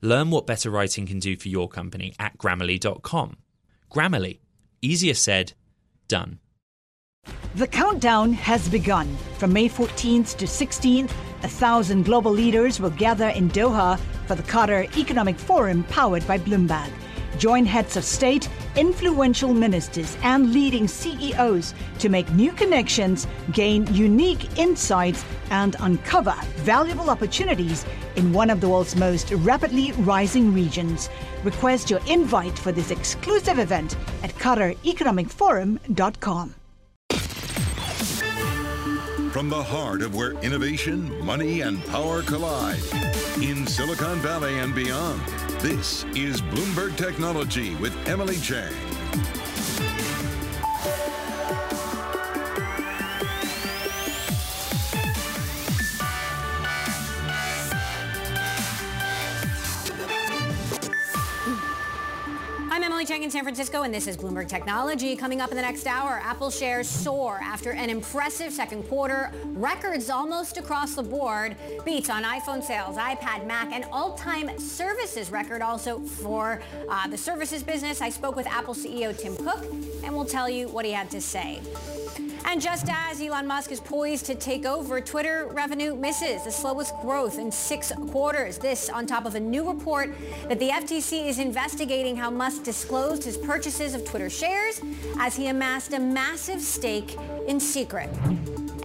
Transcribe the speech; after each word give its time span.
Learn 0.00 0.30
what 0.30 0.46
better 0.46 0.70
writing 0.70 1.06
can 1.06 1.18
do 1.18 1.36
for 1.36 1.48
your 1.48 1.68
company 1.68 2.14
at 2.18 2.38
grammarly.com. 2.38 3.36
Grammarly, 3.90 4.38
easier 4.80 5.14
said, 5.14 5.54
done. 6.06 6.38
The 7.56 7.66
countdown 7.66 8.32
has 8.34 8.68
begun. 8.68 9.16
From 9.38 9.52
May 9.52 9.68
14th 9.68 10.36
to 10.36 10.44
16th, 10.46 11.10
a 11.42 11.48
thousand 11.48 12.04
global 12.04 12.32
leaders 12.32 12.80
will 12.80 12.90
gather 12.90 13.28
in 13.28 13.50
Doha 13.50 13.98
for 14.26 14.34
the 14.34 14.42
Qatar 14.42 14.96
Economic 14.96 15.36
Forum 15.38 15.84
powered 15.84 16.26
by 16.26 16.38
Bloomberg. 16.38 16.90
Join 17.38 17.64
heads 17.64 17.96
of 17.96 18.04
state, 18.04 18.48
influential 18.76 19.54
ministers, 19.54 20.18
and 20.22 20.52
leading 20.52 20.86
CEOs 20.88 21.72
to 22.00 22.08
make 22.08 22.28
new 22.32 22.50
connections, 22.52 23.28
gain 23.52 23.86
unique 23.94 24.58
insights, 24.58 25.24
and 25.50 25.76
uncover 25.80 26.34
valuable 26.56 27.10
opportunities 27.10 27.84
in 28.16 28.32
one 28.32 28.50
of 28.50 28.60
the 28.60 28.68
world's 28.68 28.96
most 28.96 29.30
rapidly 29.30 29.92
rising 29.92 30.52
regions. 30.52 31.08
Request 31.44 31.90
your 31.90 32.00
invite 32.08 32.58
for 32.58 32.72
this 32.72 32.90
exclusive 32.90 33.60
event 33.60 33.96
at 34.24 34.34
QatarEconomicForum.com. 34.34 36.54
From 39.30 39.50
the 39.50 39.62
heart 39.62 40.02
of 40.02 40.16
where 40.16 40.32
innovation, 40.40 41.24
money, 41.24 41.60
and 41.60 41.84
power 41.86 42.22
collide, 42.22 42.80
in 43.42 43.66
Silicon 43.66 44.18
Valley 44.18 44.58
and 44.58 44.74
beyond, 44.74 45.20
this 45.60 46.04
is 46.16 46.42
Bloomberg 46.42 46.96
Technology 46.96 47.74
with 47.76 47.94
Emily 48.08 48.36
Chang. 48.38 48.87
Chang 63.08 63.22
in 63.22 63.30
San 63.30 63.42
Francisco, 63.42 63.84
and 63.84 63.94
this 63.94 64.06
is 64.06 64.18
Bloomberg 64.18 64.48
Technology. 64.48 65.16
Coming 65.16 65.40
up 65.40 65.48
in 65.48 65.56
the 65.56 65.62
next 65.62 65.86
hour, 65.86 66.20
Apple 66.22 66.50
shares 66.50 66.86
soar 66.86 67.40
after 67.42 67.70
an 67.70 67.88
impressive 67.88 68.52
second 68.52 68.82
quarter, 68.82 69.32
records 69.44 70.10
almost 70.10 70.58
across 70.58 70.94
the 70.94 71.02
board, 71.02 71.56
beats 71.86 72.10
on 72.10 72.22
iPhone 72.22 72.62
sales, 72.62 72.98
iPad, 72.98 73.46
Mac, 73.46 73.72
and 73.72 73.86
all-time 73.86 74.58
services 74.58 75.30
record 75.30 75.62
also 75.62 76.00
for 76.00 76.60
uh, 76.90 77.08
the 77.08 77.16
services 77.16 77.62
business. 77.62 78.02
I 78.02 78.10
spoke 78.10 78.36
with 78.36 78.46
Apple 78.46 78.74
CEO 78.74 79.18
Tim 79.18 79.34
Cook, 79.38 79.64
and 80.04 80.14
we'll 80.14 80.26
tell 80.26 80.50
you 80.50 80.68
what 80.68 80.84
he 80.84 80.92
had 80.92 81.10
to 81.12 81.20
say. 81.22 81.62
And 82.50 82.62
just 82.62 82.86
as 82.88 83.20
Elon 83.20 83.46
Musk 83.46 83.70
is 83.72 83.78
poised 83.78 84.24
to 84.24 84.34
take 84.34 84.64
over, 84.64 85.02
Twitter 85.02 85.50
revenue 85.52 85.94
misses 85.94 86.44
the 86.44 86.50
slowest 86.50 86.94
growth 87.02 87.38
in 87.38 87.52
six 87.52 87.92
quarters. 88.10 88.56
This 88.56 88.88
on 88.88 89.06
top 89.06 89.26
of 89.26 89.34
a 89.34 89.40
new 89.40 89.68
report 89.68 90.14
that 90.48 90.58
the 90.58 90.70
FTC 90.70 91.28
is 91.28 91.40
investigating 91.40 92.16
how 92.16 92.30
Musk 92.30 92.62
disclosed 92.62 93.22
his 93.22 93.36
purchases 93.36 93.92
of 93.92 94.02
Twitter 94.06 94.30
shares 94.30 94.80
as 95.20 95.36
he 95.36 95.48
amassed 95.48 95.92
a 95.92 95.98
massive 95.98 96.62
stake 96.62 97.18
in 97.46 97.60
secret. 97.60 98.08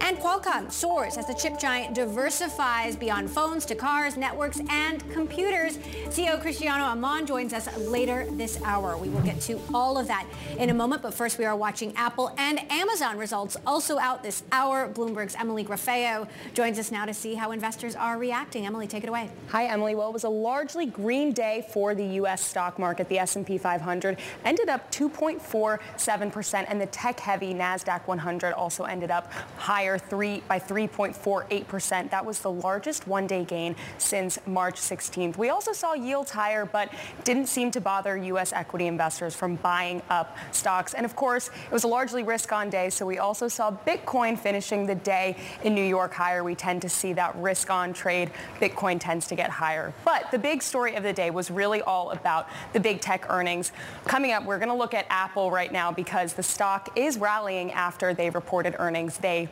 And 0.00 0.18
Qualcomm 0.18 0.70
soars 0.70 1.16
as 1.16 1.26
the 1.26 1.34
chip 1.34 1.58
giant 1.58 1.94
diversifies 1.94 2.96
beyond 2.96 3.30
phones 3.30 3.64
to 3.66 3.74
cars, 3.74 4.16
networks, 4.16 4.60
and 4.70 5.08
computers. 5.12 5.78
CEO 6.08 6.40
Cristiano 6.40 6.84
Amon 6.84 7.26
joins 7.26 7.52
us 7.52 7.68
later 7.76 8.26
this 8.32 8.60
hour. 8.62 8.96
We 8.96 9.08
will 9.08 9.22
get 9.22 9.40
to 9.42 9.60
all 9.72 9.98
of 9.98 10.06
that 10.08 10.26
in 10.58 10.70
a 10.70 10.74
moment, 10.74 11.02
but 11.02 11.14
first 11.14 11.38
we 11.38 11.44
are 11.44 11.56
watching 11.56 11.94
Apple 11.96 12.32
and 12.38 12.60
Amazon 12.70 13.18
results 13.18 13.56
also 13.66 13.98
out 13.98 14.22
this 14.22 14.42
hour. 14.52 14.88
Bloomberg's 14.88 15.34
Emily 15.34 15.64
Graffeo 15.64 16.26
joins 16.54 16.78
us 16.78 16.90
now 16.90 17.04
to 17.04 17.14
see 17.14 17.34
how 17.34 17.52
investors 17.52 17.94
are 17.94 18.18
reacting. 18.18 18.66
Emily, 18.66 18.86
take 18.86 19.02
it 19.02 19.08
away. 19.08 19.30
Hi, 19.48 19.66
Emily. 19.66 19.94
Well, 19.94 20.08
it 20.08 20.12
was 20.12 20.24
a 20.24 20.28
largely 20.28 20.86
green 20.86 21.32
day 21.32 21.66
for 21.72 21.94
the 21.94 22.04
U.S. 22.04 22.42
stock 22.44 22.78
market. 22.78 23.08
The 23.08 23.18
S&P 23.18 23.58
500 23.58 24.18
ended 24.44 24.68
up 24.68 24.90
2.47%, 24.92 26.64
and 26.68 26.80
the 26.80 26.86
tech-heavy 26.86 27.54
NASDAQ 27.54 28.06
100 28.06 28.52
also 28.52 28.84
ended 28.84 29.10
up 29.10 29.30
higher 29.56 29.83
three 29.98 30.42
by 30.48 30.58
3.48%. 30.58 32.10
That 32.10 32.24
was 32.24 32.40
the 32.40 32.50
largest 32.50 33.06
one-day 33.06 33.44
gain 33.44 33.76
since 33.98 34.38
March 34.46 34.76
16th. 34.76 35.36
We 35.36 35.50
also 35.50 35.72
saw 35.72 35.94
yields 35.94 36.30
higher, 36.30 36.64
but 36.64 36.90
didn't 37.24 37.46
seem 37.46 37.70
to 37.72 37.80
bother 37.80 38.16
U.S. 38.16 38.52
equity 38.52 38.86
investors 38.86 39.34
from 39.34 39.56
buying 39.56 40.02
up 40.10 40.36
stocks. 40.52 40.94
And 40.94 41.04
of 41.04 41.14
course, 41.16 41.48
it 41.48 41.72
was 41.72 41.84
a 41.84 41.88
largely 41.88 42.22
risk-on 42.22 42.70
day, 42.70 42.90
so 42.90 43.06
we 43.06 43.18
also 43.18 43.48
saw 43.48 43.70
Bitcoin 43.70 44.38
finishing 44.38 44.86
the 44.86 44.94
day 44.94 45.36
in 45.62 45.74
New 45.74 45.84
York 45.84 46.12
higher. 46.12 46.42
We 46.42 46.54
tend 46.54 46.82
to 46.82 46.88
see 46.88 47.12
that 47.14 47.36
risk-on 47.36 47.92
trade. 47.92 48.30
Bitcoin 48.60 48.98
tends 48.98 49.26
to 49.28 49.34
get 49.34 49.50
higher. 49.50 49.92
But 50.04 50.30
the 50.30 50.38
big 50.38 50.62
story 50.62 50.94
of 50.94 51.02
the 51.02 51.12
day 51.12 51.30
was 51.30 51.50
really 51.50 51.82
all 51.82 52.10
about 52.10 52.48
the 52.72 52.80
big 52.80 53.00
tech 53.00 53.26
earnings. 53.28 53.72
Coming 54.04 54.32
up, 54.32 54.44
we're 54.44 54.58
going 54.58 54.68
to 54.68 54.74
look 54.74 54.94
at 54.94 55.06
Apple 55.10 55.50
right 55.50 55.72
now 55.72 55.92
because 55.92 56.32
the 56.32 56.42
stock 56.42 56.96
is 56.96 57.18
rallying 57.18 57.72
after 57.72 58.14
they 58.14 58.30
reported 58.30 58.74
earnings. 58.78 59.18
They 59.18 59.48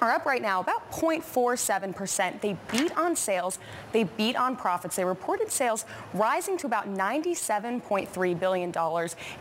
are 0.00 0.12
up 0.12 0.26
right 0.26 0.42
now 0.42 0.60
about 0.60 0.90
0.47%. 0.92 2.40
They 2.40 2.56
beat 2.70 2.96
on 2.96 3.16
sales. 3.16 3.58
They 3.92 4.04
beat 4.04 4.36
on 4.36 4.56
profits. 4.56 4.96
They 4.96 5.04
reported 5.04 5.50
sales 5.50 5.84
rising 6.12 6.56
to 6.58 6.66
about 6.66 6.92
$97.3 6.92 8.40
billion 8.40 8.72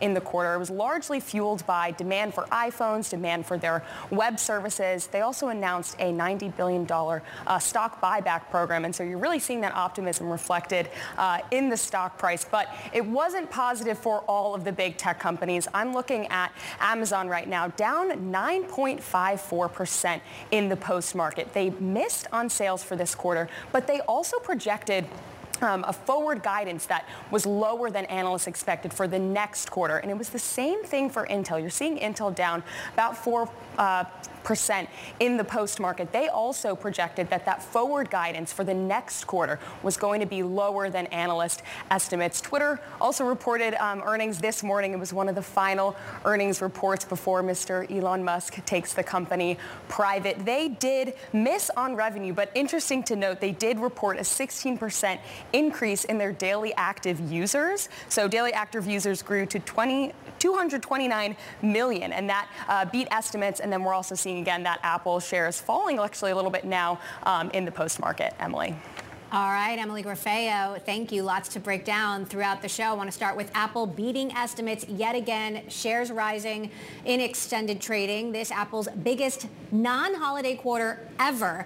in 0.01 0.13
the 0.13 0.21
quarter. 0.21 0.53
It 0.53 0.59
was 0.59 0.69
largely 0.69 1.19
fueled 1.19 1.65
by 1.65 1.91
demand 1.91 2.33
for 2.33 2.43
iPhones, 2.45 3.09
demand 3.09 3.45
for 3.45 3.57
their 3.57 3.83
web 4.09 4.39
services. 4.39 5.07
They 5.07 5.21
also 5.21 5.49
announced 5.49 5.95
a 5.99 6.11
$90 6.11 6.55
billion 6.55 6.87
uh, 6.91 7.59
stock 7.59 8.01
buyback 8.01 8.49
program. 8.49 8.85
And 8.85 8.95
so 8.95 9.03
you're 9.03 9.17
really 9.17 9.39
seeing 9.39 9.61
that 9.61 9.73
optimism 9.75 10.29
reflected 10.29 10.89
uh, 11.17 11.39
in 11.51 11.69
the 11.69 11.77
stock 11.77 12.17
price. 12.17 12.45
But 12.49 12.67
it 12.93 13.05
wasn't 13.05 13.49
positive 13.49 13.97
for 13.97 14.19
all 14.21 14.55
of 14.55 14.63
the 14.63 14.71
big 14.71 14.97
tech 14.97 15.19
companies. 15.19 15.67
I'm 15.73 15.93
looking 15.93 16.27
at 16.27 16.51
Amazon 16.79 17.27
right 17.27 17.47
now, 17.47 17.67
down 17.69 18.31
9.54% 18.31 20.21
in 20.53 20.69
the 20.69 20.75
post 20.75 21.15
market. 21.15 21.51
They 21.53 21.71
missed 21.71 22.27
on 22.31 22.47
sales 22.47 22.83
for 22.83 22.95
this 22.95 23.15
quarter, 23.15 23.49
but 23.71 23.87
they 23.87 24.01
also 24.01 24.37
projected 24.37 25.03
um, 25.63 25.83
a 25.87 25.91
forward 25.91 26.43
guidance 26.43 26.85
that 26.85 27.09
was 27.31 27.47
lower 27.47 27.89
than 27.89 28.05
analysts 28.05 28.45
expected 28.45 28.93
for 28.93 29.07
the 29.07 29.17
next 29.17 29.71
quarter. 29.71 29.97
And 29.97 30.11
it 30.11 30.17
was 30.17 30.29
the 30.29 30.37
same 30.37 30.83
thing 30.83 31.09
for 31.09 31.25
Intel. 31.25 31.59
You're 31.59 31.71
seeing 31.71 31.97
Intel 31.97 32.33
down 32.35 32.63
about 32.93 33.17
4 33.17 33.49
uh, 33.79 34.03
percent 34.43 34.89
in 35.19 35.37
the 35.37 35.43
post 35.43 35.79
market. 35.79 36.11
They 36.11 36.27
also 36.27 36.75
projected 36.75 37.29
that 37.29 37.45
that 37.45 37.63
forward 37.63 38.09
guidance 38.09 38.51
for 38.51 38.63
the 38.63 38.73
next 38.73 39.25
quarter 39.25 39.59
was 39.81 39.97
going 39.97 40.19
to 40.19 40.25
be 40.25 40.43
lower 40.43 40.89
than 40.89 41.07
analyst 41.07 41.63
estimates. 41.91 42.41
Twitter 42.41 42.79
also 42.99 43.25
reported 43.25 43.73
um, 43.83 44.01
earnings 44.05 44.39
this 44.39 44.63
morning. 44.63 44.93
It 44.93 44.99
was 44.99 45.13
one 45.13 45.29
of 45.29 45.35
the 45.35 45.41
final 45.41 45.95
earnings 46.25 46.61
reports 46.61 47.05
before 47.05 47.43
Mr. 47.43 47.89
Elon 47.91 48.23
Musk 48.23 48.63
takes 48.65 48.93
the 48.93 49.03
company 49.03 49.57
private. 49.87 50.45
They 50.45 50.69
did 50.69 51.13
miss 51.31 51.69
on 51.77 51.95
revenue, 51.95 52.33
but 52.33 52.51
interesting 52.55 53.03
to 53.03 53.15
note, 53.15 53.39
they 53.39 53.51
did 53.51 53.79
report 53.79 54.17
a 54.17 54.21
16% 54.21 55.19
increase 55.53 56.05
in 56.05 56.17
their 56.17 56.31
daily 56.31 56.73
active 56.75 57.19
users. 57.31 57.89
So 58.09 58.27
daily 58.27 58.53
active 58.53 58.87
users 58.87 59.21
grew 59.21 59.45
to 59.47 59.59
20, 59.59 60.11
229 60.39 61.35
million, 61.61 62.13
and 62.13 62.29
that 62.29 62.49
uh, 62.67 62.85
beat 62.85 63.07
estimates. 63.11 63.59
And 63.59 63.71
then 63.71 63.83
we're 63.83 63.93
also 63.93 64.15
seeing 64.15 64.32
again 64.39 64.63
that 64.63 64.79
Apple 64.83 65.19
shares 65.19 65.59
falling 65.59 65.99
actually 65.99 66.31
a 66.31 66.35
little 66.35 66.51
bit 66.51 66.65
now 66.65 66.99
um, 67.23 67.49
in 67.51 67.65
the 67.65 67.71
post 67.71 67.99
market. 67.99 68.33
Emily. 68.39 68.75
All 69.31 69.49
right, 69.49 69.79
Emily 69.79 70.03
Graffeo, 70.03 70.79
thank 70.83 71.11
you. 71.11 71.23
Lots 71.23 71.49
to 71.49 71.59
break 71.59 71.85
down 71.85 72.23
throughout 72.23 72.61
the 72.61 72.69
show. 72.69 72.83
I 72.83 72.93
want 72.93 73.07
to 73.07 73.11
start 73.11 73.35
with 73.35 73.49
Apple 73.55 73.87
beating 73.87 74.31
estimates 74.33 74.87
yet 74.87 75.15
again, 75.15 75.63
shares 75.69 76.11
rising 76.11 76.69
in 77.05 77.19
extended 77.19 77.81
trading. 77.81 78.31
This 78.31 78.51
Apple's 78.51 78.87
biggest 79.01 79.47
non-holiday 79.71 80.57
quarter 80.57 80.99
ever. 81.19 81.65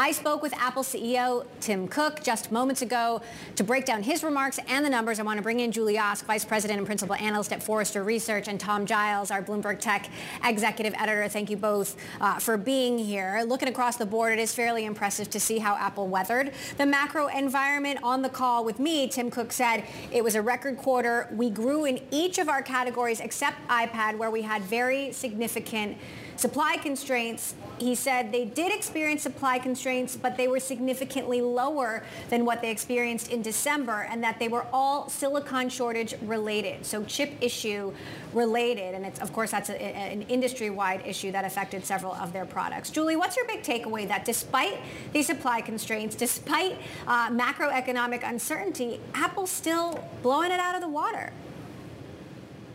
I 0.00 0.12
spoke 0.12 0.42
with 0.42 0.54
Apple 0.54 0.84
CEO 0.84 1.44
Tim 1.58 1.88
Cook 1.88 2.22
just 2.22 2.52
moments 2.52 2.82
ago 2.82 3.20
to 3.56 3.64
break 3.64 3.84
down 3.84 4.04
his 4.04 4.22
remarks 4.22 4.60
and 4.68 4.84
the 4.84 4.88
numbers. 4.88 5.18
I 5.18 5.24
want 5.24 5.38
to 5.38 5.42
bring 5.42 5.58
in 5.58 5.72
Julie 5.72 5.98
Ask, 5.98 6.24
Vice 6.24 6.44
President 6.44 6.78
and 6.78 6.86
Principal 6.86 7.16
Analyst 7.16 7.52
at 7.52 7.64
Forrester 7.64 8.04
Research, 8.04 8.46
and 8.46 8.60
Tom 8.60 8.86
Giles, 8.86 9.32
our 9.32 9.42
Bloomberg 9.42 9.80
Tech 9.80 10.08
Executive 10.44 10.94
Editor. 10.96 11.26
Thank 11.28 11.50
you 11.50 11.56
both 11.56 11.96
uh, 12.20 12.38
for 12.38 12.56
being 12.56 12.96
here. 12.96 13.42
Looking 13.44 13.66
across 13.66 13.96
the 13.96 14.06
board, 14.06 14.32
it 14.32 14.38
is 14.38 14.54
fairly 14.54 14.84
impressive 14.84 15.30
to 15.30 15.40
see 15.40 15.58
how 15.58 15.74
Apple 15.74 16.06
weathered 16.06 16.52
the 16.76 16.86
macro 16.86 17.26
environment. 17.26 17.98
On 18.04 18.22
the 18.22 18.28
call 18.28 18.64
with 18.64 18.78
me, 18.78 19.08
Tim 19.08 19.32
Cook 19.32 19.50
said 19.50 19.82
it 20.12 20.22
was 20.22 20.36
a 20.36 20.42
record 20.42 20.78
quarter. 20.78 21.26
We 21.32 21.50
grew 21.50 21.86
in 21.86 21.98
each 22.12 22.38
of 22.38 22.48
our 22.48 22.62
categories 22.62 23.18
except 23.18 23.66
iPad, 23.66 24.16
where 24.16 24.30
we 24.30 24.42
had 24.42 24.62
very 24.62 25.10
significant 25.10 25.98
Supply 26.38 26.76
constraints, 26.76 27.56
he 27.80 27.96
said 27.96 28.30
they 28.30 28.44
did 28.44 28.72
experience 28.72 29.22
supply 29.24 29.58
constraints, 29.58 30.16
but 30.16 30.36
they 30.36 30.46
were 30.46 30.60
significantly 30.60 31.40
lower 31.40 32.04
than 32.30 32.44
what 32.44 32.62
they 32.62 32.70
experienced 32.70 33.32
in 33.32 33.42
December 33.42 34.06
and 34.08 34.22
that 34.22 34.38
they 34.38 34.46
were 34.46 34.64
all 34.72 35.08
silicon 35.08 35.68
shortage 35.68 36.14
related. 36.22 36.86
So 36.86 37.02
chip 37.02 37.32
issue 37.40 37.92
related. 38.32 38.94
And 38.94 39.04
of 39.20 39.32
course, 39.32 39.50
that's 39.50 39.68
a, 39.68 39.82
an 39.82 40.22
industry-wide 40.22 41.04
issue 41.04 41.32
that 41.32 41.44
affected 41.44 41.84
several 41.84 42.12
of 42.14 42.32
their 42.32 42.46
products. 42.46 42.90
Julie, 42.90 43.16
what's 43.16 43.36
your 43.36 43.46
big 43.46 43.64
takeaway 43.64 44.06
that 44.06 44.24
despite 44.24 44.78
these 45.12 45.26
supply 45.26 45.60
constraints, 45.60 46.14
despite 46.14 46.76
uh, 47.08 47.30
macroeconomic 47.30 48.22
uncertainty, 48.22 49.00
Apple's 49.12 49.50
still 49.50 50.08
blowing 50.22 50.52
it 50.52 50.60
out 50.60 50.76
of 50.76 50.82
the 50.82 50.88
water? 50.88 51.32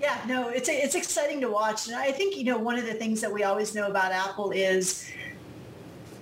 Yeah, 0.04 0.20
no, 0.28 0.50
it's 0.50 0.68
it's 0.68 0.96
exciting 0.96 1.40
to 1.40 1.50
watch, 1.50 1.88
and 1.88 1.96
I 1.96 2.12
think 2.12 2.36
you 2.36 2.44
know 2.44 2.58
one 2.58 2.78
of 2.78 2.86
the 2.86 2.94
things 2.94 3.22
that 3.22 3.32
we 3.32 3.46
always 3.46 3.74
know 3.74 3.88
about 3.88 4.12
Apple 4.12 4.52
is 4.52 5.10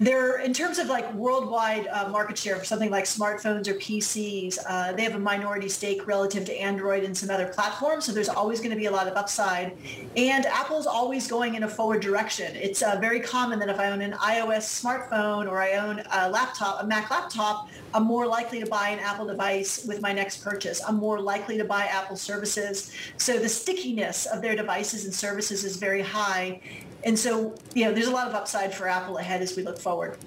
they're 0.02 0.40
in 0.40 0.52
terms 0.52 0.80
of 0.80 0.88
like 0.88 1.14
worldwide 1.14 1.86
uh, 1.86 2.10
market 2.10 2.36
share 2.36 2.56
for 2.56 2.66
something 2.66 2.90
like 2.90 3.04
smartphones 3.04 3.68
or 3.68 3.76
PCs. 3.76 4.58
Uh, 4.68 4.94
they 4.94 5.04
have 5.04 5.14
a 5.14 5.20
minority 5.20 5.70
stake 5.70 6.08
relative 6.08 6.44
to 6.46 6.54
Android 6.60 7.04
and 7.04 7.16
some 7.16 7.30
other 7.30 7.46
platforms, 7.46 8.06
so 8.06 8.12
there's 8.12 8.28
always 8.28 8.60
going 8.60 8.72
to 8.72 8.76
be 8.76 8.88
a 8.88 8.92
lot 8.92 9.08
of 9.08 9.16
upside. 9.16 9.78
And 10.18 10.48
Apple's 10.48 10.88
always 10.88 11.28
going 11.28 11.54
in 11.54 11.62
a 11.64 11.68
forward 11.68 12.02
direction. 12.02 12.56
It's 12.56 12.82
uh, 12.82 12.98
very 13.00 13.20
common 13.20 13.60
that 13.60 13.70
if 13.70 13.80
I 13.80 13.92
own 13.92 14.02
an 14.02 14.14
iOS 14.14 14.64
smartphone 14.64 15.48
or 15.48 15.62
I 15.62 15.74
own 15.74 16.02
a 16.12 16.32
laptop, 16.32 16.82
a 16.82 16.88
Mac 16.88 17.12
laptop, 17.12 17.70
I'm 17.94 18.04
more 18.04 18.26
likely 18.26 18.60
to 18.60 18.66
buy 18.66 18.90
an 18.90 18.98
Apple 18.98 19.28
device 19.28 19.86
with 19.86 20.02
my 20.02 20.14
next 20.14 20.44
purchase. 20.44 20.82
I'm 20.84 20.96
more 20.96 21.22
likely 21.22 21.60
to 21.60 21.64
buy 21.64 21.84
Apple 21.86 22.16
services. 22.16 22.92
So 23.18 23.38
the 23.38 23.50
stickiness 23.50 24.26
of 24.26 24.42
their 24.42 24.56
devices 24.56 25.06
and 25.06 25.14
services 25.14 25.64
is 25.64 25.76
very 25.76 26.02
high. 26.02 26.60
And 27.04 27.18
so, 27.18 27.56
you 27.74 27.86
know, 27.86 27.94
there's 27.94 28.08
a 28.08 28.12
lot 28.12 28.28
of 28.28 28.36
upside 28.36 28.74
for 28.74 28.88
Apple 28.88 29.18
ahead 29.18 29.42
as 29.42 29.56
we 29.56 29.64
look 29.64 29.80
forward. 29.80 30.18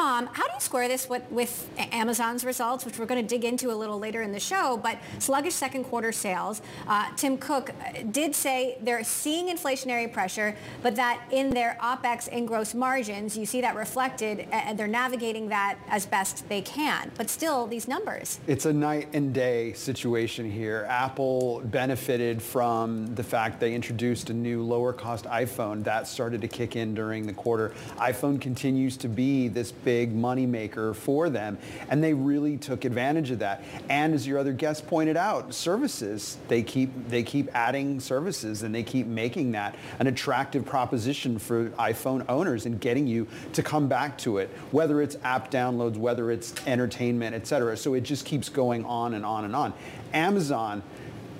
Tom, 0.00 0.30
how 0.32 0.46
do 0.46 0.54
you 0.54 0.60
square 0.60 0.88
this 0.88 1.10
with, 1.10 1.30
with, 1.30 1.68
Amazon's 1.92 2.44
results, 2.44 2.86
which 2.86 2.98
we're 2.98 3.06
going 3.06 3.20
to 3.20 3.28
dig 3.28 3.44
into 3.44 3.70
a 3.70 3.74
little 3.74 3.98
later 3.98 4.22
in 4.22 4.32
the 4.32 4.40
show, 4.40 4.78
but 4.82 4.96
sluggish 5.18 5.54
second 5.54 5.84
quarter 5.84 6.12
sales. 6.12 6.62
Uh, 6.86 7.10
Tim 7.16 7.36
Cook 7.36 7.70
uh, 7.70 8.02
did 8.10 8.34
say 8.34 8.78
they're 8.80 9.04
seeing 9.04 9.48
inflationary 9.48 10.10
pressure, 10.10 10.56
but 10.82 10.96
that 10.96 11.20
in 11.30 11.50
their 11.50 11.76
OPEX 11.82 12.28
and 12.32 12.48
gross 12.48 12.72
margins, 12.72 13.36
you 13.36 13.44
see 13.44 13.60
that 13.60 13.74
reflected, 13.74 14.46
and 14.52 14.78
they're 14.78 14.86
navigating 14.86 15.48
that 15.48 15.78
as 15.88 16.06
best 16.06 16.48
they 16.48 16.62
can. 16.62 17.10
But 17.16 17.28
still, 17.28 17.66
these 17.66 17.88
numbers. 17.88 18.40
It's 18.46 18.66
a 18.66 18.72
night 18.72 19.08
and 19.12 19.34
day 19.34 19.72
situation 19.74 20.50
here. 20.50 20.86
Apple 20.88 21.60
benefited 21.64 22.40
from 22.40 23.14
the 23.16 23.24
fact 23.24 23.60
they 23.60 23.74
introduced 23.74 24.30
a 24.30 24.34
new 24.34 24.62
lower 24.62 24.92
cost 24.92 25.24
iPhone. 25.26 25.84
That 25.84 26.06
started 26.06 26.40
to 26.40 26.48
kick 26.48 26.76
in 26.76 26.94
during 26.94 27.26
the 27.26 27.34
quarter. 27.34 27.72
iPhone 27.96 28.40
continues 28.40 28.96
to 28.98 29.08
be 29.08 29.48
this 29.48 29.72
big 29.72 29.89
moneymaker 29.90 30.94
for 30.94 31.28
them. 31.28 31.58
And 31.88 32.02
they 32.02 32.14
really 32.14 32.56
took 32.56 32.84
advantage 32.84 33.30
of 33.30 33.40
that. 33.40 33.62
And 33.88 34.14
as 34.14 34.26
your 34.26 34.38
other 34.38 34.52
guest 34.52 34.86
pointed 34.86 35.16
out, 35.16 35.54
services, 35.54 36.38
they 36.48 36.62
keep, 36.62 36.90
they 37.08 37.22
keep 37.22 37.48
adding 37.54 38.00
services 38.00 38.62
and 38.62 38.74
they 38.74 38.82
keep 38.82 39.06
making 39.06 39.52
that 39.52 39.76
an 39.98 40.06
attractive 40.06 40.64
proposition 40.64 41.38
for 41.38 41.70
iPhone 41.70 42.24
owners 42.28 42.66
and 42.66 42.80
getting 42.80 43.06
you 43.06 43.26
to 43.52 43.62
come 43.62 43.88
back 43.88 44.16
to 44.18 44.38
it, 44.38 44.48
whether 44.70 45.00
it's 45.02 45.16
app 45.24 45.50
downloads, 45.50 45.96
whether 45.96 46.30
it's 46.30 46.54
entertainment, 46.66 47.34
et 47.34 47.46
cetera. 47.46 47.76
So 47.76 47.94
it 47.94 48.02
just 48.02 48.24
keeps 48.24 48.48
going 48.48 48.84
on 48.84 49.14
and 49.14 49.24
on 49.24 49.44
and 49.44 49.54
on. 49.54 49.72
Amazon, 50.12 50.82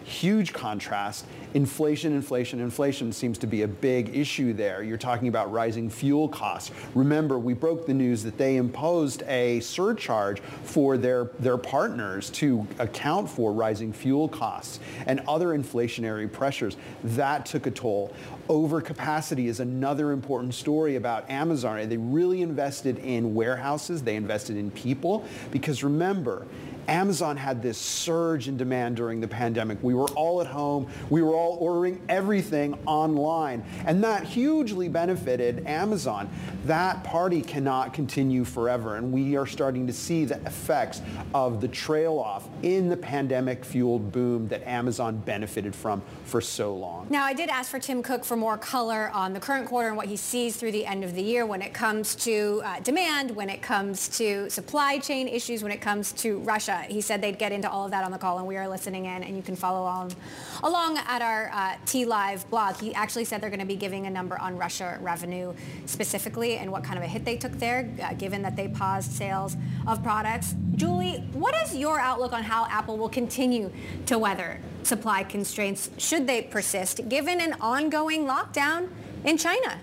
huge 0.04 0.52
contrast 0.52 1.24
inflation, 1.54 2.12
inflation, 2.12 2.60
inflation 2.60 3.12
seems 3.12 3.38
to 3.38 3.46
be 3.46 3.62
a 3.62 3.68
big 3.68 4.16
issue 4.16 4.52
there. 4.52 4.82
You're 4.82 4.98
talking 4.98 5.28
about 5.28 5.52
rising 5.52 5.90
fuel 5.90 6.28
costs. 6.28 6.70
Remember, 6.94 7.38
we 7.38 7.54
broke 7.54 7.86
the 7.86 7.94
news 7.94 8.22
that 8.22 8.38
they 8.38 8.56
imposed 8.56 9.22
a 9.26 9.60
surcharge 9.60 10.40
for 10.40 10.96
their, 10.96 11.24
their 11.38 11.58
partners 11.58 12.30
to 12.30 12.66
account 12.78 13.28
for 13.28 13.52
rising 13.52 13.92
fuel 13.92 14.28
costs 14.28 14.80
and 15.06 15.20
other 15.26 15.48
inflationary 15.48 16.30
pressures. 16.30 16.76
That 17.02 17.46
took 17.46 17.66
a 17.66 17.70
toll. 17.70 18.14
Overcapacity 18.48 19.46
is 19.46 19.60
another 19.60 20.10
important 20.10 20.54
story 20.54 20.96
about 20.96 21.28
Amazon. 21.30 21.88
They 21.88 21.96
really 21.96 22.42
invested 22.42 22.98
in 22.98 23.34
warehouses. 23.34 24.02
They 24.02 24.16
invested 24.16 24.56
in 24.56 24.70
people 24.72 25.24
because 25.50 25.84
remember, 25.84 26.46
Amazon 26.88 27.36
had 27.36 27.62
this 27.62 27.78
surge 27.78 28.48
in 28.48 28.56
demand 28.56 28.96
during 28.96 29.20
the 29.20 29.28
pandemic. 29.28 29.78
We 29.82 29.94
were 29.94 30.08
all 30.10 30.40
at 30.40 30.46
home. 30.46 30.88
We 31.08 31.22
were 31.22 31.34
all 31.34 31.56
ordering 31.60 32.00
everything 32.08 32.78
online. 32.86 33.64
And 33.86 34.02
that 34.04 34.24
hugely 34.24 34.88
benefited 34.88 35.66
Amazon. 35.66 36.28
That 36.66 37.04
party 37.04 37.42
cannot 37.42 37.94
continue 37.94 38.44
forever. 38.44 38.96
And 38.96 39.12
we 39.12 39.36
are 39.36 39.46
starting 39.46 39.86
to 39.86 39.92
see 39.92 40.24
the 40.24 40.36
effects 40.46 41.02
of 41.34 41.60
the 41.60 41.68
trail 41.68 42.18
off 42.18 42.48
in 42.62 42.88
the 42.88 42.96
pandemic 42.96 43.64
fueled 43.64 44.12
boom 44.12 44.48
that 44.48 44.66
Amazon 44.66 45.16
benefited 45.18 45.74
from 45.74 46.02
for 46.24 46.40
so 46.40 46.74
long. 46.74 47.06
Now, 47.10 47.24
I 47.24 47.32
did 47.32 47.48
ask 47.48 47.70
for 47.70 47.78
Tim 47.78 48.02
Cook 48.02 48.24
for 48.24 48.36
more 48.36 48.56
color 48.56 49.10
on 49.12 49.32
the 49.32 49.40
current 49.40 49.66
quarter 49.66 49.88
and 49.88 49.96
what 49.96 50.06
he 50.06 50.16
sees 50.16 50.56
through 50.56 50.72
the 50.72 50.86
end 50.86 51.04
of 51.04 51.14
the 51.14 51.22
year 51.22 51.44
when 51.46 51.62
it 51.62 51.72
comes 51.72 52.14
to 52.16 52.62
uh, 52.64 52.80
demand, 52.80 53.30
when 53.32 53.50
it 53.50 53.62
comes 53.62 54.08
to 54.18 54.48
supply 54.50 54.98
chain 54.98 55.28
issues, 55.28 55.62
when 55.62 55.72
it 55.72 55.80
comes 55.80 56.12
to 56.12 56.38
Russia. 56.40 56.69
He 56.88 57.00
said 57.00 57.20
they'd 57.20 57.38
get 57.38 57.52
into 57.52 57.70
all 57.70 57.84
of 57.84 57.90
that 57.90 58.04
on 58.04 58.10
the 58.10 58.18
call, 58.18 58.38
and 58.38 58.46
we 58.46 58.56
are 58.56 58.68
listening 58.68 59.06
in, 59.06 59.22
and 59.22 59.36
you 59.36 59.42
can 59.42 59.56
follow 59.56 59.82
along, 59.82 60.14
along 60.62 60.98
at 60.98 61.22
our 61.22 61.50
uh, 61.52 61.76
T-Live 61.86 62.48
blog. 62.50 62.76
He 62.76 62.94
actually 62.94 63.24
said 63.24 63.40
they're 63.40 63.50
going 63.50 63.60
to 63.60 63.66
be 63.66 63.76
giving 63.76 64.06
a 64.06 64.10
number 64.10 64.38
on 64.40 64.56
Russia 64.56 64.98
revenue 65.00 65.54
specifically 65.86 66.56
and 66.56 66.70
what 66.70 66.84
kind 66.84 66.98
of 66.98 67.04
a 67.04 67.08
hit 67.08 67.24
they 67.24 67.36
took 67.36 67.52
there, 67.52 67.90
uh, 68.02 68.14
given 68.14 68.42
that 68.42 68.56
they 68.56 68.68
paused 68.68 69.12
sales 69.12 69.56
of 69.86 70.02
products. 70.02 70.54
Julie, 70.76 71.24
what 71.32 71.54
is 71.62 71.74
your 71.76 71.98
outlook 71.98 72.32
on 72.32 72.42
how 72.42 72.66
Apple 72.66 72.96
will 72.96 73.08
continue 73.08 73.70
to 74.06 74.18
weather 74.18 74.58
supply 74.82 75.22
constraints 75.22 75.90
should 75.98 76.26
they 76.26 76.42
persist, 76.42 77.08
given 77.08 77.40
an 77.40 77.54
ongoing 77.60 78.24
lockdown 78.24 78.88
in 79.24 79.36
China? 79.36 79.78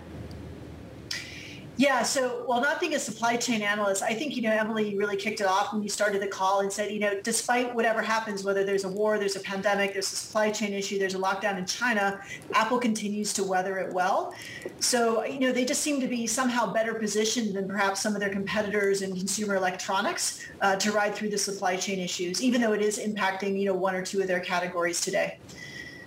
Yeah, 1.77 2.01
so 2.01 2.41
while 2.47 2.59
not 2.59 2.79
being 2.79 2.95
a 2.95 2.99
supply 2.99 3.37
chain 3.37 3.61
analyst, 3.61 4.01
I 4.01 4.15
think, 4.15 4.35
you 4.35 4.41
know, 4.41 4.49
Emily, 4.51 4.89
you 4.89 4.97
really 4.97 5.15
kicked 5.15 5.41
it 5.41 5.45
off 5.45 5.73
when 5.73 5.83
you 5.83 5.89
started 5.89 6.23
the 6.23 6.27
call 6.27 6.61
and 6.61 6.73
said, 6.73 6.91
you 6.91 6.99
know, 6.99 7.21
despite 7.21 7.73
whatever 7.75 8.01
happens, 8.01 8.43
whether 8.43 8.63
there's 8.63 8.83
a 8.83 8.89
war, 8.89 9.19
there's 9.19 9.35
a 9.35 9.39
pandemic, 9.41 9.93
there's 9.93 10.11
a 10.11 10.15
supply 10.15 10.49
chain 10.49 10.73
issue, 10.73 10.97
there's 10.97 11.13
a 11.13 11.19
lockdown 11.19 11.55
in 11.59 11.67
China, 11.67 12.19
Apple 12.53 12.79
continues 12.79 13.31
to 13.33 13.43
weather 13.43 13.77
it 13.77 13.93
well. 13.93 14.33
So, 14.79 15.23
you 15.23 15.39
know, 15.39 15.51
they 15.51 15.65
just 15.65 15.81
seem 15.81 16.01
to 16.01 16.07
be 16.07 16.25
somehow 16.25 16.73
better 16.73 16.95
positioned 16.95 17.55
than 17.55 17.67
perhaps 17.67 18.01
some 18.01 18.15
of 18.15 18.21
their 18.21 18.31
competitors 18.31 19.03
in 19.03 19.15
consumer 19.15 19.55
electronics 19.55 20.47
uh, 20.61 20.77
to 20.77 20.91
ride 20.91 21.13
through 21.13 21.29
the 21.29 21.37
supply 21.37 21.75
chain 21.75 21.99
issues, 21.99 22.41
even 22.41 22.59
though 22.59 22.73
it 22.73 22.81
is 22.81 22.97
impacting, 22.97 23.59
you 23.59 23.65
know, 23.65 23.75
one 23.75 23.93
or 23.93 24.03
two 24.03 24.19
of 24.19 24.27
their 24.27 24.39
categories 24.39 24.99
today. 24.99 25.37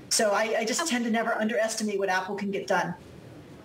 So 0.09 0.33
I, 0.33 0.57
I 0.59 0.65
just 0.65 0.85
tend 0.89 1.05
to 1.05 1.13
never 1.13 1.33
underestimate 1.35 2.01
what 2.01 2.09
Apple 2.09 2.35
can 2.35 2.51
get 2.51 2.67
done. 2.67 2.93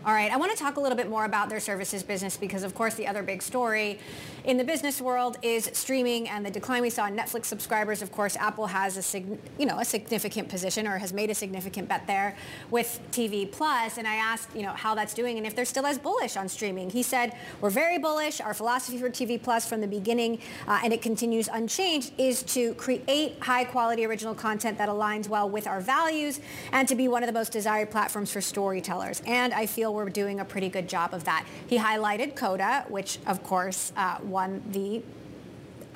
All 0.06 0.14
right, 0.14 0.32
I 0.32 0.38
want 0.38 0.52
to 0.52 0.58
talk 0.58 0.78
a 0.78 0.80
little 0.80 0.96
bit 0.96 1.10
more 1.10 1.26
about 1.26 1.50
their 1.50 1.60
services 1.60 2.04
business 2.04 2.38
because, 2.38 2.62
of 2.62 2.76
course, 2.76 2.94
the 2.94 3.08
other 3.08 3.24
big 3.24 3.42
story 3.42 3.98
in 4.44 4.58
the 4.58 4.64
business 4.64 5.02
world 5.02 5.38
is 5.42 5.68
streaming 5.74 6.30
and 6.30 6.46
the 6.46 6.52
decline 6.52 6.84
we 6.84 6.92
saw 6.92 7.08
in 7.08 7.16
Netflix 7.16 7.46
subscribers. 7.46 8.04
Of 8.04 8.12
course, 8.12 8.38
Apple 8.38 8.68
has 8.68 9.16
a 9.16 9.20
you 9.58 9.66
know 9.66 9.80
a 9.80 9.86
significant 9.86 10.48
position 10.48 10.86
or 10.86 11.00
has 11.00 11.12
made 11.12 11.32
a 11.32 11.34
significant 11.34 11.90
bet 11.90 12.06
there 12.06 12.38
with 12.70 13.00
TV 13.12 13.52
Plus. 13.52 13.98
And 13.98 14.08
I 14.08 14.14
asked 14.18 14.56
you 14.56 14.62
know 14.62 14.74
how 14.74 14.94
that's 14.94 15.16
doing 15.16 15.40
and 15.40 15.48
if 15.48 15.56
they're 15.56 15.66
still 15.66 15.88
as 15.88 15.98
bullish 15.98 16.38
on 16.38 16.48
streaming. 16.50 16.92
He 16.92 17.02
said 17.02 17.36
we're 17.60 17.72
very 17.72 17.98
bullish. 17.98 18.40
Our 18.40 18.54
philosophy 18.54 19.00
for 19.00 19.10
TV 19.10 19.42
Plus 19.42 19.68
from 19.68 19.82
the 19.82 19.88
beginning, 19.88 20.38
uh, 20.68 20.82
and 20.84 20.94
it 20.94 21.02
continues 21.02 21.48
unchanged, 21.48 22.12
is 22.20 22.44
to 22.44 22.76
create 22.76 23.40
high-quality 23.42 24.06
original 24.06 24.36
content 24.36 24.78
that 24.78 24.88
aligns 24.88 25.28
well 25.28 25.50
with 25.50 25.66
our 25.66 25.82
values 25.82 26.40
and 26.72 26.88
to 26.88 26.94
be 26.94 27.08
one 27.08 27.24
of 27.24 27.28
the 27.28 27.34
most 27.34 27.52
desired 27.52 27.90
platforms 27.90 28.32
for 28.32 28.40
storytellers. 28.42 29.24
And 29.26 29.52
I 29.52 29.66
feel 29.66 29.95
we're 29.96 30.10
doing 30.10 30.40
a 30.40 30.46
pretty 30.46 30.70
good 30.70 30.88
job 30.88 31.14
of 31.14 31.24
that. 31.24 31.46
He 31.68 31.78
highlighted 31.78 32.36
Coda, 32.36 32.86
which 32.90 33.20
of 33.26 33.44
course 33.44 33.92
uh, 33.96 34.18
won 34.24 34.62
the 34.72 35.02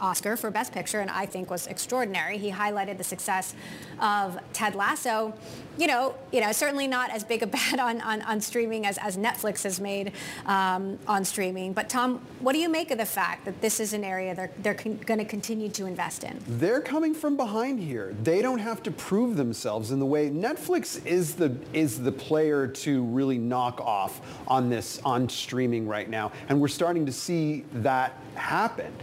Oscar 0.01 0.38
for 0.38 0.51
Best 0.51 0.72
Picture 0.72 1.00
and 1.00 1.10
I 1.10 1.25
think 1.25 1.50
was 1.50 1.68
extraordinary. 1.68 2.38
He 2.38 2.51
highlighted 2.51 2.98
the 2.98 3.03
success 3.03 3.56
of 4.00 4.38
Ted 4.53 4.75
Lasso. 4.75 5.34
You 5.77 5.88
know, 5.88 6.15
you 6.32 6.41
know, 6.41 6.51
certainly 6.51 6.88
not 6.88 7.10
as 7.10 7.24
big 7.24 7.44
a 7.44 7.48
bet 7.60 7.79
on, 7.79 8.01
on, 8.01 8.22
on 8.24 8.41
streaming 8.41 8.86
as, 8.86 8.98
as 8.98 9.18
Netflix 9.18 9.63
has 9.63 9.79
made 9.79 10.13
um, 10.46 11.00
on 11.08 11.24
streaming. 11.25 11.74
But 11.74 11.89
Tom, 11.89 12.22
what 12.39 12.53
do 12.53 12.60
you 12.60 12.70
make 12.70 12.91
of 12.91 12.98
the 12.98 13.06
fact 13.06 13.46
that 13.46 13.62
this 13.62 13.79
is 13.79 13.94
an 13.94 14.03
area 14.03 14.36
they're, 14.36 14.51
they're 14.60 14.74
con- 14.74 14.98
going 15.06 15.20
to 15.20 15.25
continue 15.25 15.70
to 15.70 15.86
invest 15.86 16.24
in? 16.24 16.39
They're 16.48 16.82
coming 16.82 17.13
from 17.13 17.38
behind 17.38 17.79
here. 17.79 18.15
They 18.24 18.41
don't 18.41 18.60
have 18.60 18.84
to 18.84 18.91
prove 18.91 19.38
themselves 19.38 19.91
in 19.91 20.00
the 20.00 20.06
way 20.06 20.29
Netflix 20.29 21.06
is 21.06 21.36
the 21.36 21.56
is 21.74 22.01
the 22.01 22.12
player 22.12 22.68
to 22.68 23.03
really 23.06 23.38
knock 23.38 23.79
off 23.82 24.22
on 24.48 24.70
this 24.70 25.00
on 25.03 25.29
streaming 25.29 25.88
right 25.88 26.10
now, 26.10 26.32
and 26.48 26.60
we're 26.60 26.68
starting 26.68 27.06
to 27.06 27.12
see 27.12 27.65
that 27.74 28.13
happen. 28.36 28.94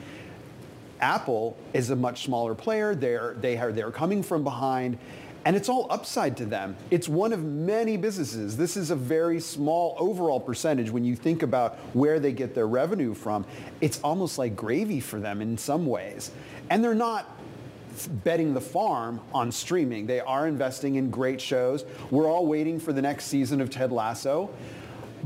Apple 1.00 1.56
is 1.72 1.90
a 1.90 1.96
much 1.96 2.24
smaller 2.24 2.54
player. 2.54 2.94
They're, 2.94 3.34
they 3.40 3.56
are, 3.58 3.72
they're 3.72 3.90
coming 3.90 4.22
from 4.22 4.44
behind. 4.44 4.98
And 5.44 5.54
it's 5.54 5.68
all 5.68 5.86
upside 5.90 6.36
to 6.38 6.44
them. 6.44 6.76
It's 6.90 7.08
one 7.08 7.32
of 7.32 7.44
many 7.44 7.96
businesses. 7.96 8.56
This 8.56 8.76
is 8.76 8.90
a 8.90 8.96
very 8.96 9.38
small 9.38 9.94
overall 9.96 10.40
percentage 10.40 10.90
when 10.90 11.04
you 11.04 11.14
think 11.14 11.44
about 11.44 11.76
where 11.94 12.18
they 12.18 12.32
get 12.32 12.52
their 12.52 12.66
revenue 12.66 13.14
from. 13.14 13.44
It's 13.80 14.00
almost 14.00 14.38
like 14.38 14.56
gravy 14.56 14.98
for 14.98 15.20
them 15.20 15.40
in 15.40 15.56
some 15.56 15.86
ways. 15.86 16.32
And 16.68 16.82
they're 16.82 16.96
not 16.96 17.30
betting 18.24 18.54
the 18.54 18.60
farm 18.60 19.20
on 19.32 19.52
streaming. 19.52 20.06
They 20.06 20.20
are 20.20 20.48
investing 20.48 20.96
in 20.96 21.10
great 21.10 21.40
shows. 21.40 21.84
We're 22.10 22.28
all 22.28 22.46
waiting 22.46 22.80
for 22.80 22.92
the 22.92 23.02
next 23.02 23.26
season 23.26 23.60
of 23.60 23.70
Ted 23.70 23.92
Lasso 23.92 24.50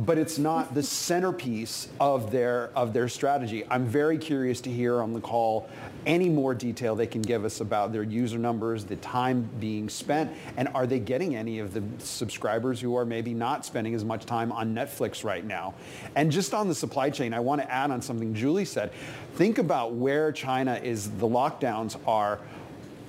but 0.00 0.16
it's 0.16 0.38
not 0.38 0.75
the 0.75 0.83
centerpiece 0.83 1.88
of 2.00 2.30
their 2.30 2.71
of 2.75 2.92
their 2.92 3.09
strategy. 3.09 3.64
I'm 3.69 3.85
very 3.85 4.16
curious 4.16 4.61
to 4.62 4.71
hear 4.71 5.02
on 5.02 5.12
the 5.12 5.21
call 5.21 5.69
any 6.07 6.30
more 6.30 6.54
detail 6.54 6.97
they 6.97 7.07
can 7.07 7.21
give 7.21 7.45
us 7.45 7.61
about 7.61 7.92
their 7.92 8.02
user 8.02 8.38
numbers, 8.38 8.85
the 8.85 8.97
time 8.97 9.49
being 9.61 9.90
spent, 9.90 10.33
and 10.57 10.69
are 10.69 10.87
they 10.87 10.99
getting 10.99 11.37
any 11.37 11.59
of 11.59 11.75
the 11.75 11.83
subscribers 11.99 12.80
who 12.80 12.97
are 12.97 13.04
maybe 13.04 13.35
not 13.35 13.66
spending 13.66 13.95
as 13.95 14.04
much 14.04 14.25
time 14.25 14.50
on 14.52 14.75
Netflix 14.75 15.23
right 15.23 15.45
now? 15.45 15.75
And 16.14 16.33
just 16.33 16.54
on 16.54 16.69
the 16.69 16.75
supply 16.75 17.11
chain, 17.11 17.35
I 17.35 17.40
want 17.40 17.61
to 17.61 17.71
add 17.71 17.90
on 17.90 18.00
something 18.00 18.33
Julie 18.33 18.64
said. 18.64 18.92
Think 19.35 19.59
about 19.59 19.92
where 19.92 20.33
China 20.33 20.80
is 20.83 21.11
the 21.11 21.28
lockdowns 21.28 21.99
are 22.07 22.38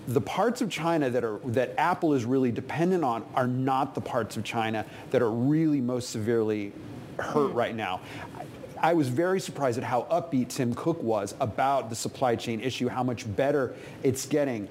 the 0.08 0.22
parts 0.22 0.62
of 0.62 0.70
China 0.70 1.10
that 1.10 1.24
are 1.24 1.40
that 1.46 1.74
Apple 1.78 2.14
is 2.14 2.26
really 2.26 2.52
dependent 2.52 3.04
on 3.04 3.24
are 3.36 3.48
not 3.48 3.94
the 3.96 4.02
parts 4.02 4.38
of 4.38 4.44
China 4.44 4.86
that 5.12 5.22
are 5.22 5.32
really 5.32 5.82
most 5.82 6.10
severely 6.10 6.74
hurt 7.20 7.50
hmm. 7.50 7.58
right 7.58 7.76
now. 7.76 8.02
I 8.80 8.94
was 8.94 9.10
very 9.10 9.40
surprised 9.40 9.78
at 9.78 9.84
how 9.84 10.08
upbeat 10.10 10.50
Tim 10.50 10.74
Cook 10.74 11.02
was 11.04 11.36
about 11.40 11.90
the 11.90 11.96
supply 11.96 12.36
chain 12.36 12.60
issue, 12.62 12.88
how 12.88 13.04
much 13.04 13.34
better 13.36 13.76
it's 14.02 14.26
getting. 14.26 14.68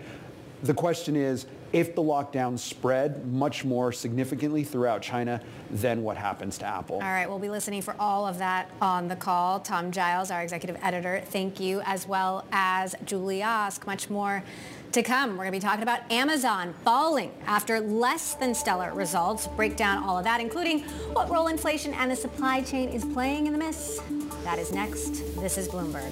The 0.65 0.75
question 0.75 1.15
is, 1.15 1.47
if 1.73 1.95
the 1.95 2.03
lockdowns 2.03 2.59
spread 2.59 3.33
much 3.33 3.65
more 3.65 3.93
significantly 3.93 4.65
throughout 4.65 5.01
China, 5.03 5.41
then 5.71 6.03
what 6.03 6.17
happens 6.17 6.59
to 6.59 6.67
Apple? 6.67 6.97
All 6.97 7.03
right, 7.03 7.29
we'll 7.29 7.39
be 7.39 7.49
listening 7.49 7.83
for 7.83 7.95
all 8.01 8.27
of 8.27 8.39
that 8.39 8.69
on 8.83 9.07
the 9.07 9.15
call. 9.15 9.61
Tom 9.61 9.93
Giles, 9.93 10.33
our 10.33 10.43
executive 10.43 10.77
editor, 10.83 11.23
thank 11.27 11.61
you, 11.61 11.81
as 11.85 12.09
well 12.09 12.45
as 12.51 12.97
Julie 13.05 13.43
Ask. 13.43 13.87
Much 13.87 14.11
more 14.11 14.43
to 14.93 15.03
come, 15.03 15.31
we're 15.31 15.45
going 15.45 15.53
to 15.53 15.53
be 15.53 15.61
talking 15.61 15.83
about 15.83 16.11
Amazon 16.11 16.75
falling 16.85 17.33
after 17.47 17.81
less 17.81 18.35
than 18.35 18.55
stellar 18.55 18.93
results. 18.93 19.47
Break 19.49 19.77
down 19.77 20.03
all 20.03 20.19
of 20.19 20.25
that, 20.25 20.41
including 20.41 20.81
what 21.13 21.31
role 21.31 21.49
inflation 21.49 21.95
and 21.95 22.11
the 22.11 22.17
supply 22.17 22.61
chain 22.63 22.89
is 22.89 23.05
playing 23.05 23.47
in 23.47 23.53
the 23.53 23.59
mix. 23.59 24.01
That 24.45 24.59
is 24.59 24.73
next. 24.73 25.23
This 25.37 25.59
is 25.59 25.69
Bloomberg. 25.69 26.11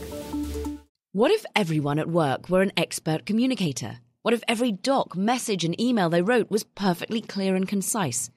What 1.12 1.30
if 1.30 1.44
everyone 1.56 1.99
at 1.99 2.08
work 2.08 2.49
were 2.49 2.62
an 2.62 2.73
expert 2.76 3.26
communicator? 3.26 3.99
What 4.23 4.35
if 4.35 4.42
every 4.47 4.73
doc, 4.73 5.16
message, 5.16 5.64
and 5.64 5.80
email 5.80 6.11
they 6.11 6.23
wrote 6.23 6.50
was 6.50 6.64
perfectly 6.64 7.20
clear 7.20 7.56
and 7.56 7.66
concise? 7.66 8.30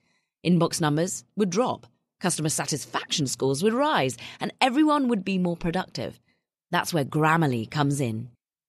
Inbox 0.44 0.80
numbers 0.80 1.24
would 1.36 1.50
drop, 1.50 1.86
customer 2.20 2.48
satisfaction 2.48 3.26
scores 3.26 3.62
would 3.62 3.74
rise, 3.74 4.16
and 4.40 4.52
everyone 4.60 5.08
would 5.08 5.24
be 5.24 5.38
more 5.38 5.56
productive. 5.56 6.18
That's 6.70 6.94
where 6.94 7.04
Grammarly 7.04 7.70
comes 7.70 8.00
in. 8.00 8.30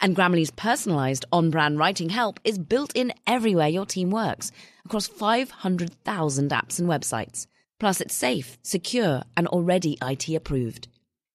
And 0.00 0.14
Grammarly's 0.14 0.50
personalized 0.50 1.24
on 1.32 1.50
brand 1.50 1.78
writing 1.78 2.10
help 2.10 2.38
is 2.44 2.58
built 2.58 2.92
in 2.94 3.12
everywhere 3.26 3.68
your 3.68 3.86
team 3.86 4.10
works 4.10 4.52
across 4.84 5.06
500,000 5.06 6.50
apps 6.50 6.78
and 6.78 6.88
websites. 6.88 7.46
Plus, 7.80 8.00
it's 8.00 8.14
safe, 8.14 8.58
secure, 8.62 9.22
and 9.36 9.46
already 9.48 9.98
IT 10.02 10.28
approved. 10.28 10.88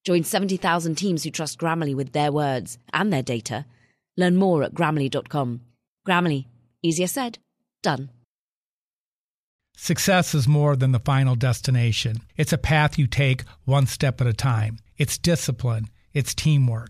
Join 0.04 0.24
70,000 0.24 0.96
teams 0.96 1.24
who 1.24 1.32
trust 1.32 1.60
Grammarly 1.60 1.96
with 1.96 2.12
their 2.14 2.32
words 2.32 2.78
and 2.94 3.12
their 3.12 3.22
data. 3.22 3.66
Learn 4.18 4.36
more 4.36 4.64
at 4.64 4.74
grammarly.com. 4.74 5.62
Grammarly, 6.08 6.46
easier 6.82 7.08
said, 7.08 7.38
done. 7.84 8.10
Success 9.76 10.36
is 10.36 10.48
more 10.48 10.76
than 10.76 10.92
the 10.92 11.00
final 11.00 11.36
destination. 11.36 12.22
It's 12.38 12.54
a 12.54 12.58
path 12.58 12.98
you 12.98 13.08
take 13.08 13.44
one 13.66 13.88
step 13.88 14.22
at 14.22 14.28
a 14.28 14.34
time. 14.34 14.78
It's 14.98 15.18
discipline, 15.18 15.88
it's 16.14 16.36
teamwork 16.36 16.90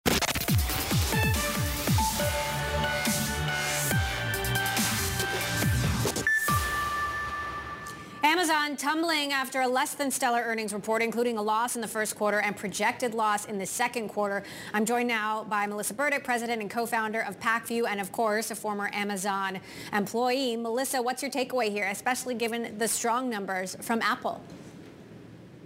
Tumbling 8.91 9.31
after 9.31 9.61
a 9.61 9.67
less 9.69 9.93
than 9.93 10.11
stellar 10.11 10.41
earnings 10.41 10.73
report, 10.73 11.01
including 11.01 11.37
a 11.37 11.41
loss 11.41 11.75
in 11.75 11.81
the 11.81 11.87
first 11.87 12.13
quarter 12.13 12.41
and 12.41 12.57
projected 12.57 13.13
loss 13.13 13.45
in 13.45 13.57
the 13.57 13.65
second 13.65 14.09
quarter. 14.09 14.43
I'm 14.73 14.85
joined 14.85 15.07
now 15.07 15.45
by 15.45 15.65
Melissa 15.65 15.93
Burdick, 15.93 16.25
president 16.25 16.61
and 16.61 16.69
co-founder 16.69 17.21
of 17.21 17.39
Pacvue, 17.39 17.87
and 17.87 18.01
of 18.01 18.11
course, 18.11 18.51
a 18.51 18.55
former 18.55 18.89
Amazon 18.91 19.61
employee. 19.93 20.57
Melissa, 20.57 21.01
what's 21.01 21.21
your 21.21 21.31
takeaway 21.31 21.69
here, 21.69 21.87
especially 21.87 22.33
given 22.35 22.77
the 22.79 22.87
strong 22.89 23.29
numbers 23.29 23.77
from 23.79 24.01
Apple? 24.01 24.41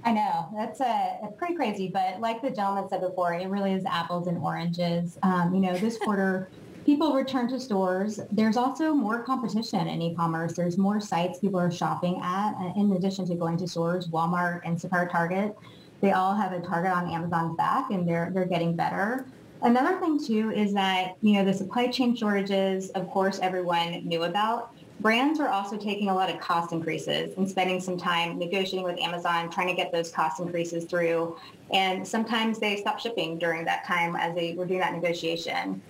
I 0.04 0.12
know 0.12 0.48
that's 0.56 0.80
a, 0.80 1.18
a 1.24 1.32
pretty 1.36 1.56
crazy, 1.56 1.90
but 1.92 2.22
like 2.22 2.44
the 2.44 2.52
gentleman 2.52 2.88
said 2.90 3.02
before, 3.02 3.34
it 3.34 3.48
really 3.48 3.74
is 3.74 3.86
apples 3.86 4.28
and 4.28 4.38
oranges. 4.38 5.18
Um, 5.24 5.52
you 5.56 5.62
know, 5.62 5.76
this 5.76 5.98
quarter 5.98 6.48
people 6.86 7.14
return 7.14 7.48
to 7.50 7.60
stores. 7.60 8.20
There's 8.32 8.58
also 8.58 8.94
more 8.94 9.24
competition 9.24 9.88
in 9.88 10.02
e-commerce. 10.02 10.54
There's 10.54 10.78
more 10.78 11.02
sites 11.02 11.40
people 11.40 11.60
are 11.60 11.72
shopping 11.72 12.20
at. 12.22 12.54
Uh, 12.54 12.80
in 12.80 12.92
addition 12.94 13.26
to 13.28 13.36
going 13.36 13.58
to 13.58 13.68
stores, 13.68 14.08
Walmart, 14.08 14.64
Instacart, 14.64 15.12
Target, 15.12 15.58
they 16.02 16.12
all 16.12 16.36
have 16.36 16.52
a 16.52 16.60
target 16.62 16.92
on 16.92 17.10
Amazon's 17.10 17.58
back 17.58 17.90
and 17.90 18.08
they're, 18.08 18.30
they're 18.32 18.46
getting 18.46 18.76
better. 18.76 19.26
Another 19.64 20.00
thing 20.00 20.24
too 20.24 20.52
is 20.52 20.74
that, 20.74 21.16
you 21.22 21.34
know, 21.34 21.46
the 21.46 21.54
supply 21.54 21.88
chain 21.88 22.16
shortages, 22.16 22.90
of 22.92 23.10
course, 23.10 23.40
everyone 23.40 24.08
knew 24.08 24.24
about. 24.24 24.72
Brands 25.00 25.40
are 25.40 25.50
also 25.50 25.78
taking 25.78 26.10
a 26.10 26.14
lot 26.14 26.30
of 26.30 26.40
cost 26.40 26.72
increases 26.72 27.36
and 27.38 27.50
spending 27.50 27.82
some 27.82 27.98
time 27.98 28.38
negotiating 28.38 28.84
with 28.84 29.00
Amazon, 29.00 29.50
trying 29.50 29.68
to 29.68 29.74
get 29.74 29.92
those 29.92 30.12
cost 30.12 30.40
increases 30.40 30.86
through. 30.86 31.38
And 31.74 32.08
sometimes 32.08 32.60
they 32.60 32.78
stop 32.78 33.00
shipping 33.00 33.38
during 33.40 33.66
that 33.66 33.86
time 33.86 34.16
as 34.16 34.36
they 34.36 34.54
were 34.54 34.66
doing 34.66 34.82
that 34.82 34.94
negotiation. 34.94 35.82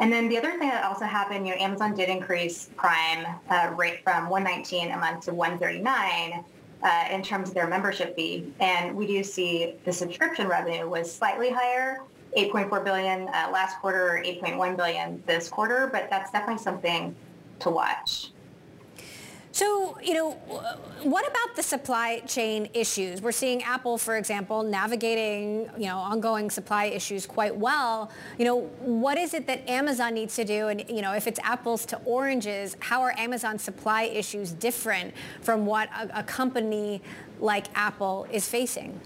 And 0.00 0.12
then 0.12 0.28
the 0.28 0.38
other 0.38 0.50
thing 0.50 0.68
that 0.68 0.84
also 0.84 1.04
happened, 1.04 1.46
you 1.46 1.54
know, 1.54 1.60
Amazon 1.60 1.94
did 1.94 2.08
increase 2.08 2.70
Prime 2.76 3.26
uh, 3.50 3.72
rate 3.76 4.02
from 4.04 4.28
119 4.28 4.92
a 4.92 4.96
month 4.96 5.24
to 5.24 5.34
139 5.34 6.44
uh, 6.82 7.04
in 7.10 7.22
terms 7.22 7.48
of 7.48 7.54
their 7.54 7.66
membership 7.66 8.14
fee. 8.14 8.52
And 8.60 8.94
we 8.94 9.06
do 9.06 9.24
see 9.24 9.74
the 9.84 9.92
subscription 9.92 10.46
revenue 10.46 10.88
was 10.88 11.12
slightly 11.12 11.50
higher, 11.50 12.02
8.4 12.36 12.84
billion 12.84 13.28
uh, 13.28 13.50
last 13.52 13.78
quarter, 13.80 14.22
8.1 14.24 14.76
billion 14.76 15.22
this 15.26 15.48
quarter, 15.48 15.88
but 15.92 16.08
that's 16.10 16.30
definitely 16.30 16.62
something 16.62 17.14
to 17.60 17.70
watch. 17.70 18.30
So, 19.52 19.98
you 20.02 20.14
know, 20.14 20.32
what 21.02 21.26
about 21.26 21.56
the 21.56 21.62
supply 21.62 22.20
chain 22.20 22.68
issues? 22.74 23.22
We're 23.22 23.32
seeing 23.32 23.62
Apple, 23.62 23.98
for 23.98 24.16
example, 24.16 24.62
navigating, 24.62 25.70
you 25.76 25.86
know, 25.86 25.98
ongoing 25.98 26.50
supply 26.50 26.86
issues 26.86 27.26
quite 27.26 27.56
well. 27.56 28.10
You 28.38 28.44
know, 28.44 28.60
what 28.80 29.16
is 29.16 29.34
it 29.34 29.46
that 29.46 29.68
Amazon 29.68 30.14
needs 30.14 30.36
to 30.36 30.44
do? 30.44 30.68
And, 30.68 30.84
you 30.88 31.02
know, 31.02 31.14
if 31.14 31.26
it's 31.26 31.40
apples 31.42 31.86
to 31.86 32.00
oranges, 32.04 32.76
how 32.80 33.02
are 33.02 33.14
Amazon 33.18 33.58
supply 33.58 34.02
issues 34.02 34.52
different 34.52 35.14
from 35.40 35.66
what 35.66 35.88
a, 35.98 36.20
a 36.20 36.22
company 36.22 37.02
like 37.40 37.66
Apple 37.74 38.26
is 38.30 38.48
facing? 38.48 39.00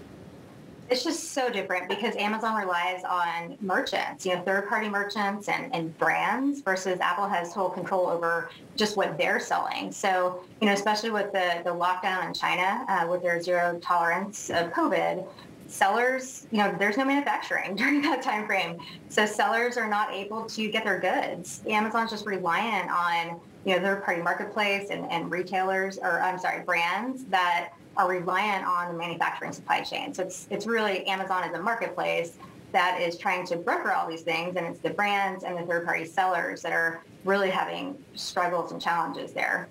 It's 0.93 1.03
just 1.03 1.31
so 1.31 1.49
different 1.49 1.89
because 1.89 2.15
Amazon 2.17 2.55
relies 2.55 3.03
on 3.03 3.57
merchants, 3.61 4.27
you 4.27 4.35
know, 4.35 4.41
third-party 4.43 4.89
merchants 4.89 5.49
and, 5.49 5.73
and 5.73 5.97
brands 5.97 6.61
versus 6.61 6.99
Apple 6.99 7.27
has 7.27 7.51
total 7.51 7.71
control 7.71 8.07
over 8.07 8.51
just 8.75 8.95
what 8.95 9.17
they're 9.17 9.39
selling. 9.39 9.91
So, 9.91 10.43
you 10.61 10.67
know, 10.67 10.73
especially 10.73 11.09
with 11.09 11.31
the, 11.31 11.61
the 11.63 11.71
lockdown 11.71 12.27
in 12.27 12.33
China, 12.35 12.85
uh, 12.87 13.07
with 13.09 13.23
their 13.23 13.41
zero 13.41 13.79
tolerance 13.81 14.51
of 14.51 14.71
COVID, 14.71 15.27
sellers, 15.65 16.45
you 16.51 16.59
know, 16.59 16.75
there's 16.77 16.97
no 16.97 17.05
manufacturing 17.05 17.75
during 17.75 18.03
that 18.03 18.21
time 18.21 18.45
frame. 18.45 18.77
So 19.09 19.25
sellers 19.25 19.75
are 19.77 19.89
not 19.89 20.13
able 20.13 20.45
to 20.45 20.69
get 20.69 20.83
their 20.83 20.99
goods. 20.99 21.63
Amazon's 21.67 22.11
just 22.11 22.27
reliant 22.27 22.91
on, 22.91 23.39
you 23.65 23.75
know, 23.75 23.81
third-party 23.81 24.21
marketplace 24.21 24.91
and, 24.91 25.09
and 25.11 25.31
retailers, 25.31 25.97
or 25.97 26.21
I'm 26.21 26.37
sorry, 26.37 26.63
brands 26.63 27.23
that 27.25 27.73
are 27.97 28.07
reliant 28.07 28.65
on 28.65 28.91
the 28.91 28.97
manufacturing 28.97 29.51
supply 29.51 29.81
chain. 29.81 30.13
So 30.13 30.23
it's, 30.23 30.47
it's 30.49 30.65
really 30.65 31.05
Amazon 31.05 31.43
as 31.43 31.53
a 31.53 31.61
marketplace 31.61 32.37
that 32.71 32.99
is 32.99 33.17
trying 33.17 33.45
to 33.47 33.55
broker 33.55 33.91
all 33.91 34.07
these 34.07 34.23
things, 34.23 34.55
and 34.55 34.65
it's 34.65 34.79
the 34.79 34.89
brands 34.89 35.43
and 35.43 35.57
the 35.57 35.61
third-party 35.61 36.05
sellers 36.05 36.61
that 36.63 36.73
are 36.73 37.03
really 37.23 37.49
having 37.49 37.95
struggles 38.15 38.71
and 38.71 38.81
challenges 38.81 39.31
there. 39.31 39.69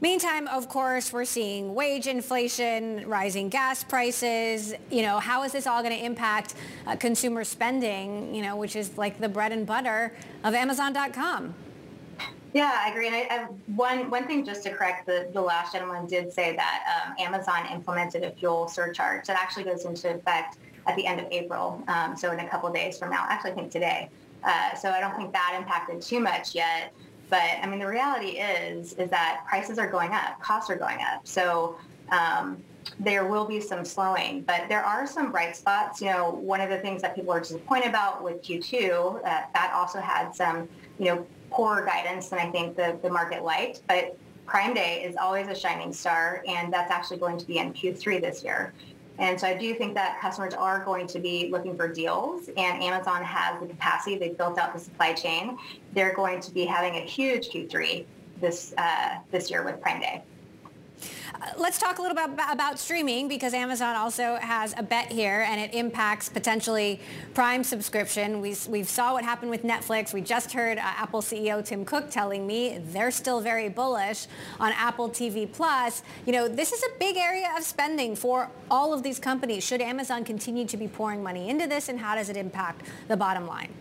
Meantime, 0.00 0.48
of 0.48 0.68
course, 0.68 1.12
we're 1.12 1.24
seeing 1.24 1.76
wage 1.76 2.08
inflation, 2.08 3.08
rising 3.08 3.48
gas 3.48 3.84
prices. 3.84 4.74
You 4.90 5.02
know, 5.02 5.20
how 5.20 5.44
is 5.44 5.52
this 5.52 5.64
all 5.64 5.80
going 5.80 5.96
to 5.96 6.04
impact 6.04 6.56
uh, 6.88 6.96
consumer 6.96 7.44
spending, 7.44 8.34
you 8.34 8.42
know, 8.42 8.56
which 8.56 8.74
is 8.74 8.98
like 8.98 9.20
the 9.20 9.28
bread 9.28 9.52
and 9.52 9.64
butter 9.64 10.12
of 10.42 10.54
Amazon.com? 10.54 11.54
Yeah, 12.52 12.70
I 12.84 12.90
agree. 12.90 13.06
And 13.06 13.16
I, 13.16 13.26
I, 13.30 13.44
one 13.74 14.10
one 14.10 14.26
thing 14.26 14.44
just 14.44 14.62
to 14.64 14.70
correct, 14.70 15.06
the, 15.06 15.30
the 15.32 15.40
last 15.40 15.72
gentleman 15.72 16.06
did 16.06 16.32
say 16.32 16.54
that 16.54 17.04
um, 17.06 17.14
Amazon 17.18 17.66
implemented 17.72 18.24
a 18.24 18.30
fuel 18.30 18.68
surcharge 18.68 19.26
that 19.26 19.40
actually 19.40 19.64
goes 19.64 19.84
into 19.84 20.14
effect 20.14 20.58
at 20.86 20.96
the 20.96 21.06
end 21.06 21.20
of 21.20 21.26
April, 21.30 21.82
um, 21.88 22.16
so 22.16 22.32
in 22.32 22.40
a 22.40 22.48
couple 22.48 22.70
days 22.72 22.98
from 22.98 23.10
now. 23.10 23.24
Actually, 23.28 23.52
I 23.52 23.54
think 23.54 23.70
today. 23.70 24.10
Uh, 24.44 24.74
so 24.74 24.90
I 24.90 25.00
don't 25.00 25.16
think 25.16 25.32
that 25.32 25.54
impacted 25.56 26.02
too 26.02 26.20
much 26.20 26.54
yet. 26.54 26.92
But 27.30 27.42
I 27.62 27.66
mean, 27.66 27.78
the 27.78 27.86
reality 27.86 28.38
is 28.38 28.92
is 28.94 29.08
that 29.10 29.44
prices 29.48 29.78
are 29.78 29.90
going 29.90 30.12
up, 30.12 30.40
costs 30.40 30.68
are 30.68 30.76
going 30.76 30.98
up. 31.00 31.26
So 31.26 31.76
um, 32.10 32.62
there 32.98 33.26
will 33.26 33.46
be 33.46 33.60
some 33.60 33.84
slowing, 33.84 34.42
but 34.42 34.68
there 34.68 34.84
are 34.84 35.06
some 35.06 35.32
bright 35.32 35.56
spots. 35.56 36.02
You 36.02 36.08
know, 36.08 36.30
one 36.30 36.60
of 36.60 36.68
the 36.68 36.78
things 36.78 37.00
that 37.00 37.14
people 37.14 37.32
are 37.32 37.40
disappointed 37.40 37.88
about 37.88 38.22
with 38.22 38.42
Q2, 38.42 39.16
uh, 39.16 39.20
that 39.22 39.72
also 39.74 40.00
had 40.00 40.34
some, 40.34 40.68
you 40.98 41.06
know, 41.06 41.26
poorer 41.52 41.84
guidance 41.84 42.28
than 42.28 42.38
I 42.38 42.50
think 42.50 42.76
the, 42.76 42.98
the 43.02 43.10
market 43.10 43.44
liked. 43.44 43.82
But 43.86 44.16
Prime 44.46 44.74
Day 44.74 45.02
is 45.04 45.16
always 45.16 45.48
a 45.48 45.54
shining 45.54 45.92
star, 45.92 46.42
and 46.46 46.72
that's 46.72 46.90
actually 46.90 47.18
going 47.18 47.38
to 47.38 47.46
be 47.46 47.58
in 47.58 47.72
Q3 47.72 48.20
this 48.20 48.42
year. 48.42 48.72
And 49.18 49.38
so 49.38 49.46
I 49.46 49.56
do 49.56 49.74
think 49.74 49.94
that 49.94 50.20
customers 50.20 50.54
are 50.54 50.84
going 50.84 51.06
to 51.08 51.18
be 51.18 51.48
looking 51.50 51.76
for 51.76 51.86
deals, 51.86 52.48
and 52.56 52.82
Amazon 52.82 53.22
has 53.22 53.60
the 53.60 53.66
capacity. 53.66 54.18
They've 54.18 54.36
built 54.36 54.58
out 54.58 54.72
the 54.72 54.80
supply 54.80 55.12
chain. 55.12 55.58
They're 55.92 56.14
going 56.14 56.40
to 56.40 56.50
be 56.50 56.64
having 56.64 56.96
a 56.96 57.00
huge 57.00 57.50
Q3 57.50 58.04
this 58.40 58.74
uh, 58.78 59.18
this 59.30 59.50
year 59.50 59.62
with 59.62 59.80
Prime 59.80 60.00
Day 60.00 60.22
let's 61.56 61.78
talk 61.78 61.98
a 61.98 62.02
little 62.02 62.16
bit 62.16 62.30
about 62.50 62.78
streaming 62.78 63.28
because 63.28 63.54
Amazon 63.54 63.96
also 63.96 64.36
has 64.36 64.74
a 64.76 64.82
bet 64.82 65.10
here 65.10 65.44
and 65.48 65.60
it 65.60 65.74
impacts 65.74 66.28
potentially 66.28 67.00
Prime 67.34 67.64
subscription. 67.64 68.40
We, 68.40 68.56
we 68.68 68.82
saw 68.82 69.14
what 69.14 69.24
happened 69.24 69.50
with 69.50 69.62
Netflix. 69.62 70.12
We 70.12 70.20
just 70.20 70.52
heard 70.52 70.78
uh, 70.78 70.82
Apple 70.82 71.20
CEO 71.20 71.64
Tim 71.64 71.84
Cook 71.84 72.10
telling 72.10 72.46
me 72.46 72.80
they're 72.86 73.10
still 73.10 73.40
very 73.40 73.68
bullish 73.68 74.26
on 74.60 74.72
Apple 74.72 75.08
TV 75.08 75.50
Plus. 75.50 76.02
You 76.26 76.32
know, 76.32 76.48
this 76.48 76.72
is 76.72 76.82
a 76.82 76.98
big 76.98 77.16
area 77.16 77.48
of 77.56 77.64
spending 77.64 78.14
for 78.14 78.50
all 78.70 78.92
of 78.92 79.02
these 79.02 79.18
companies. 79.18 79.64
Should 79.64 79.80
Amazon 79.80 80.24
continue 80.24 80.66
to 80.66 80.76
be 80.76 80.88
pouring 80.88 81.22
money 81.22 81.48
into 81.48 81.66
this 81.66 81.88
and 81.88 81.98
how 81.98 82.14
does 82.14 82.28
it 82.28 82.36
impact 82.36 82.86
the 83.08 83.16
bottom 83.16 83.46
line? 83.46 83.72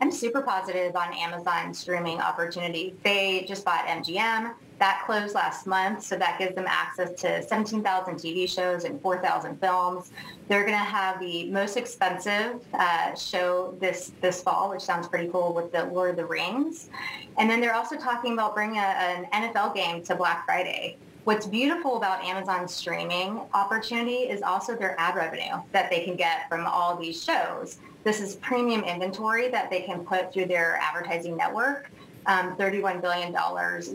I'm 0.00 0.12
super 0.12 0.42
positive 0.42 0.94
on 0.96 1.14
Amazon 1.14 1.72
streaming 1.72 2.20
opportunity. 2.20 2.94
They 3.04 3.44
just 3.48 3.64
bought 3.64 3.86
MGM. 3.86 4.54
That 4.80 5.02
closed 5.06 5.34
last 5.34 5.66
month, 5.66 6.02
so 6.02 6.16
that 6.16 6.38
gives 6.38 6.54
them 6.54 6.66
access 6.66 7.12
to 7.20 7.42
17,000 7.46 8.14
TV 8.16 8.48
shows 8.48 8.84
and 8.84 9.00
4,000 9.00 9.60
films. 9.60 10.10
They're 10.48 10.64
going 10.64 10.72
to 10.72 10.84
have 10.84 11.20
the 11.20 11.50
most 11.50 11.76
expensive 11.76 12.60
uh, 12.74 13.14
show 13.14 13.76
this 13.80 14.12
this 14.20 14.42
fall, 14.42 14.70
which 14.70 14.82
sounds 14.82 15.06
pretty 15.06 15.28
cool 15.28 15.54
with 15.54 15.70
the 15.70 15.84
Lord 15.84 16.10
of 16.10 16.16
the 16.16 16.26
Rings. 16.26 16.90
And 17.38 17.48
then 17.48 17.60
they're 17.60 17.74
also 17.74 17.96
talking 17.96 18.32
about 18.32 18.54
bringing 18.54 18.78
a, 18.78 18.80
an 18.80 19.26
NFL 19.32 19.74
game 19.74 20.02
to 20.04 20.16
Black 20.16 20.44
Friday. 20.44 20.98
What's 21.24 21.46
beautiful 21.46 21.96
about 21.96 22.22
Amazon's 22.22 22.74
streaming 22.74 23.40
opportunity 23.54 24.28
is 24.28 24.42
also 24.42 24.76
their 24.76 24.94
ad 25.00 25.14
revenue 25.14 25.62
that 25.72 25.88
they 25.88 26.04
can 26.04 26.16
get 26.16 26.48
from 26.50 26.66
all 26.66 26.96
these 26.96 27.22
shows. 27.24 27.78
This 28.02 28.20
is 28.20 28.36
premium 28.36 28.84
inventory 28.84 29.48
that 29.48 29.70
they 29.70 29.80
can 29.80 30.04
put 30.04 30.34
through 30.34 30.46
their 30.46 30.76
advertising 30.82 31.34
network 31.34 31.90
um, 32.26 32.56
$31 32.56 33.00
billion 33.00 33.32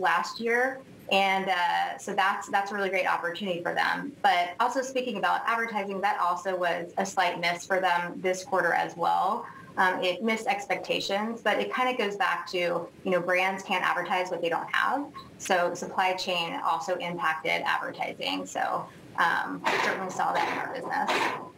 last 0.00 0.40
year. 0.40 0.80
And 1.12 1.48
uh, 1.48 1.98
so 1.98 2.14
that's 2.14 2.48
that's 2.50 2.70
a 2.70 2.74
really 2.74 2.88
great 2.88 3.06
opportunity 3.06 3.62
for 3.62 3.74
them. 3.74 4.12
But 4.22 4.50
also 4.60 4.80
speaking 4.80 5.16
about 5.16 5.40
advertising, 5.44 6.00
that 6.02 6.20
also 6.20 6.56
was 6.56 6.92
a 6.98 7.06
slight 7.06 7.40
miss 7.40 7.66
for 7.66 7.80
them 7.80 8.20
this 8.20 8.44
quarter 8.44 8.72
as 8.72 8.96
well. 8.96 9.44
Um, 9.76 10.02
it 10.02 10.22
missed 10.22 10.46
expectations, 10.46 11.40
but 11.42 11.58
it 11.58 11.72
kind 11.72 11.88
of 11.88 11.96
goes 11.96 12.16
back 12.16 12.46
to, 12.50 12.58
you 12.58 13.10
know, 13.10 13.20
brands 13.20 13.62
can't 13.62 13.84
advertise 13.84 14.30
what 14.30 14.42
they 14.42 14.48
don't 14.48 14.68
have. 14.72 15.06
So 15.38 15.74
supply 15.74 16.14
chain 16.14 16.60
also 16.64 16.96
impacted 16.96 17.62
advertising. 17.64 18.46
So 18.46 18.86
um, 19.18 19.62
certainly 19.84 20.10
saw 20.10 20.32
that 20.32 20.48
in 20.52 20.58
our 20.58 20.74
business. 20.74 21.49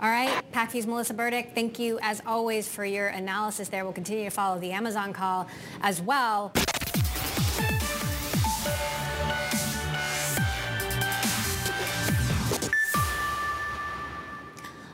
All 0.00 0.10
right, 0.10 0.42
Pacvue's 0.50 0.88
Melissa 0.88 1.14
Burdick, 1.14 1.52
thank 1.54 1.78
you 1.78 2.00
as 2.02 2.20
always 2.26 2.66
for 2.68 2.84
your 2.84 3.06
analysis 3.08 3.68
there. 3.68 3.84
We'll 3.84 3.92
continue 3.92 4.24
to 4.24 4.30
follow 4.30 4.58
the 4.58 4.72
Amazon 4.72 5.12
call 5.12 5.46
as 5.82 6.02
well. 6.02 6.52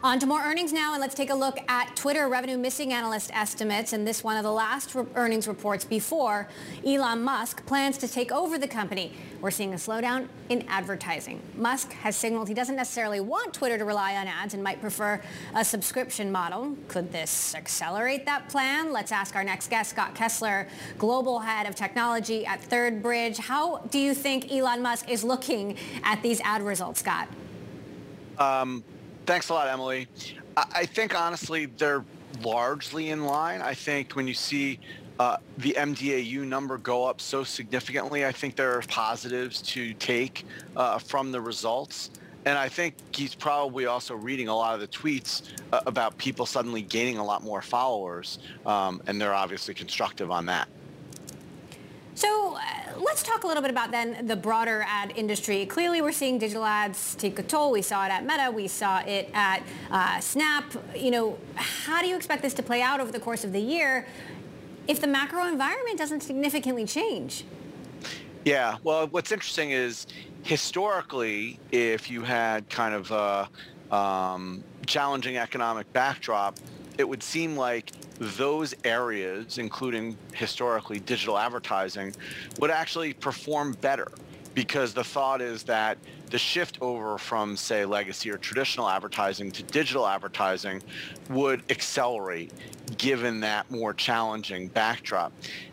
On 0.03 0.19
to 0.19 0.27
more 0.27 0.41
earnings 0.41 0.73
now, 0.73 0.93
and 0.93 1.01
let's 1.01 1.15
take 1.15 1.29
a 1.29 1.35
look 1.35 1.59
at 1.69 1.95
Twitter 1.95 2.27
revenue 2.29 2.57
missing 2.57 2.93
analyst 2.93 3.31
estimates. 3.35 3.93
And 3.93 4.07
this 4.07 4.25
one 4.25 4.39
of 4.39 4.45
the 4.45 4.53
last 4.53 4.95
re- 4.95 5.05
earnings 5.15 5.47
reports 5.47 5.85
before 5.85 6.49
Elon 6.87 7.23
Musk 7.23 7.67
plans 7.67 7.99
to 7.99 8.09
take 8.09 8.33
over 8.33 8.57
the 8.57 8.67
company. 8.67 9.13
We're 9.41 9.51
seeing 9.51 9.73
a 9.73 9.77
slowdown 9.77 10.29
in 10.49 10.67
advertising. 10.69 11.41
Musk 11.55 11.93
has 11.93 12.15
signaled 12.15 12.49
he 12.49 12.55
doesn't 12.55 12.77
necessarily 12.77 13.21
want 13.21 13.55
Twitter 13.55 13.79
to 13.79 13.85
rely 13.85 14.17
on 14.17 14.27
ads 14.27 14.55
and 14.55 14.63
might 14.63 14.81
prefer 14.81 15.21
a 15.55 15.65
subscription 15.65 16.31
model. 16.31 16.77
Could 16.89 17.11
this 17.11 17.55
accelerate 17.55 18.27
that 18.27 18.49
plan? 18.49 18.93
Let's 18.93 19.13
ask 19.13 19.35
our 19.35 19.45
next 19.45 19.71
guest, 19.71 19.91
Scott 19.91 20.15
Kessler, 20.15 20.69
global 20.99 21.39
head 21.39 21.67
of 21.67 21.75
technology 21.75 22.45
at 22.45 22.63
Third 22.63 23.03
Bridge. 23.03 23.39
How 23.39 23.79
do 23.91 23.99
you 23.99 24.15
think 24.15 24.53
Elon 24.53 24.83
Musk 24.83 25.09
is 25.09 25.25
looking 25.25 25.77
at 26.03 26.23
these 26.23 26.41
ad 26.43 26.63
results, 26.63 27.01
Scott? 27.01 27.29
Um, 28.39 28.85
Thanks 29.31 29.49
a 29.49 29.55
lot, 29.55 29.69
Emily. 29.69 30.09
I 30.57 30.85
think 30.85 31.15
honestly 31.15 31.67
they're 31.67 32.05
largely 32.43 33.11
in 33.11 33.25
line. 33.25 33.61
I 33.63 33.75
think 33.75 34.17
when 34.17 34.27
you 34.27 34.35
see 34.35 34.81
uh, 35.21 35.37
the 35.59 35.75
MDAU 35.77 36.47
number 36.47 36.79
go 36.79 37.05
up 37.05 37.21
so 37.21 37.45
significantly, 37.45 38.25
I 38.25 38.33
think 38.33 38.57
there 38.57 38.73
are 38.73 38.81
positives 38.89 39.61
to 39.63 39.93
take 39.95 40.47
uh, 40.75 40.99
from 40.99 41.31
the 41.31 41.39
results. 41.39 42.09
And 42.47 42.57
I 42.57 42.71
think 42.71 42.95
he's 43.15 43.35
probably 43.35 43.85
also 43.85 44.15
reading 44.15 44.49
a 44.49 44.57
lot 44.57 44.73
of 44.73 44.81
the 44.81 44.89
tweets 44.89 45.43
uh, 45.75 45.81
about 45.85 46.17
people 46.17 46.47
suddenly 46.47 46.81
gaining 46.81 47.19
a 47.19 47.25
lot 47.25 47.43
more 47.43 47.61
followers, 47.61 48.39
um, 48.65 49.03
and 49.07 49.21
they're 49.21 49.35
obviously 49.35 49.75
constructive 49.75 50.31
on 50.31 50.47
that. 50.47 50.69
So 52.15 52.57
uh, 52.57 52.99
let's 52.99 53.23
talk 53.23 53.45
a 53.45 53.47
little 53.47 53.63
bit 53.63 53.71
about 53.71 53.91
then 53.91 54.27
the 54.27 54.37
broader 54.37 54.87
ad 54.89 55.13
industry. 55.17 55.67
Clearly, 55.67 56.01
we're 56.01 56.13
seeing 56.13 56.39
digital 56.39 56.65
ads 56.65 57.15
take 57.17 57.39
a 57.39 57.43
toll. 57.43 57.73
We 57.73 57.83
saw 57.83 58.07
it 58.07 58.11
at 58.11 58.25
Meta. 58.25 58.51
We 58.51 58.69
saw 58.69 59.01
it 59.01 59.29
at 59.35 59.63
uh, 59.91 60.19
Snap. 60.21 60.65
You 60.97 61.11
know, 61.11 61.39
how 61.57 62.01
do 62.01 62.09
you 62.09 62.17
expect 62.17 62.41
this 62.41 62.55
to 62.55 62.63
play 62.63 62.81
out 62.81 63.01
over 63.01 63.13
the 63.13 63.21
course 63.21 63.45
of 63.45 63.53
the 63.53 63.61
year? 63.61 64.07
If 64.91 65.01
the 65.01 65.07
macro 65.07 65.47
environment 65.47 65.97
doesn't 65.97 66.21
significantly 66.21 66.85
change. 66.85 67.45
Yeah, 68.45 68.77
well, 68.83 69.07
what's 69.07 69.31
interesting 69.31 69.71
is 69.71 70.09
historically, 70.43 71.61
if 71.71 72.11
you 72.11 72.23
had 72.23 72.69
kind 72.69 72.93
of 72.93 73.11
a 73.13 73.95
um, 73.95 74.65
challenging 74.87 75.37
economic 75.37 75.91
backdrop, 75.93 76.59
it 76.99 77.09
would 77.09 77.23
seem 77.23 77.57
like 77.57 77.93
those 78.19 78.75
areas, 78.83 79.59
including 79.59 80.19
historically 80.35 80.99
digital 80.99 81.39
advertising, 81.39 82.13
would 82.59 82.73
actually 82.73 83.13
perform 83.13 83.75
better 83.81 84.09
because 84.55 84.93
the 84.93 85.05
thought 85.05 85.41
is 85.41 85.63
that 85.63 85.99
the 86.31 86.39
shift 86.39 86.79
over 86.81 87.19
from, 87.19 87.57
say, 87.57 87.85
legacy 87.85 88.31
or 88.31 88.39
traditional 88.39 88.89
advertising 88.89 89.51
to 89.51 89.63
digital 89.65 90.07
advertising 90.07 90.83
would 91.29 91.63
accelerate 91.71 92.53
given 92.97 93.41
that 93.41 93.71
more 93.71 93.93
challenging 93.93 94.69
backdrop. 94.69 95.33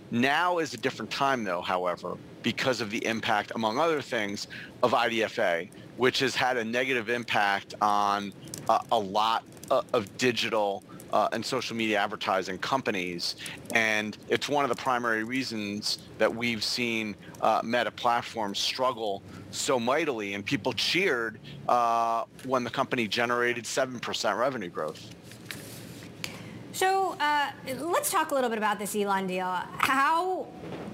Now 0.09 0.57
is 0.57 0.73
a 0.73 0.77
different 0.77 1.11
time, 1.11 1.43
though, 1.43 1.61
however, 1.61 2.17
because 2.41 2.81
of 2.81 2.89
the 2.89 3.05
impact, 3.05 3.51
among 3.55 3.77
other 3.77 4.01
things, 4.01 4.47
of 4.81 4.91
IDFA, 4.91 5.69
which 5.97 6.19
has 6.19 6.35
had 6.35 6.57
a 6.57 6.63
negative 6.63 7.09
impact 7.09 7.75
on 7.81 8.33
uh, 8.69 8.79
a 8.91 8.99
lot 8.99 9.43
uh, 9.69 9.81
of 9.93 10.17
digital 10.17 10.83
uh, 11.13 11.29
and 11.31 11.45
social 11.45 11.75
media 11.75 11.99
advertising 11.99 12.57
companies. 12.57 13.35
And 13.73 14.17
it's 14.29 14.49
one 14.49 14.65
of 14.65 14.69
the 14.69 14.75
primary 14.75 15.23
reasons 15.23 15.99
that 16.17 16.33
we've 16.33 16.63
seen 16.63 17.15
uh, 17.41 17.61
Meta 17.63 17.91
platforms 17.91 18.59
struggle 18.59 19.21
so 19.51 19.79
mightily. 19.79 20.33
And 20.33 20.45
people 20.45 20.73
cheered 20.73 21.39
uh, 21.67 22.23
when 22.45 22.63
the 22.63 22.69
company 22.69 23.07
generated 23.07 23.63
7% 23.63 24.37
revenue 24.37 24.69
growth. 24.69 25.09
So 26.77 27.15
uh, 27.19 27.49
let's 27.79 28.11
talk 28.11 28.29
a 28.29 28.35
little 28.35 28.51
bit 28.51 28.59
about 28.59 28.77
this 28.77 28.95
Elon 28.95 29.25
deal. 29.25 29.47
How 29.47 30.45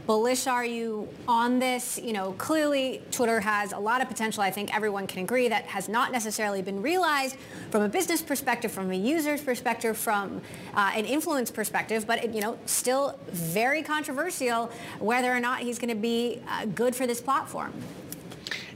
bullish 0.07 0.47
are 0.47 0.63
you 0.63 1.09
on 1.27 1.59
this? 1.59 1.99
You 2.01 2.13
know, 2.13 2.31
clearly 2.37 3.01
Twitter 3.11 3.41
has 3.41 3.73
a 3.73 3.77
lot 3.77 4.01
of 4.01 4.07
potential. 4.07 4.43
I 4.43 4.49
think 4.49 4.73
everyone 4.73 5.07
can 5.07 5.23
agree 5.23 5.49
that 5.49 5.65
has 5.65 5.89
not 5.89 6.13
necessarily 6.13 6.61
been 6.61 6.81
realized 6.81 7.35
from 7.69 7.81
a 7.81 7.89
business 7.89 8.21
perspective, 8.21 8.71
from 8.71 8.91
a 8.91 8.95
user's 8.95 9.41
perspective, 9.41 9.97
from 9.97 10.39
uh, 10.73 10.93
an 10.95 11.03
influence 11.03 11.51
perspective. 11.51 12.07
But 12.07 12.23
it, 12.23 12.33
you 12.33 12.39
know, 12.39 12.57
still 12.65 13.19
very 13.27 13.83
controversial 13.83 14.71
whether 14.99 15.33
or 15.33 15.41
not 15.41 15.59
he's 15.59 15.79
going 15.79 15.93
to 15.93 16.01
be 16.01 16.41
uh, 16.47 16.63
good 16.63 16.95
for 16.95 17.05
this 17.05 17.19
platform. 17.19 17.73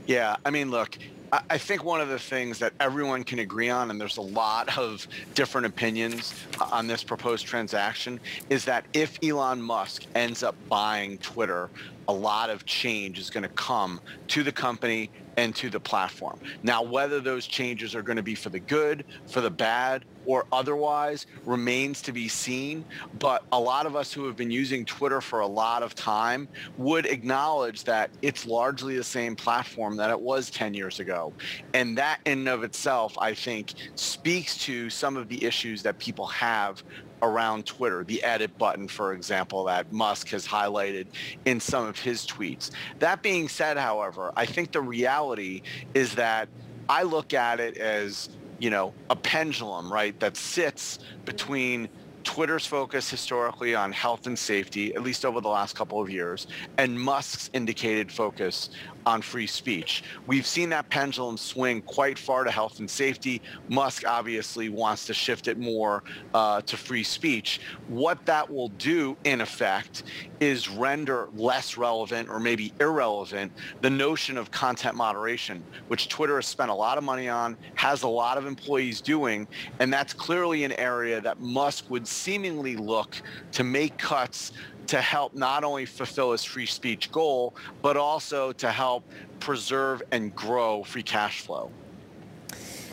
Yeah, 0.06 0.36
I 0.44 0.50
mean, 0.50 0.70
look, 0.70 0.98
I 1.30 1.58
think 1.58 1.84
one 1.84 2.00
of 2.00 2.08
the 2.08 2.18
things 2.18 2.58
that 2.60 2.72
everyone 2.80 3.22
can 3.22 3.40
agree 3.40 3.68
on, 3.68 3.90
and 3.90 4.00
there's 4.00 4.16
a 4.16 4.22
lot 4.22 4.78
of 4.78 5.06
different 5.34 5.66
opinions 5.66 6.32
uh, 6.58 6.68
on 6.72 6.86
this 6.86 7.04
proposed 7.04 7.46
transaction, 7.46 8.18
is 8.48 8.64
that 8.64 8.86
if 8.94 9.18
Elon 9.22 9.60
Musk 9.60 10.04
ends 10.14 10.42
up 10.42 10.54
buying 10.68 11.18
Twitter, 11.18 11.68
a 12.08 12.12
lot 12.12 12.48
of 12.48 12.64
change 12.64 13.18
is 13.18 13.28
going 13.28 13.42
to 13.42 13.50
come 13.50 14.00
to 14.28 14.42
the 14.42 14.52
company 14.52 15.10
and 15.36 15.54
to 15.56 15.68
the 15.68 15.80
platform. 15.80 16.38
Now, 16.62 16.82
whether 16.82 17.20
those 17.20 17.46
changes 17.46 17.94
are 17.94 18.02
going 18.02 18.16
to 18.16 18.22
be 18.22 18.34
for 18.34 18.48
the 18.48 18.60
good, 18.60 19.04
for 19.26 19.42
the 19.42 19.50
bad, 19.50 20.04
or 20.28 20.44
otherwise 20.52 21.26
remains 21.46 22.02
to 22.02 22.12
be 22.12 22.28
seen. 22.28 22.84
But 23.18 23.42
a 23.50 23.58
lot 23.58 23.86
of 23.86 23.96
us 23.96 24.12
who 24.12 24.26
have 24.26 24.36
been 24.36 24.50
using 24.50 24.84
Twitter 24.84 25.22
for 25.22 25.40
a 25.40 25.46
lot 25.46 25.82
of 25.82 25.94
time 25.94 26.46
would 26.76 27.06
acknowledge 27.06 27.82
that 27.84 28.10
it's 28.20 28.44
largely 28.44 28.94
the 28.94 29.02
same 29.02 29.34
platform 29.34 29.96
that 29.96 30.10
it 30.10 30.20
was 30.20 30.50
10 30.50 30.74
years 30.74 31.00
ago. 31.00 31.32
And 31.72 31.96
that 31.96 32.20
in 32.26 32.40
and 32.40 32.48
of 32.48 32.62
itself, 32.62 33.16
I 33.18 33.32
think, 33.32 33.72
speaks 33.94 34.58
to 34.66 34.90
some 34.90 35.16
of 35.16 35.28
the 35.30 35.42
issues 35.42 35.82
that 35.84 35.98
people 35.98 36.26
have 36.26 36.82
around 37.22 37.64
Twitter, 37.64 38.04
the 38.04 38.22
edit 38.22 38.56
button, 38.58 38.86
for 38.86 39.14
example, 39.14 39.64
that 39.64 39.90
Musk 39.90 40.28
has 40.28 40.46
highlighted 40.46 41.06
in 41.46 41.58
some 41.58 41.86
of 41.86 41.98
his 41.98 42.26
tweets. 42.26 42.70
That 42.98 43.22
being 43.22 43.48
said, 43.48 43.78
however, 43.78 44.30
I 44.36 44.44
think 44.44 44.72
the 44.72 44.82
reality 44.82 45.62
is 45.94 46.14
that 46.16 46.50
I 46.86 47.02
look 47.02 47.32
at 47.32 47.60
it 47.60 47.78
as, 47.78 48.28
you 48.58 48.70
know, 48.70 48.92
a 49.10 49.16
pendulum, 49.16 49.92
right, 49.92 50.18
that 50.20 50.36
sits 50.36 50.98
between 51.24 51.88
Twitter's 52.24 52.66
focus 52.66 53.08
historically 53.08 53.74
on 53.74 53.90
health 53.90 54.26
and 54.26 54.38
safety, 54.38 54.94
at 54.94 55.02
least 55.02 55.24
over 55.24 55.40
the 55.40 55.48
last 55.48 55.74
couple 55.74 56.00
of 56.00 56.10
years, 56.10 56.46
and 56.76 56.98
Musk's 56.98 57.48
indicated 57.54 58.12
focus 58.12 58.70
on 59.08 59.22
free 59.22 59.46
speech. 59.46 60.04
We've 60.26 60.46
seen 60.46 60.68
that 60.68 60.90
pendulum 60.90 61.38
swing 61.38 61.80
quite 61.82 62.18
far 62.18 62.44
to 62.44 62.50
health 62.50 62.78
and 62.78 62.88
safety. 62.88 63.40
Musk 63.68 64.06
obviously 64.06 64.68
wants 64.68 65.06
to 65.06 65.14
shift 65.14 65.48
it 65.48 65.58
more 65.58 66.04
uh, 66.34 66.60
to 66.62 66.76
free 66.76 67.02
speech. 67.02 67.60
What 67.88 68.24
that 68.26 68.48
will 68.48 68.68
do, 68.68 69.16
in 69.24 69.40
effect, 69.40 70.02
is 70.40 70.68
render 70.68 71.28
less 71.34 71.78
relevant 71.78 72.28
or 72.28 72.38
maybe 72.38 72.72
irrelevant 72.80 73.50
the 73.80 73.90
notion 73.90 74.36
of 74.36 74.50
content 74.50 74.94
moderation, 74.94 75.64
which 75.88 76.08
Twitter 76.08 76.36
has 76.36 76.46
spent 76.46 76.70
a 76.70 76.74
lot 76.74 76.98
of 76.98 77.04
money 77.04 77.30
on, 77.30 77.56
has 77.74 78.02
a 78.02 78.08
lot 78.08 78.36
of 78.36 78.44
employees 78.44 79.00
doing, 79.00 79.48
and 79.78 79.90
that's 79.90 80.12
clearly 80.12 80.64
an 80.64 80.72
area 80.72 81.18
that 81.20 81.40
Musk 81.40 81.88
would 81.88 82.06
seemingly 82.06 82.76
look 82.76 83.16
to 83.52 83.64
make 83.64 83.96
cuts 83.96 84.52
to 84.88 85.00
help 85.00 85.34
not 85.34 85.64
only 85.64 85.86
fulfill 85.86 86.32
his 86.32 86.44
free 86.44 86.66
speech 86.66 87.12
goal, 87.12 87.54
but 87.82 87.96
also 87.96 88.52
to 88.52 88.70
help 88.70 89.04
preserve 89.40 90.02
and 90.10 90.34
grow 90.34 90.82
free 90.82 91.02
cash 91.02 91.40
flow. 91.42 91.70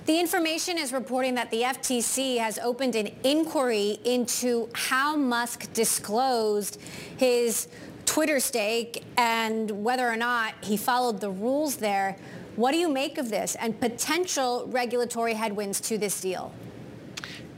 The 0.05 0.19
information 0.19 0.77
is 0.77 0.93
reporting 0.93 1.34
that 1.36 1.49
the 1.49 1.63
FTC 1.63 2.38
has 2.38 2.60
opened 2.60 2.95
an 2.95 3.10
inquiry 3.23 3.97
into 4.05 4.69
how 4.73 5.15
Musk 5.15 5.73
disclosed 5.73 6.79
his 7.17 7.67
Twitter 8.05 8.39
stake 8.39 9.03
and 9.17 9.84
whether 9.84 10.08
or 10.08 10.15
not 10.15 10.53
he 10.62 10.77
followed 10.77 11.21
the 11.21 11.31
rules 11.31 11.77
there. 11.77 12.17
What 12.55 12.71
do 12.71 12.77
you 12.77 12.88
make 12.88 13.17
of 13.17 13.29
this 13.31 13.55
and 13.55 13.79
potential 13.79 14.67
regulatory 14.67 15.34
headwinds 15.34 15.81
to 15.81 15.97
this 15.97 16.21
deal? 16.21 16.53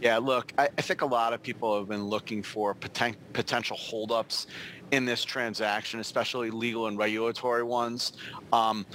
Yeah, 0.01 0.17
look, 0.17 0.53
I, 0.57 0.69
I, 0.77 0.81
think 0.81 1.01
a 1.01 1.05
lot 1.05 1.33
of 1.33 1.41
people 1.41 1.77
have 1.77 1.87
been 1.87 2.05
looking 2.05 2.43
for 2.43 2.75
poten- 2.75 3.15
potential 3.33 3.75
holdups 3.77 4.45
in 4.91 5.05
this 5.05 5.23
transaction, 5.23 5.99
especially 5.99 6.51
legal 6.51 6.87
and 6.87 6.97
regulatory 6.97 7.63
ones. 7.63 8.13
Um, 8.53 8.85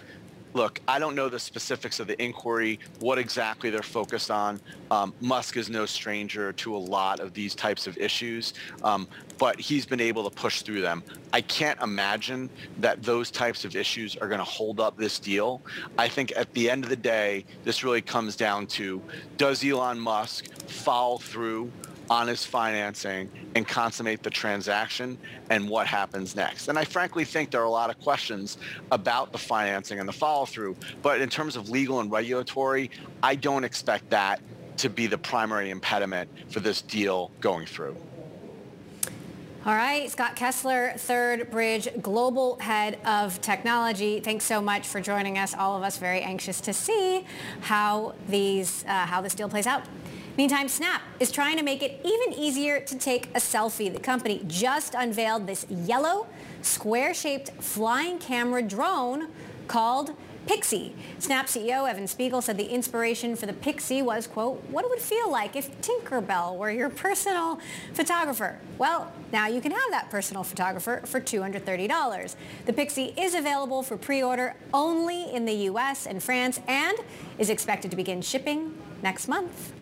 look, 0.55 0.81
I 0.87 0.99
don't 0.99 1.15
know 1.15 1.29
the 1.29 1.39
specifics 1.39 2.01
of 2.01 2.07
the 2.07 2.23
inquiry, 2.23 2.79
what 3.01 3.19
exactly 3.19 3.71
they're 3.71 3.83
focused 3.83 4.31
on. 4.31 4.61
Um, 4.91 5.15
Musk 5.21 5.57
is 5.57 5.71
no 5.71 5.87
stranger 5.87 6.53
to 6.53 6.77
a 6.77 6.79
lot 6.79 7.21
of 7.21 7.33
these 7.35 7.55
types 7.55 7.87
of 7.87 7.97
issues, 7.99 8.55
um, 8.85 9.09
but 9.39 9.59
he's 9.59 9.87
been 9.87 10.01
able 10.01 10.29
to 10.29 10.35
push 10.35 10.63
through 10.63 10.83
them. 10.83 11.03
I 11.33 11.41
can't 11.41 11.81
imagine 11.81 12.51
that 12.81 13.03
those 13.03 13.31
types 13.31 13.65
of 13.65 13.77
issues 13.77 14.17
are 14.17 14.29
going 14.29 14.39
to 14.39 14.45
hold 14.45 14.81
up 14.81 14.97
this 14.97 15.19
deal. 15.19 15.63
I 15.99 16.09
think 16.09 16.33
at 16.37 16.53
the 16.55 16.69
end 16.71 16.85
of 16.85 16.91
the 16.91 16.97
day, 16.97 17.45
this 17.65 17.83
really 17.83 18.03
comes 18.03 18.37
down 18.37 18.67
to 18.69 19.03
does 19.37 19.65
Elon 19.65 19.99
Musk 19.99 20.47
follow 20.69 21.19
through 21.19 21.71
on 22.11 22.29
his 22.29 22.45
financing 22.45 23.31
and 23.55 23.67
consummate 23.67 24.23
the 24.23 24.31
transaction 24.31 25.19
and 25.51 25.69
what 25.69 25.87
happens 25.87 26.37
next. 26.37 26.69
And 26.69 26.79
I 26.79 26.85
frankly 26.85 27.25
think 27.25 27.51
there 27.51 27.61
are 27.61 27.65
a 27.65 27.71
lot 27.71 27.91
of 27.91 27.99
questions 28.01 28.59
about 28.91 29.33
the 29.33 29.39
financing 29.39 29.99
and 29.99 30.09
the 30.09 30.13
follow 30.13 30.45
through. 30.45 30.77
But 31.03 31.21
in 31.21 31.29
terms 31.29 31.57
of 31.57 31.69
legal 31.69 32.01
and 32.01 32.11
regulatory, 32.11 32.91
I 33.23 33.35
don't 33.35 33.65
expect 33.65 34.11
that 34.11 34.41
to 34.79 34.91
be 34.91 35.07
the 35.07 35.19
primary 35.19 35.71
impediment 35.71 36.31
for 36.51 36.61
this 36.61 36.83
deal 36.83 37.31
going 37.41 37.67
through. 37.67 37.97
All 39.65 39.75
right, 39.77 40.11
Scott 40.11 40.35
Kessler, 40.35 40.93
Third 40.97 41.49
Bridge 41.53 41.87
Global 42.03 42.59
Head 42.59 42.99
of 43.05 43.41
Technology. 43.41 44.19
Thanks 44.19 44.45
so 44.45 44.61
much 44.61 44.89
for 44.89 45.01
joining 45.01 45.39
us. 45.39 45.55
All 45.55 45.77
of 45.77 45.85
us 45.85 45.99
very 45.99 46.21
anxious 46.21 46.61
to 46.63 46.73
see 46.73 47.25
how 47.61 48.17
these 48.29 48.85
uh, 48.89 49.07
how 49.07 49.21
this 49.21 49.37
deal 49.37 49.49
plays 49.49 49.69
out. 49.69 49.85
Meantime, 50.35 50.67
Snap 50.67 51.03
is 51.21 51.31
trying 51.31 51.59
to 51.59 51.63
make 51.63 51.83
it 51.83 52.01
even 52.07 52.33
easier 52.33 52.81
to 52.81 52.97
take 52.97 53.27
a 53.35 53.39
selfie. 53.39 53.93
The 53.93 54.01
company 54.01 54.43
just 54.47 54.95
unveiled 54.95 55.47
this 55.47 55.67
yellow, 55.69 56.27
square-shaped 56.63 57.51
flying 57.63 58.19
camera 58.19 58.63
drone 58.63 59.29
called 59.69 60.13
Pixy. 60.47 60.93
Snap 61.19 61.49
CEO 61.49 61.89
Evan 61.89 62.07
Spiegel 62.07 62.41
said 62.41 62.57
the 62.57 62.67
inspiration 62.67 63.37
for 63.37 63.45
the 63.45 63.53
Pixy 63.53 64.03
was, 64.03 64.27
quote, 64.27 64.65
what 64.71 64.87
it 64.87 64.89
would 64.89 65.01
feel 65.01 65.31
like 65.31 65.55
if 65.55 65.71
Tinkerbell 65.83 66.57
were 66.57 66.71
your 66.71 66.89
personal 66.89 67.61
photographer. 67.93 68.59
Well, 68.79 69.13
now 69.33 69.49
you 69.49 69.61
can 69.61 69.73
have 69.73 69.91
that 69.91 70.11
personal 70.11 70.45
photographer 70.45 71.03
for 71.05 71.21
$230. 71.21 72.35
The 72.65 72.73
Pixy 72.73 73.13
is 73.19 73.35
available 73.35 73.83
for 73.83 73.99
pre-order 73.99 74.57
only 74.73 75.31
in 75.31 75.45
the 75.45 75.69
US 75.69 76.07
and 76.07 76.23
France 76.23 76.59
and 76.67 76.97
is 77.39 77.51
expected 77.51 77.91
to 77.91 77.97
begin 77.99 78.23
shipping 78.23 78.79
next 79.03 79.29
month. 79.29 79.75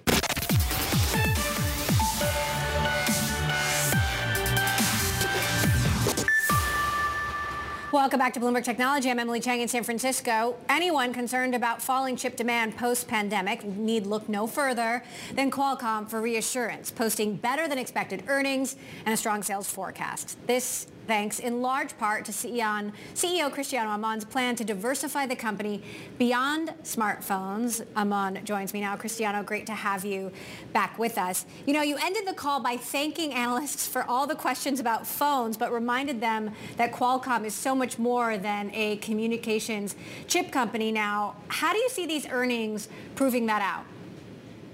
Welcome 7.93 8.21
back 8.21 8.35
to 8.35 8.41
Bloomberg 8.41 8.63
Technology. 8.63 9.11
I'm 9.11 9.19
Emily 9.19 9.41
Chang 9.41 9.63
in 9.63 9.67
San 9.67 9.83
Francisco. 9.83 10.55
Anyone 10.69 11.13
concerned 11.13 11.57
about 11.57 11.83
falling 11.83 12.15
chip 12.15 12.37
demand 12.37 12.77
post-pandemic 12.77 13.65
need 13.65 14.07
look 14.07 14.29
no 14.29 14.47
further 14.47 15.03
than 15.35 15.51
Qualcomm 15.51 16.09
for 16.09 16.21
reassurance, 16.21 16.93
posting 16.93 17.35
better 17.35 17.67
than 17.67 17.79
expected 17.79 18.23
earnings 18.29 18.77
and 19.05 19.13
a 19.13 19.17
strong 19.17 19.43
sales 19.43 19.69
forecast. 19.69 20.39
This 20.47 20.87
thanks 21.11 21.41
in 21.41 21.61
large 21.61 21.99
part 21.99 22.25
to 22.25 22.31
CEO, 22.31 23.53
Cristiano 23.53 23.91
Amon's 23.91 24.25
plan 24.25 24.55
to 24.55 24.63
diversify 24.63 25.27
the 25.27 25.35
company 25.35 25.83
beyond 26.19 26.73
smartphones. 26.85 27.85
Amon 27.97 28.39
joins 28.45 28.73
me 28.73 28.81
now. 28.81 28.95
Cristiano, 28.95 29.43
great 29.43 29.67
to 29.67 29.73
have 29.73 30.05
you 30.05 30.31
back 30.73 31.01
with 31.01 31.19
us. 31.19 31.47
You 31.67 31.73
know, 31.73 31.83
you 31.83 31.97
ended 32.01 32.29
the 32.29 32.33
call 32.33 32.61
by 32.61 32.77
thanking 32.77 33.35
analysts 33.35 33.89
for 33.89 34.05
all 34.05 34.29
the 34.29 34.37
questions 34.37 34.79
about 34.79 35.05
phones, 35.05 35.57
but 35.57 35.73
reminded 35.73 36.21
them 36.21 36.53
that 36.77 36.93
Qualcomm 36.93 37.45
is 37.45 37.55
so 37.55 37.75
much 37.75 37.99
more 37.99 38.39
than 38.39 38.71
a 38.73 38.97
communications 38.99 39.97
chip 40.29 40.53
company 40.53 40.93
now. 40.93 41.35
How 41.49 41.73
do 41.73 41.81
you 41.81 41.89
see 41.89 42.07
these 42.07 42.29
earnings 42.29 42.89
proving 43.17 43.47
that 43.47 43.63
out? 43.63 43.85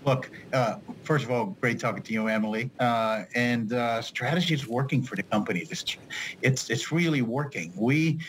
Look, 0.07 0.31
uh, 0.53 0.77
first 1.03 1.25
of 1.25 1.33
all, 1.33 1.59
great 1.61 1.81
talking 1.81 2.03
to 2.05 2.13
you, 2.13 2.29
Emily. 2.29 2.73
Uh, 2.79 3.25
and 3.35 3.73
uh, 3.73 4.01
strategy 4.03 4.55
is 4.55 4.67
working 4.69 5.03
for 5.03 5.17
the 5.17 5.25
company. 5.33 5.67
It's, 5.69 5.99
it's 6.43 6.71
it's 6.71 6.93
really 6.93 7.23
working. 7.23 7.73
We 7.77 8.21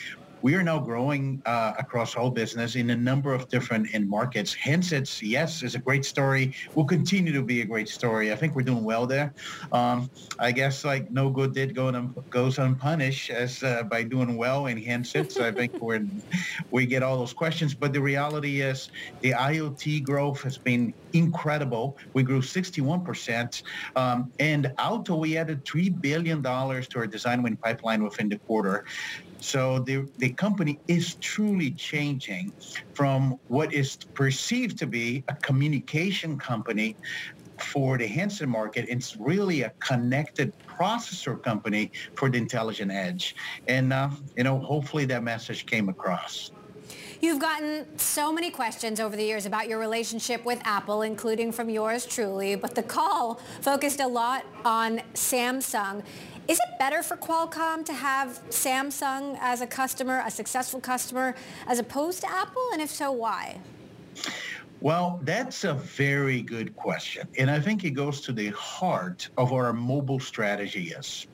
we 0.48 0.56
are 0.56 0.64
now 0.64 0.80
growing 0.80 1.42
uh, 1.46 1.74
across 1.78 2.16
all 2.16 2.30
business 2.32 2.76
in 2.76 2.90
a 2.92 2.96
number 2.96 3.34
of 3.34 3.50
different 3.50 3.86
end 3.94 4.08
markets. 4.10 4.56
Handsets, 4.56 5.18
yes, 5.22 5.62
is 5.62 5.76
a 5.76 5.80
great 5.80 6.06
story. 6.06 6.56
Will 6.74 6.86
continue 6.86 7.34
to 7.34 7.44
be 7.44 7.60
a 7.60 7.66
great 7.66 7.90
story. 7.90 8.32
I 8.32 8.38
think 8.38 8.56
we're 8.56 8.62
doing 8.62 8.86
well 8.86 9.06
there. 9.06 9.34
Um, 9.74 10.10
I 10.40 10.54
guess 10.54 10.86
like 10.86 11.12
no 11.12 11.30
good 11.30 11.54
did 11.54 11.76
go 11.76 11.90
un- 11.90 12.16
goes 12.30 12.60
unpunished 12.60 13.30
as 13.30 13.62
uh, 13.62 13.84
by 13.92 14.04
doing 14.04 14.38
well 14.38 14.68
in 14.68 14.78
handsets. 14.82 15.38
I 15.38 15.52
think 15.52 15.74
we're 15.82 16.08
we 16.72 16.86
get 16.86 17.04
all 17.04 17.18
those 17.18 17.34
questions, 17.34 17.76
but 17.76 17.92
the 17.92 18.02
reality 18.02 18.62
is 18.62 18.88
the 19.24 19.32
IoT 19.32 20.04
growth 20.04 20.42
has 20.44 20.58
been 20.58 20.94
incredible. 21.14 21.98
We 22.14 22.24
grew 22.24 22.42
61%, 22.42 23.62
um, 23.96 24.32
and 24.40 24.72
auto 24.80 25.16
we 25.16 25.38
added 25.38 25.66
three 25.66 25.90
billion 25.90 26.42
dollars 26.42 26.88
to 26.90 27.00
our 27.00 27.08
design 27.08 27.44
win 27.44 27.58
pipeline 27.58 28.04
within 28.04 28.30
the 28.30 28.40
quarter. 28.48 28.86
So 29.40 29.80
the, 29.80 30.08
the 30.18 30.30
company 30.30 30.80
is 30.88 31.16
truly 31.16 31.72
changing 31.72 32.52
from 32.94 33.40
what 33.48 33.74
is 33.74 33.96
perceived 34.14 34.78
to 34.80 34.88
be 34.88 35.24
a 35.28 35.36
communication 35.36 36.38
company 36.38 36.96
for 37.60 37.98
the 37.98 38.08
handset 38.08 38.50
market. 38.50 38.86
It's 38.88 39.16
really 39.18 39.64
a 39.64 39.72
connected 39.80 40.54
processor 40.68 41.42
company 41.42 41.92
for 42.16 42.30
the 42.30 42.38
intelligent 42.38 42.92
edge. 42.92 43.36
And, 43.68 43.94
uh, 43.94 44.10
you 44.36 44.44
know, 44.44 44.60
hopefully 44.60 45.06
that 45.06 45.24
message 45.24 45.66
came 45.66 45.90
across. 45.90 46.52
You've 47.20 47.40
gotten 47.40 47.98
so 47.98 48.32
many 48.32 48.52
questions 48.52 49.00
over 49.00 49.16
the 49.16 49.24
years 49.24 49.48
about 49.48 49.68
your 49.68 49.80
relationship 49.80 50.46
with 50.46 50.62
Apple, 50.64 51.02
including 51.02 51.52
from 51.52 51.68
yours 51.68 52.06
truly, 52.06 52.56
but 52.56 52.76
the 52.76 52.84
call 52.84 53.42
focused 53.62 54.00
a 54.00 54.08
lot 54.08 54.46
on 54.64 55.02
Samsung. 55.16 56.04
Is 56.48 56.60
it 56.60 56.80
better 56.80 57.04
for 57.04 57.18
Qualcomm 57.18 57.84
to 57.86 57.94
have 57.94 58.42
Samsung 58.50 59.38
as 59.42 59.60
a 59.60 59.68
customer, 59.68 60.24
a 60.26 60.32
successful 60.32 60.80
customer, 60.80 61.36
as 61.68 61.78
opposed 61.78 62.22
to 62.22 62.32
Apple? 62.32 62.70
And 62.72 62.82
if 62.82 62.90
so, 62.90 63.12
why? 63.12 63.60
Well, 64.80 65.20
that's 65.24 65.66
a 65.66 65.74
very 65.74 66.42
good 66.42 66.74
question. 66.78 67.28
And 67.38 67.52
I 67.52 67.60
think 67.60 67.84
it 67.84 67.92
goes 67.92 68.22
to 68.22 68.32
the 68.32 68.50
heart 68.52 69.28
of 69.38 69.52
our 69.52 69.74
mobile 69.74 70.22
strategy 70.22 70.92
is. 70.92 71.28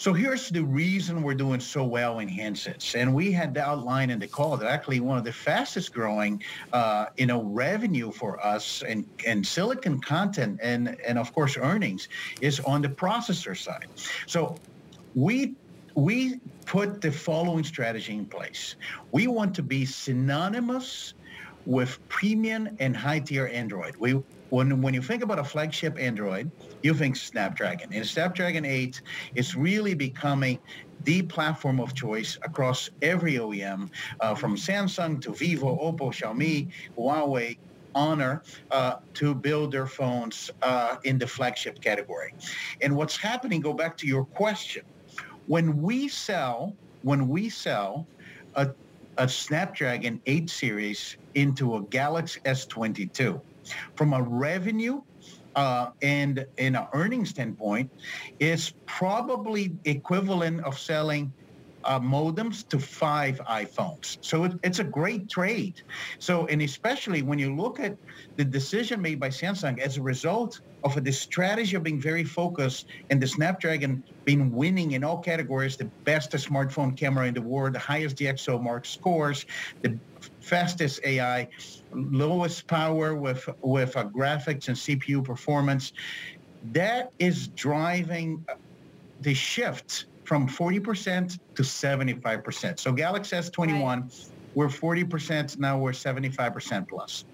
So 0.00 0.14
here's 0.14 0.48
the 0.48 0.64
reason 0.64 1.22
we're 1.22 1.34
doing 1.34 1.60
so 1.60 1.84
well 1.84 2.20
in 2.20 2.28
handsets. 2.30 2.94
And 2.94 3.14
we 3.14 3.32
had 3.32 3.52
the 3.52 3.62
outline 3.62 4.08
in 4.08 4.18
the 4.18 4.26
call 4.26 4.56
that 4.56 4.66
actually 4.66 5.00
one 5.00 5.18
of 5.18 5.24
the 5.24 5.32
fastest 5.32 5.92
growing, 5.92 6.40
uh, 6.72 7.04
you 7.18 7.26
know, 7.26 7.44
revenue 7.44 8.10
for 8.10 8.42
us 8.42 8.82
and, 8.88 9.04
and 9.26 9.46
silicon 9.46 10.00
content 10.00 10.58
and, 10.62 10.96
and 11.06 11.18
of 11.18 11.30
course 11.34 11.58
earnings 11.58 12.08
is 12.40 12.60
on 12.60 12.80
the 12.80 12.88
processor 12.88 13.54
side. 13.54 13.88
So 14.26 14.62
we 15.12 15.56
we 15.96 16.40
put 16.64 17.02
the 17.02 17.12
following 17.12 17.64
strategy 17.64 18.14
in 18.16 18.24
place. 18.24 18.76
We 19.12 19.26
want 19.26 19.54
to 19.56 19.62
be 19.62 19.84
synonymous 19.84 21.12
with 21.66 21.98
premium 22.08 22.70
and 22.78 22.96
high 22.96 23.20
tier 23.20 23.50
Android. 23.52 23.96
We 23.98 24.14
when 24.50 24.80
when 24.82 24.94
you 24.94 25.02
think 25.02 25.22
about 25.22 25.38
a 25.38 25.44
flagship 25.44 25.96
Android, 25.98 26.50
you 26.82 26.92
think 26.94 27.16
Snapdragon. 27.16 27.92
And 27.92 28.06
Snapdragon 28.06 28.64
8 28.64 29.00
is 29.34 29.56
really 29.56 29.94
becoming 29.94 30.58
the 31.04 31.22
platform 31.22 31.80
of 31.80 31.94
choice 31.94 32.36
across 32.42 32.90
every 33.00 33.34
OEM, 33.34 33.90
uh, 34.20 34.34
from 34.34 34.56
Samsung 34.56 35.20
to 35.22 35.32
Vivo, 35.32 35.78
Oppo, 35.78 36.12
Xiaomi, 36.12 36.70
Huawei, 36.98 37.58
Honor 37.94 38.42
uh, 38.70 38.96
to 39.14 39.34
build 39.34 39.72
their 39.72 39.86
phones 39.86 40.50
uh, 40.62 40.96
in 41.04 41.18
the 41.18 41.26
flagship 41.26 41.80
category. 41.80 42.32
And 42.82 42.94
what's 42.94 43.16
happening, 43.16 43.60
go 43.60 43.72
back 43.72 43.96
to 43.98 44.06
your 44.06 44.24
question. 44.24 44.84
When 45.46 45.80
we 45.82 46.06
sell, 46.08 46.76
when 47.02 47.26
we 47.26 47.48
sell 47.48 48.06
a, 48.54 48.68
a 49.16 49.28
Snapdragon 49.28 50.20
8 50.26 50.48
series 50.48 51.16
into 51.34 51.76
a 51.76 51.82
Galaxy 51.82 52.40
S22, 52.44 53.40
from 53.96 54.12
a 54.12 54.22
revenue 54.22 55.00
uh, 55.56 55.90
and 56.02 56.46
in 56.58 56.76
an 56.76 56.86
earnings 56.94 57.30
standpoint, 57.30 57.90
is 58.38 58.72
probably 58.86 59.72
equivalent 59.84 60.60
of 60.64 60.78
selling 60.78 61.32
uh, 61.84 61.98
modems 61.98 62.68
to 62.68 62.78
five 62.78 63.40
iPhones. 63.48 64.18
So 64.20 64.44
it, 64.44 64.52
it's 64.62 64.78
a 64.78 64.84
great 64.84 65.28
trade. 65.28 65.80
So, 66.18 66.46
and 66.46 66.62
especially 66.62 67.22
when 67.22 67.38
you 67.38 67.54
look 67.54 67.80
at 67.80 67.96
the 68.36 68.44
decision 68.44 69.00
made 69.00 69.18
by 69.18 69.28
Samsung 69.28 69.78
as 69.80 69.96
a 69.96 70.02
result 70.02 70.60
of 70.84 71.02
the 71.02 71.12
strategy 71.12 71.76
of 71.76 71.82
being 71.82 72.00
very 72.00 72.24
focused 72.24 72.86
and 73.10 73.20
the 73.20 73.26
Snapdragon 73.26 74.02
being 74.24 74.50
winning 74.50 74.92
in 74.92 75.04
all 75.04 75.18
categories, 75.18 75.76
the 75.76 75.90
best 76.04 76.32
smartphone 76.32 76.96
camera 76.96 77.26
in 77.26 77.34
the 77.34 77.42
world, 77.42 77.74
the 77.74 77.78
highest 77.78 78.16
DxO 78.16 78.62
mark 78.62 78.86
scores, 78.86 79.44
the 79.82 79.98
fastest 80.40 81.00
AI, 81.04 81.48
lowest 81.92 82.66
power 82.66 83.14
with 83.14 83.48
with 83.62 83.96
a 83.96 84.04
graphics 84.04 84.68
and 84.68 84.76
CPU 84.76 85.24
performance. 85.24 85.92
That 86.72 87.10
is 87.18 87.48
driving 87.48 88.44
the 89.20 89.34
shift 89.34 90.06
from 90.24 90.46
40% 90.48 91.38
to 91.56 91.62
75%. 91.62 92.78
So 92.78 92.92
Galaxy 92.92 93.36
S21, 93.36 93.82
right. 93.82 94.02
we're 94.54 94.68
40%, 94.68 95.58
now 95.58 95.78
we're 95.78 95.90
75% 95.92 96.88
plus. 96.88 97.24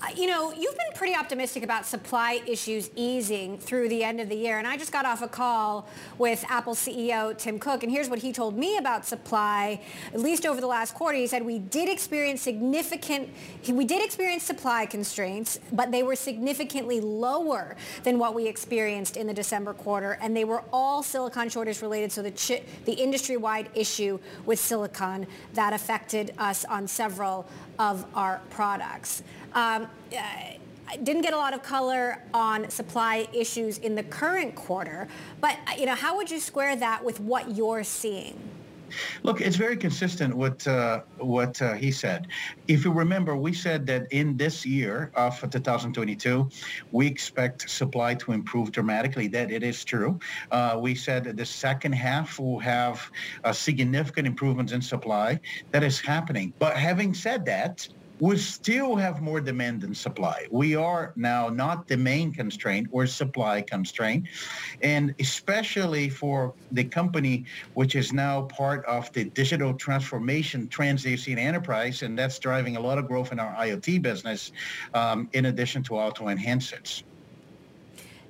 Uh, 0.00 0.06
you 0.16 0.26
know, 0.26 0.52
you've 0.52 0.76
been 0.76 0.92
pretty 0.94 1.14
optimistic 1.14 1.64
about 1.64 1.84
supply 1.84 2.40
issues 2.46 2.88
easing 2.94 3.58
through 3.58 3.88
the 3.88 4.04
end 4.04 4.20
of 4.20 4.28
the 4.28 4.36
year. 4.36 4.58
And 4.58 4.66
I 4.66 4.76
just 4.76 4.92
got 4.92 5.04
off 5.04 5.22
a 5.22 5.28
call 5.28 5.88
with 6.18 6.44
Apple 6.48 6.74
CEO 6.74 7.36
Tim 7.36 7.58
Cook, 7.58 7.82
and 7.82 7.90
here's 7.90 8.08
what 8.08 8.20
he 8.20 8.32
told 8.32 8.56
me 8.56 8.76
about 8.76 9.04
supply, 9.04 9.80
at 10.12 10.20
least 10.20 10.46
over 10.46 10.60
the 10.60 10.68
last 10.68 10.94
quarter. 10.94 11.18
He 11.18 11.26
said 11.26 11.44
we 11.44 11.58
did 11.58 11.88
experience 11.88 12.42
significant, 12.42 13.28
we 13.68 13.84
did 13.84 14.04
experience 14.04 14.44
supply 14.44 14.86
constraints, 14.86 15.58
but 15.72 15.90
they 15.90 16.04
were 16.04 16.16
significantly 16.16 17.00
lower 17.00 17.76
than 18.04 18.18
what 18.18 18.34
we 18.34 18.46
experienced 18.46 19.16
in 19.16 19.26
the 19.26 19.34
December 19.34 19.74
quarter. 19.74 20.16
And 20.22 20.36
they 20.36 20.44
were 20.44 20.62
all 20.72 21.02
silicon 21.02 21.48
shortage 21.48 21.82
related. 21.82 22.12
So 22.12 22.22
the, 22.22 22.30
chi- 22.30 22.62
the 22.84 22.92
industry-wide 22.92 23.70
issue 23.74 24.20
with 24.46 24.60
silicon 24.60 25.26
that 25.54 25.72
affected 25.72 26.34
us 26.38 26.64
on 26.64 26.86
several 26.86 27.48
of 27.78 28.04
our 28.14 28.40
products. 28.50 29.22
Um, 29.54 29.88
uh, 30.16 30.22
didn't 31.02 31.22
get 31.22 31.34
a 31.34 31.36
lot 31.36 31.52
of 31.52 31.62
color 31.62 32.22
on 32.32 32.70
supply 32.70 33.28
issues 33.32 33.78
in 33.78 33.94
the 33.94 34.02
current 34.02 34.54
quarter, 34.54 35.06
but 35.40 35.58
you 35.78 35.86
know, 35.86 35.94
how 35.94 36.16
would 36.16 36.30
you 36.30 36.40
square 36.40 36.76
that 36.76 37.04
with 37.04 37.20
what 37.20 37.54
you're 37.54 37.84
seeing? 37.84 38.38
Look, 39.22 39.40
it's 39.40 39.56
very 39.56 39.76
consistent 39.76 40.34
with 40.34 40.66
uh, 40.66 41.02
what 41.18 41.60
uh, 41.60 41.74
he 41.74 41.90
said. 41.90 42.28
If 42.68 42.86
you 42.86 42.92
remember, 42.92 43.36
we 43.36 43.52
said 43.52 43.86
that 43.86 44.10
in 44.12 44.36
this 44.36 44.64
year 44.64 45.10
of 45.14 45.38
2022, 45.38 46.48
we 46.92 47.06
expect 47.06 47.68
supply 47.68 48.14
to 48.14 48.32
improve 48.32 48.72
dramatically. 48.72 49.28
That 49.28 49.50
it 49.50 49.62
is 49.62 49.84
true. 49.84 50.18
Uh, 50.50 50.78
we 50.80 50.94
said 50.94 51.24
that 51.24 51.36
the 51.36 51.44
second 51.44 51.92
half 51.92 52.38
will 52.38 52.58
have 52.60 53.10
significant 53.52 54.26
improvements 54.26 54.72
in 54.72 54.80
supply. 54.80 55.40
That 55.72 55.82
is 55.82 56.00
happening. 56.00 56.52
But 56.58 56.76
having 56.76 57.14
said 57.14 57.44
that, 57.46 57.86
we 58.20 58.36
still 58.36 58.96
have 58.96 59.20
more 59.22 59.40
demand 59.40 59.82
than 59.82 59.94
supply. 59.94 60.46
We 60.50 60.74
are 60.74 61.12
now 61.16 61.48
not 61.48 61.86
the 61.86 61.96
main 61.96 62.32
constraint, 62.32 62.88
we're 62.90 63.06
supply 63.06 63.62
constraint. 63.62 64.26
And 64.82 65.14
especially 65.20 66.08
for 66.08 66.54
the 66.72 66.84
company, 66.84 67.44
which 67.74 67.94
is 67.94 68.12
now 68.12 68.42
part 68.42 68.84
of 68.86 69.12
the 69.12 69.24
digital 69.24 69.74
transformation 69.74 70.68
trends 70.68 71.02
that 71.04 71.10
you 71.10 71.16
see 71.16 71.32
in 71.32 71.38
enterprise, 71.38 72.02
and 72.02 72.18
that's 72.18 72.38
driving 72.38 72.76
a 72.76 72.80
lot 72.80 72.98
of 72.98 73.06
growth 73.06 73.32
in 73.32 73.38
our 73.38 73.54
IoT 73.54 74.02
business, 74.02 74.52
um, 74.94 75.28
in 75.32 75.46
addition 75.46 75.82
to 75.84 75.96
auto 75.96 76.28
enhancements. 76.28 77.04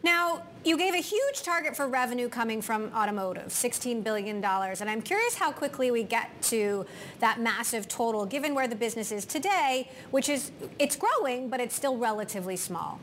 Now, 0.03 0.43
you 0.65 0.77
gave 0.77 0.95
a 0.95 1.01
huge 1.01 1.43
target 1.43 1.77
for 1.77 1.89
revenue 1.89 2.29
coming 2.29 2.61
from 2.61 2.91
automotive, 2.95 3.47
$16 3.47 4.03
billion. 4.03 4.45
And 4.45 4.91
I'm 4.91 5.03
curious 5.03 5.35
how 5.35 5.53
quickly 5.53 5.91
we 5.91 6.03
get 6.03 6.31
to 6.43 6.85
that 7.21 7.41
massive 7.41 7.89
total, 7.89 8.27
given 8.27 8.55
where 8.55 8.69
the 8.69 8.77
business 8.77 9.13
is 9.13 9.25
today, 9.25 9.91
which 10.11 10.29
is, 10.29 10.51
it's 10.79 10.97
growing, 10.97 11.49
but 11.49 11.61
it's 11.61 11.75
still 11.75 11.97
relatively 11.97 12.57
small. 12.57 12.99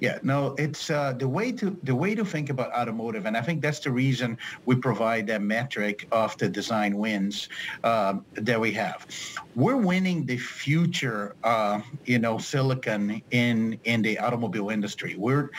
Yeah, 0.00 0.18
no, 0.22 0.54
it's 0.58 0.90
uh, 0.90 1.12
the 1.12 1.28
way 1.28 1.52
to 1.52 1.76
the 1.84 1.94
way 1.94 2.16
to 2.16 2.24
think 2.24 2.50
about 2.50 2.72
automotive, 2.72 3.26
and 3.26 3.36
I 3.36 3.42
think 3.42 3.62
that's 3.62 3.78
the 3.78 3.92
reason 3.92 4.36
we 4.66 4.74
provide 4.74 5.28
that 5.28 5.42
metric 5.42 6.08
of 6.10 6.36
the 6.38 6.48
design 6.48 6.96
wins 6.96 7.48
um, 7.84 8.24
that 8.32 8.60
we 8.60 8.72
have. 8.72 9.06
We're 9.54 9.76
winning 9.76 10.26
the 10.26 10.38
future, 10.38 11.36
uh, 11.44 11.82
you 12.04 12.18
know, 12.18 12.38
silicon 12.38 13.22
in 13.30 13.78
in 13.84 14.02
the 14.02 14.18
automobile 14.18 14.70
industry. 14.70 15.14
We're 15.16 15.50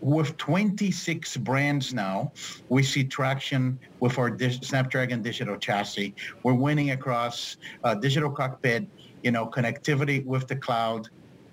with 0.00 0.36
26 0.36 1.36
brands 1.38 1.92
now, 1.94 2.30
we 2.68 2.82
see 2.82 3.04
traction 3.04 3.78
with 4.00 4.18
our 4.18 4.36
Snapdragon 4.38 5.22
digital 5.22 5.56
chassis. 5.56 6.14
We're 6.42 6.54
winning 6.54 6.90
across 6.90 7.56
uh, 7.84 7.94
digital 7.94 8.30
cockpit, 8.30 8.86
you 9.22 9.30
know, 9.30 9.46
connectivity 9.46 10.24
with 10.24 10.46
the 10.48 10.56
cloud, 10.56 11.06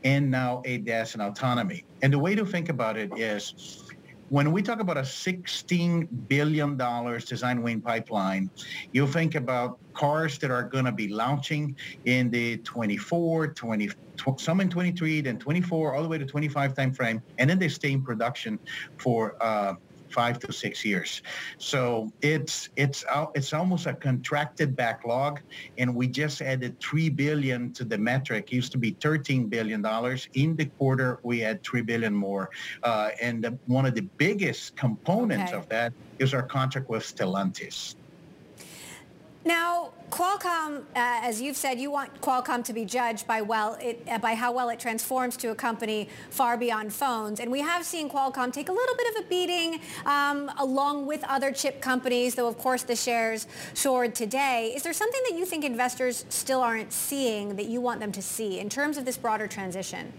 and 0.03 0.31
now 0.31 0.61
ADAS 0.65 1.13
and 1.13 1.21
autonomy. 1.21 1.85
And 2.01 2.11
the 2.11 2.19
way 2.19 2.35
to 2.35 2.45
think 2.45 2.69
about 2.69 2.97
it 2.97 3.11
is 3.17 3.53
when 4.31 4.53
we 4.53 4.61
talk 4.61 4.79
about 4.79 4.95
a 4.97 5.01
$16 5.01 6.07
billion 6.29 6.77
design 6.77 7.61
win 7.61 7.81
pipeline, 7.81 8.49
you 8.93 9.05
think 9.05 9.35
about 9.35 9.77
cars 9.93 10.39
that 10.39 10.49
are 10.49 10.63
going 10.63 10.85
to 10.85 10.93
be 10.93 11.09
launching 11.09 11.75
in 12.05 12.31
the 12.31 12.55
24, 12.59 13.53
20, 13.53 13.89
some 14.37 14.61
in 14.61 14.69
23, 14.69 15.19
then 15.19 15.37
24, 15.37 15.93
all 15.93 16.01
the 16.01 16.07
way 16.07 16.17
to 16.17 16.25
25 16.25 16.73
timeframe, 16.75 17.19
and 17.39 17.49
then 17.49 17.59
they 17.59 17.67
stay 17.67 17.91
in 17.91 18.01
production 18.01 18.57
for 19.03 19.35
uh, 19.41 19.73
five 20.11 20.39
to 20.39 20.53
six 20.53 20.85
years. 20.85 21.21
So 21.57 22.11
it's 22.21 22.69
it's 22.75 23.03
it's 23.35 23.53
almost 23.53 23.85
a 23.85 23.93
contracted 23.93 24.75
backlog, 24.75 25.41
and 25.77 25.95
we 25.95 26.07
just 26.07 26.41
added 26.41 26.79
three 26.79 27.09
billion 27.09 27.73
to 27.73 27.83
the 27.83 27.97
metric. 27.97 28.49
It 28.51 28.55
used 28.55 28.71
to 28.73 28.77
be 28.77 28.91
13 28.91 29.47
billion 29.47 29.81
dollars 29.81 30.27
in 30.33 30.55
the 30.55 30.65
quarter. 30.65 31.19
We 31.23 31.39
had 31.39 31.63
three 31.63 31.81
billion 31.81 32.13
more, 32.13 32.49
uh, 32.83 33.09
and 33.21 33.43
the, 33.43 33.57
one 33.67 33.85
of 33.85 33.95
the 33.95 34.07
biggest 34.17 34.75
components 34.75 35.51
okay. 35.51 35.57
of 35.57 35.69
that 35.69 35.93
is 36.19 36.33
our 36.33 36.43
contract 36.43 36.89
with 36.89 37.03
Stellantis. 37.03 37.95
Now, 39.43 39.91
Qualcomm, 40.11 40.81
uh, 40.81 40.83
as 40.95 41.41
you've 41.41 41.55
said, 41.55 41.79
you 41.79 41.89
want 41.89 42.21
Qualcomm 42.21 42.63
to 42.65 42.73
be 42.73 42.85
judged 42.85 43.25
by 43.25 43.41
well, 43.41 43.75
it, 43.81 44.03
uh, 44.07 44.19
by 44.19 44.35
how 44.35 44.51
well 44.51 44.69
it 44.69 44.79
transforms 44.79 45.35
to 45.37 45.49
a 45.49 45.55
company 45.55 46.09
far 46.29 46.57
beyond 46.57 46.93
phones. 46.93 47.39
And 47.39 47.51
we 47.51 47.61
have 47.61 47.83
seen 47.83 48.09
Qualcomm 48.09 48.53
take 48.53 48.69
a 48.69 48.71
little 48.71 48.95
bit 48.95 49.15
of 49.15 49.25
a 49.25 49.27
beating, 49.27 49.79
um, 50.05 50.51
along 50.59 51.07
with 51.07 51.23
other 51.23 51.51
chip 51.51 51.81
companies. 51.81 52.35
Though, 52.35 52.47
of 52.47 52.57
course, 52.57 52.83
the 52.83 52.95
shares 52.95 53.47
soared 53.73 54.13
today. 54.13 54.73
Is 54.75 54.83
there 54.83 54.93
something 54.93 55.21
that 55.29 55.37
you 55.37 55.45
think 55.45 55.63
investors 55.63 56.25
still 56.29 56.61
aren't 56.61 56.93
seeing 56.93 57.55
that 57.55 57.65
you 57.65 57.81
want 57.81 57.99
them 57.99 58.11
to 58.11 58.21
see 58.21 58.59
in 58.59 58.69
terms 58.69 58.97
of 58.97 59.05
this 59.05 59.17
broader 59.17 59.47
transition? 59.47 60.13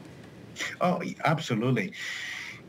Oh, 0.81 1.01
absolutely. 1.25 1.93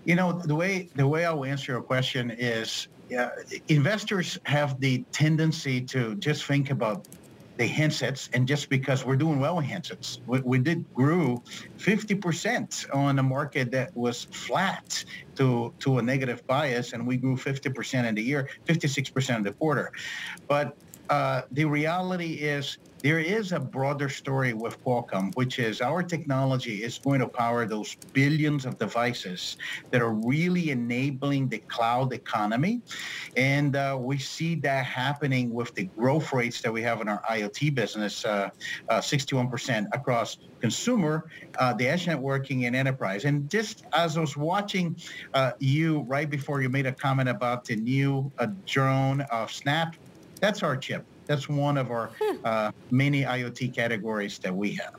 You 0.05 0.15
know, 0.15 0.33
the 0.33 0.55
way 0.55 0.89
the 0.95 1.07
way 1.07 1.25
I'll 1.25 1.45
answer 1.45 1.71
your 1.71 1.81
question 1.81 2.29
is 2.31 2.89
yeah, 3.13 3.29
investors 3.67 4.39
have 4.45 4.79
the 4.79 5.05
tendency 5.11 5.79
to 5.81 6.15
just 6.15 6.45
think 6.45 6.71
about 6.71 7.07
the 7.57 7.69
handsets, 7.69 8.27
and 8.33 8.47
just 8.47 8.69
because 8.69 9.05
we're 9.05 9.15
doing 9.15 9.39
well 9.39 9.59
in 9.59 9.65
handsets, 9.65 10.17
we, 10.25 10.39
we 10.39 10.57
did 10.57 10.91
grew 10.95 11.39
50% 11.77 12.91
on 12.91 13.19
a 13.19 13.23
market 13.23 13.69
that 13.69 13.95
was 13.95 14.23
flat 14.31 15.05
to 15.35 15.71
to 15.77 15.99
a 15.99 16.01
negative 16.01 16.45
bias, 16.47 16.93
and 16.93 17.05
we 17.05 17.17
grew 17.17 17.35
50% 17.35 18.05
in 18.09 18.15
the 18.15 18.23
year, 18.23 18.49
56% 18.67 19.37
in 19.37 19.43
the 19.43 19.53
quarter. 19.53 19.91
But 20.47 20.75
uh, 21.09 21.41
the 21.51 21.65
reality 21.65 22.33
is 22.33 22.77
there 23.03 23.19
is 23.19 23.51
a 23.51 23.59
broader 23.59 24.07
story 24.07 24.53
with 24.53 24.77
Qualcomm, 24.81 25.31
which 25.35 25.59
is 25.59 25.81
our 25.81 26.01
technology 26.01 26.83
is 26.83 26.99
going 26.99 27.19
to 27.19 27.27
power 27.27 27.65
those 27.65 27.93
billions 28.13 28.65
of 28.65 28.77
devices 28.77 29.57
that 29.91 30.01
are 30.01 30.13
really 30.13 30.71
enabling 30.71 31.49
the 31.49 31.61
cloud 31.69 32.13
economy. 32.13 32.81
And 33.35 33.75
uh, 33.75 33.97
we 33.99 34.17
see 34.19 34.55
that 34.61 34.85
happening 34.85 35.53
with 35.53 35.73
the 35.75 35.89
growth 35.97 36.31
rates 36.31 36.61
that 36.61 36.71
we 36.71 36.81
have 36.83 37.01
in 37.01 37.09
our 37.09 37.21
IoT 37.29 37.75
business, 37.75 38.23
uh, 38.23 38.47
uh, 38.87 39.01
61% 39.01 39.85
across 39.91 40.37
consumer, 40.61 41.25
uh, 41.59 41.73
the 41.73 41.89
edge 41.89 42.05
networking, 42.05 42.67
and 42.67 42.75
enterprise. 42.75 43.25
And 43.25 43.49
just 43.49 43.83
as 43.93 44.15
I 44.15 44.21
was 44.21 44.37
watching 44.37 44.95
uh, 45.33 45.51
you 45.59 46.05
right 46.07 46.29
before 46.29 46.61
you 46.61 46.69
made 46.69 46.85
a 46.85 46.93
comment 46.93 47.27
about 47.27 47.65
the 47.65 47.75
new 47.75 48.31
drone 48.65 49.21
of 49.29 49.51
Snap, 49.51 49.93
that's 50.43 50.61
our 50.61 50.75
chip. 50.75 51.05
That's 51.25 51.47
one 51.47 51.77
of 51.77 51.89
our 51.89 52.09
hmm. 52.21 52.35
uh, 52.43 52.71
many 52.91 53.21
IoT 53.23 53.73
categories 53.73 54.39
that 54.39 54.53
we 54.53 54.73
have. 54.73 54.95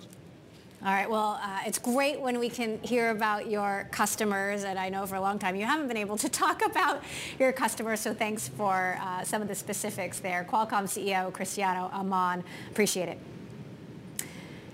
All 0.82 0.90
right. 0.90 1.08
Well, 1.08 1.38
uh, 1.42 1.60
it's 1.66 1.78
great 1.78 2.18
when 2.18 2.38
we 2.38 2.48
can 2.48 2.78
hear 2.82 3.10
about 3.10 3.50
your 3.50 3.86
customers, 3.90 4.64
and 4.64 4.78
I 4.78 4.88
know 4.88 5.04
for 5.04 5.16
a 5.16 5.20
long 5.20 5.38
time 5.38 5.54
you 5.54 5.66
haven't 5.66 5.88
been 5.88 5.98
able 5.98 6.16
to 6.16 6.28
talk 6.44 6.64
about 6.64 7.02
your 7.38 7.52
customers. 7.52 8.00
So 8.00 8.14
thanks 8.14 8.48
for 8.48 8.98
uh, 9.02 9.22
some 9.22 9.42
of 9.42 9.48
the 9.48 9.54
specifics 9.54 10.18
there. 10.18 10.46
Qualcomm 10.50 10.84
CEO 10.84 11.30
Cristiano 11.30 11.90
Amon, 11.92 12.42
appreciate 12.70 13.10
it. 13.10 13.18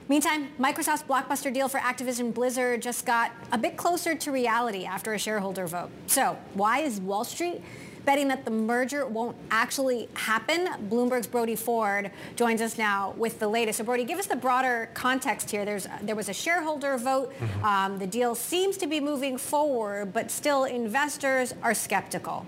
Meantime, 0.09 0.51
Microsoft's 0.57 1.03
blockbuster 1.03 1.53
deal 1.53 1.69
for 1.69 1.79
Activision 1.79 2.33
Blizzard 2.33 2.81
just 2.81 3.05
got 3.05 3.33
a 3.51 3.59
bit 3.59 3.77
closer 3.77 4.15
to 4.15 4.31
reality 4.31 4.85
after 4.85 5.15
a 5.15 5.19
shareholder 5.19 5.67
vote. 5.67 5.91
So 6.07 6.37
why 6.55 6.81
is 6.81 7.01
Wall 7.01 7.25
Street 7.25 7.61
betting 8.05 8.29
that 8.29 8.45
the 8.45 8.51
merger 8.51 9.07
won't 9.07 9.37
actually 9.51 10.09
happen. 10.15 10.69
Bloomberg's 10.89 11.27
Brody 11.27 11.57
Ford 11.57 12.11
joins 12.37 12.61
us 12.61 12.79
now 12.79 13.15
with 13.17 13.39
the 13.39 13.49
latest. 13.49 13.79
So 13.79 13.85
Brody, 13.85 14.05
give 14.05 14.19
us 14.19 14.27
the 14.27 14.37
broader 14.37 14.89
context 14.95 15.51
here. 15.51 15.65
There's 15.65 15.87
there 16.03 16.17
was 16.17 16.29
a 16.29 16.35
shareholder 16.35 16.97
vote. 16.97 17.33
Mm-hmm. 17.33 17.65
Um, 17.65 17.99
the 17.99 18.07
deal 18.07 18.35
seems 18.35 18.77
to 18.79 18.87
be 18.87 19.01
moving 19.01 19.39
forward, 19.39 20.13
but 20.13 20.31
still 20.31 20.65
investors 20.65 21.55
are 21.63 21.75
skeptical. 21.75 22.47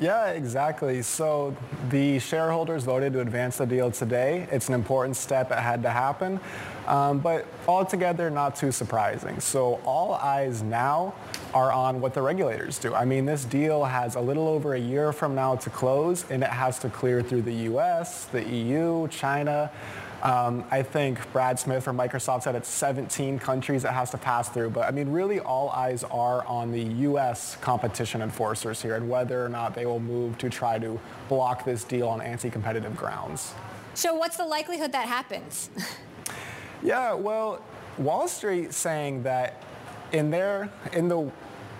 Yeah, 0.00 0.30
exactly. 0.30 1.02
So 1.02 1.56
the 1.88 2.18
shareholders 2.18 2.82
voted 2.84 3.12
to 3.12 3.20
advance 3.20 3.58
the 3.58 3.66
deal 3.66 3.92
today. 3.92 4.48
It's 4.50 4.68
an 4.68 4.74
important 4.74 5.16
step. 5.16 5.52
It 5.52 5.58
had 5.58 5.82
to 5.84 5.90
happen. 5.90 6.40
Um, 6.86 7.20
but 7.20 7.46
altogether, 7.68 8.28
not 8.28 8.56
too 8.56 8.72
surprising. 8.72 9.40
So 9.40 9.80
all 9.84 10.14
eyes 10.14 10.62
now 10.62 11.14
are 11.54 11.70
on 11.70 12.00
what 12.00 12.12
the 12.12 12.22
regulators 12.22 12.78
do. 12.78 12.92
I 12.92 13.04
mean, 13.04 13.24
this 13.24 13.44
deal 13.44 13.84
has 13.84 14.16
a 14.16 14.20
little 14.20 14.48
over 14.48 14.74
a 14.74 14.80
year 14.80 15.12
from 15.12 15.34
now 15.34 15.54
to 15.56 15.70
close, 15.70 16.28
and 16.28 16.42
it 16.42 16.50
has 16.50 16.78
to 16.80 16.90
clear 16.90 17.22
through 17.22 17.42
the 17.42 17.54
U.S., 17.54 18.24
the 18.26 18.42
EU, 18.42 19.06
China. 19.08 19.70
Um, 20.24 20.64
I 20.70 20.82
think 20.82 21.20
Brad 21.32 21.58
Smith 21.58 21.84
from 21.84 21.98
Microsoft 21.98 22.44
said 22.44 22.54
it's 22.54 22.68
17 22.68 23.38
countries 23.38 23.84
it 23.84 23.90
has 23.90 24.10
to 24.12 24.18
pass 24.18 24.48
through. 24.48 24.70
But 24.70 24.88
I 24.88 24.90
mean, 24.90 25.12
really 25.12 25.38
all 25.38 25.68
eyes 25.68 26.02
are 26.04 26.46
on 26.46 26.72
the 26.72 26.82
U.S. 26.82 27.56
competition 27.56 28.22
enforcers 28.22 28.80
here 28.80 28.94
and 28.94 29.10
whether 29.10 29.44
or 29.44 29.50
not 29.50 29.74
they 29.74 29.84
will 29.84 30.00
move 30.00 30.38
to 30.38 30.48
try 30.48 30.78
to 30.78 30.98
block 31.28 31.66
this 31.66 31.84
deal 31.84 32.08
on 32.08 32.22
anti-competitive 32.22 32.96
grounds. 32.96 33.52
So 33.92 34.14
what's 34.14 34.38
the 34.38 34.46
likelihood 34.46 34.92
that 34.92 35.06
happens? 35.06 35.68
yeah, 36.82 37.12
well, 37.12 37.62
Wall 37.98 38.26
Street 38.26 38.72
saying 38.72 39.24
that 39.24 39.62
in 40.12 40.30
their 40.30 40.70
in 40.94 41.08
the 41.08 41.30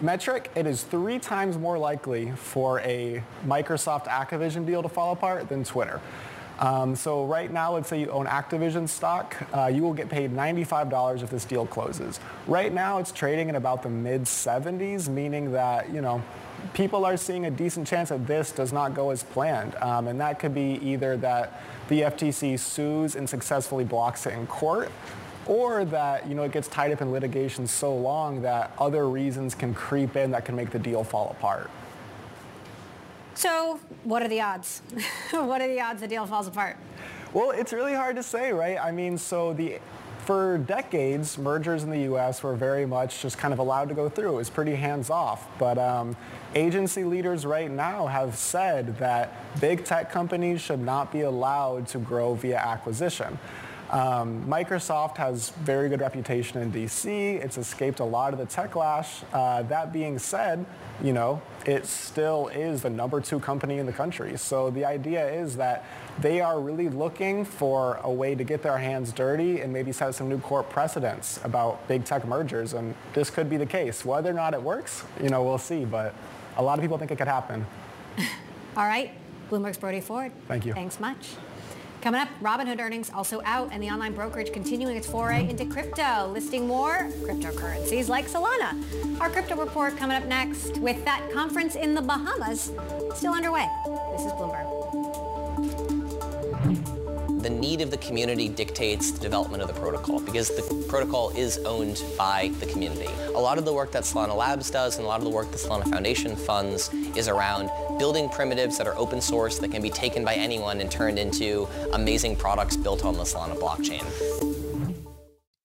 metric, 0.03 0.51
it 0.55 0.67
is 0.67 0.83
three 0.83 1.19
times 1.19 1.57
more 1.57 1.79
likely 1.79 2.31
for 2.33 2.81
a 2.81 3.23
Microsoft 3.47 4.05
Activision 4.05 4.67
deal 4.67 4.83
to 4.83 4.89
fall 4.89 5.13
apart 5.13 5.49
than 5.49 5.65
Twitter. 5.65 5.99
Um, 6.59 6.95
so 6.95 7.25
right 7.25 7.51
now, 7.51 7.75
let's 7.75 7.89
say 7.89 8.01
you 8.01 8.11
own 8.11 8.27
Activision 8.27 8.89
stock, 8.89 9.37
uh, 9.53 9.67
you 9.67 9.83
will 9.83 9.93
get 9.93 10.09
paid 10.09 10.33
$95 10.33 11.23
if 11.23 11.31
this 11.31 11.45
deal 11.45 11.67
closes. 11.67 12.21
Right 12.47 12.73
now, 12.73 12.99
it's 12.99 13.11
trading 13.11 13.49
at 13.49 13.57
about 13.57 13.83
the 13.83 13.89
mid 13.89 14.23
70s, 14.23 15.09
meaning 15.09 15.53
that 15.53 15.93
you 15.93 16.01
know 16.01 16.23
people 16.73 17.05
are 17.05 17.17
seeing 17.17 17.47
a 17.47 17.51
decent 17.51 17.87
chance 17.87 18.09
that 18.11 18.27
this 18.27 18.53
does 18.53 18.73
not 18.73 18.95
go 18.95 19.11
as 19.11 19.23
planned, 19.23 19.75
um, 19.77 20.07
and 20.07 20.21
that 20.21 20.39
could 20.39 20.55
be 20.55 20.79
either 20.83 21.17
that 21.17 21.61
the 21.89 22.03
FTC 22.03 22.59
sues 22.59 23.17
and 23.17 23.29
successfully 23.29 23.85
blocks 23.85 24.27
it 24.27 24.35
in 24.35 24.47
court, 24.47 24.91
or 25.47 25.85
that 25.85 26.29
you 26.29 26.37
know 26.37 26.45
it 26.45 26.53
gets 26.53 26.69
tied 26.69 26.93
up 26.93 27.03
in 27.03 27.11
litigation 27.11 27.67
so 27.67 27.95
long 27.95 28.43
that 28.43 28.73
other 28.79 29.09
reasons 29.09 29.57
can 29.57 29.75
creep 29.75 30.15
in 30.15 30.31
that 30.31 30.45
can 30.45 30.55
make 30.55 30.71
the 30.71 30.79
deal 30.79 31.03
fall 31.03 31.31
apart. 31.31 31.69
So, 33.35 33.81
what 34.05 34.23
are 34.23 34.29
the 34.29 34.41
odds? 34.41 34.83
what 35.31 35.61
are 35.61 35.69
the 35.69 35.81
odds 35.81 36.01
the 36.01 36.09
deal 36.09 36.27
falls 36.27 36.47
apart? 36.47 36.77
Well, 37.33 37.51
it's 37.51 37.73
really 37.73 37.95
hard 37.95 38.17
to 38.17 38.23
say, 38.23 38.53
right? 38.53 38.79
I 38.79 38.93
mean, 38.93 39.19
so 39.19 39.53
the 39.53 39.81
for 40.25 40.57
decades, 40.57 41.37
mergers 41.37 41.83
in 41.83 41.91
the 41.91 42.01
U.S. 42.01 42.43
were 42.43 42.55
very 42.55 42.87
much 42.87 43.21
just 43.21 43.37
kind 43.37 43.53
of 43.53 43.59
allowed 43.59 43.91
to 43.91 43.95
go 43.95 44.09
through. 44.09 44.33
It 44.33 44.37
was 44.37 44.49
pretty 44.49 44.75
hands-off. 44.75 45.47
But 45.59 45.77
um, 45.77 46.17
agency 46.55 47.05
leaders 47.05 47.45
right 47.45 47.71
now 47.71 48.07
have 48.07 48.35
said 48.35 48.97
that 48.99 49.61
big 49.61 49.85
tech 49.85 50.11
companies 50.11 50.63
should 50.63 50.81
not 50.81 51.13
be 51.13 51.23
allowed 51.23 51.89
to 51.89 51.99
grow 51.99 52.35
via 52.35 52.57
acquisition. 52.57 53.39
Um, 53.95 54.45
Microsoft 54.49 55.19
has 55.19 55.51
very 55.51 55.89
good 55.89 56.01
reputation 56.01 56.61
in 56.61 56.73
DC. 56.73 57.07
It's 57.07 57.57
escaped 57.57 58.01
a 58.01 58.05
lot 58.05 58.33
of 58.33 58.41
the 58.41 58.47
techlash. 58.47 59.23
Uh, 59.33 59.63
that 59.63 59.93
being 59.93 60.19
said, 60.19 60.67
you 61.01 61.13
know, 61.13 61.41
it 61.65 61.87
still 61.87 62.49
is 62.49 62.83
the 62.83 62.91
number 62.91 63.21
two 63.21 63.39
company 63.39 63.79
in 63.79 63.87
the 63.87 63.93
country. 63.93 64.37
So 64.37 64.71
the 64.71 64.85
idea 64.85 65.25
is 65.33 65.57
that 65.59 65.85
they 66.19 66.41
are 66.41 66.61
really 66.61 66.89
looking 66.89 67.45
for 67.45 68.01
a 68.03 68.11
way 68.11 68.35
to 68.35 68.43
get 68.43 68.65
their 68.65 68.79
hands 68.79 69.13
dirty 69.13 69.61
and 69.61 69.73
maybe 69.73 69.93
set 69.93 70.13
some 70.17 70.29
new 70.29 70.41
court 70.41 70.69
precedents 70.69 71.39
about 71.45 71.87
big 71.87 72.05
tech 72.05 72.27
mergers. 72.27 72.73
And 72.73 72.97
this 73.13 73.31
could 73.31 73.49
be 73.49 73.59
the 73.59 73.67
case. 73.67 74.05
Whether 74.05 74.31
or 74.31 74.35
not 74.35 74.55
it 74.55 74.63
works, 74.63 75.05
you 75.23 75.29
know, 75.29 75.45
we'll 75.45 75.57
see. 75.57 75.85
But 75.85 76.17
a 76.57 76.63
lot 76.65 76.81
of 76.81 76.83
people 76.83 76.99
think 76.99 77.13
it 77.13 77.19
could 77.19 77.29
happen. 77.29 77.65
All 78.77 78.89
right. 78.89 79.13
Bloomberg's 79.53 79.79
Brody 79.79 80.01
Ford. 80.01 80.33
Thank 80.49 80.67
you. 80.67 80.73
Thanks 80.73 80.99
much. 80.99 81.37
Coming 82.05 82.21
up, 82.21 82.29
Robinhood 82.43 82.81
earnings 82.81 83.11
also 83.15 83.41
out 83.47 83.71
and 83.73 83.83
the 83.83 83.89
online 83.89 84.13
brokerage 84.13 84.53
continuing 84.53 84.95
its 84.95 85.07
foray 85.07 85.49
into 85.49 85.65
crypto, 85.65 86.31
listing 86.35 86.67
more 86.67 87.09
cryptocurrencies 87.23 88.11
like 88.11 88.27
Solana. 88.27 88.79
Our 89.23 89.31
crypto 89.31 89.57
report 89.57 89.97
coming 89.97 90.15
up 90.15 90.27
next 90.27 90.77
with 90.81 91.03
that 91.07 91.27
conference 91.33 91.77
in 91.77 91.95
the 91.95 92.03
Bahamas 92.03 92.73
still 93.15 93.33
underway. 93.33 93.67
This 94.13 94.27
is 94.27 94.33
Bloomberg 94.33 94.85
the 97.45 97.51
need 97.51 97.83
of 97.83 97.91
the 97.91 97.99
community 97.99 98.49
dictates 98.49 99.11
the 99.11 99.21
development 99.21 99.63
of 99.63 99.69
the 99.69 99.79
protocol 99.79 100.19
because 100.19 100.49
the 100.49 100.87
protocol 100.89 101.29
is 101.37 101.59
owned 101.67 102.03
by 102.17 102.51
the 102.59 102.65
community. 102.65 103.11
A 103.35 103.39
lot 103.39 103.59
of 103.59 103.67
the 103.67 103.73
work 103.73 103.93
that 103.93 104.05
Solana 104.05 104.35
Labs 104.35 104.71
does 104.71 104.97
and 104.97 105.05
a 105.05 105.07
lot 105.07 105.19
of 105.19 105.25
the 105.25 105.31
work 105.31 105.51
that 105.51 105.59
Solana 105.59 105.87
Foundation 105.91 106.37
funds 106.37 106.89
is 107.15 107.29
around 107.29 107.69
building 107.99 108.29
primitives 108.29 108.79
that 108.79 108.87
are 108.87 108.97
open 108.97 109.21
source 109.21 109.59
that 109.59 109.71
can 109.71 109.83
be 109.83 109.91
taken 109.91 110.25
by 110.25 110.35
anyone 110.35 110.81
and 110.81 110.91
turned 110.91 111.19
into 111.19 111.69
amazing 111.93 112.37
products 112.37 112.77
built 112.77 113.05
on 113.05 113.15
the 113.15 113.25
Solana 113.25 113.59
blockchain. 113.59 114.05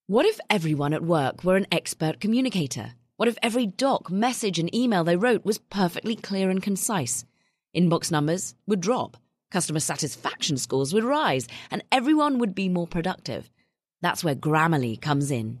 What 0.06 0.26
if 0.26 0.40
everyone 0.50 0.92
at 0.92 1.02
work 1.02 1.44
were 1.44 1.56
an 1.56 1.66
expert 1.70 2.20
communicator? 2.20 2.94
What 3.16 3.28
if 3.28 3.38
every 3.42 3.66
doc, 3.66 4.10
message, 4.10 4.58
and 4.58 4.74
email 4.74 5.04
they 5.04 5.16
wrote 5.16 5.44
was 5.44 5.58
perfectly 5.58 6.16
clear 6.16 6.50
and 6.50 6.62
concise? 6.62 7.24
Inbox 7.76 8.10
numbers 8.10 8.54
would 8.66 8.80
drop 8.80 9.16
Customer 9.50 9.80
satisfaction 9.80 10.56
scores 10.56 10.94
would 10.94 11.04
rise 11.04 11.48
and 11.70 11.82
everyone 11.90 12.38
would 12.38 12.54
be 12.54 12.68
more 12.68 12.86
productive. 12.86 13.50
That's 14.00 14.22
where 14.22 14.34
Grammarly 14.34 15.00
comes 15.00 15.30
in. 15.30 15.60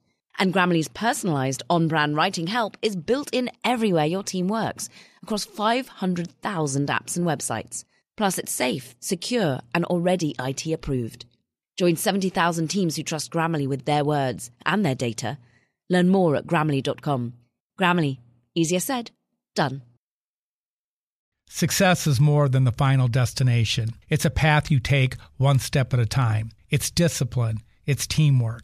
And 0.39 0.53
Grammarly's 0.53 0.87
personalized 0.87 1.63
on 1.69 1.87
brand 1.87 2.15
writing 2.15 2.47
help 2.47 2.77
is 2.81 2.95
built 2.95 3.29
in 3.31 3.51
everywhere 3.63 4.05
your 4.05 4.23
team 4.23 4.47
works 4.47 4.89
across 5.23 5.45
500,000 5.45 6.87
apps 6.87 7.17
and 7.17 7.25
websites. 7.25 7.83
Plus, 8.17 8.37
it's 8.37 8.51
safe, 8.51 8.95
secure, 8.99 9.59
and 9.73 9.85
already 9.85 10.35
IT 10.39 10.65
approved. 10.67 11.25
Join 11.77 11.95
70,000 11.95 12.67
teams 12.67 12.95
who 12.95 13.03
trust 13.03 13.31
Grammarly 13.31 13.67
with 13.67 13.85
their 13.85 14.03
words 14.03 14.51
and 14.65 14.85
their 14.85 14.95
data. 14.95 15.37
Learn 15.89 16.09
more 16.09 16.35
at 16.35 16.47
grammarly.com. 16.47 17.33
Grammarly, 17.79 18.17
easier 18.55 18.79
said, 18.79 19.11
done. 19.55 19.81
Success 21.49 22.07
is 22.07 22.19
more 22.19 22.47
than 22.47 22.63
the 22.63 22.71
final 22.71 23.07
destination. 23.07 23.89
It's 24.09 24.25
a 24.25 24.29
path 24.29 24.71
you 24.71 24.79
take 24.79 25.15
one 25.37 25.59
step 25.59 25.93
at 25.93 25.99
a 25.99 26.05
time. 26.05 26.51
It's 26.69 26.89
discipline, 26.89 27.57
it's 27.85 28.07
teamwork 28.07 28.63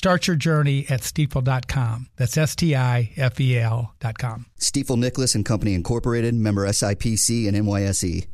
Start 0.00 0.26
your 0.28 0.36
journey 0.36 0.86
at 0.88 1.02
stifel.com. 1.02 2.08
That's 2.16 2.38
S 2.38 2.56
T 2.56 2.74
I 2.74 3.12
F 3.18 3.38
E 3.38 3.58
L.com. 3.58 4.46
Stifel 4.58 4.96
Nicolaus 4.96 5.34
and 5.34 5.44
Company 5.44 5.74
Incorporated, 5.74 6.34
member 6.34 6.66
SIPC 6.66 7.46
and 7.46 7.54
NYSE. 7.54 8.26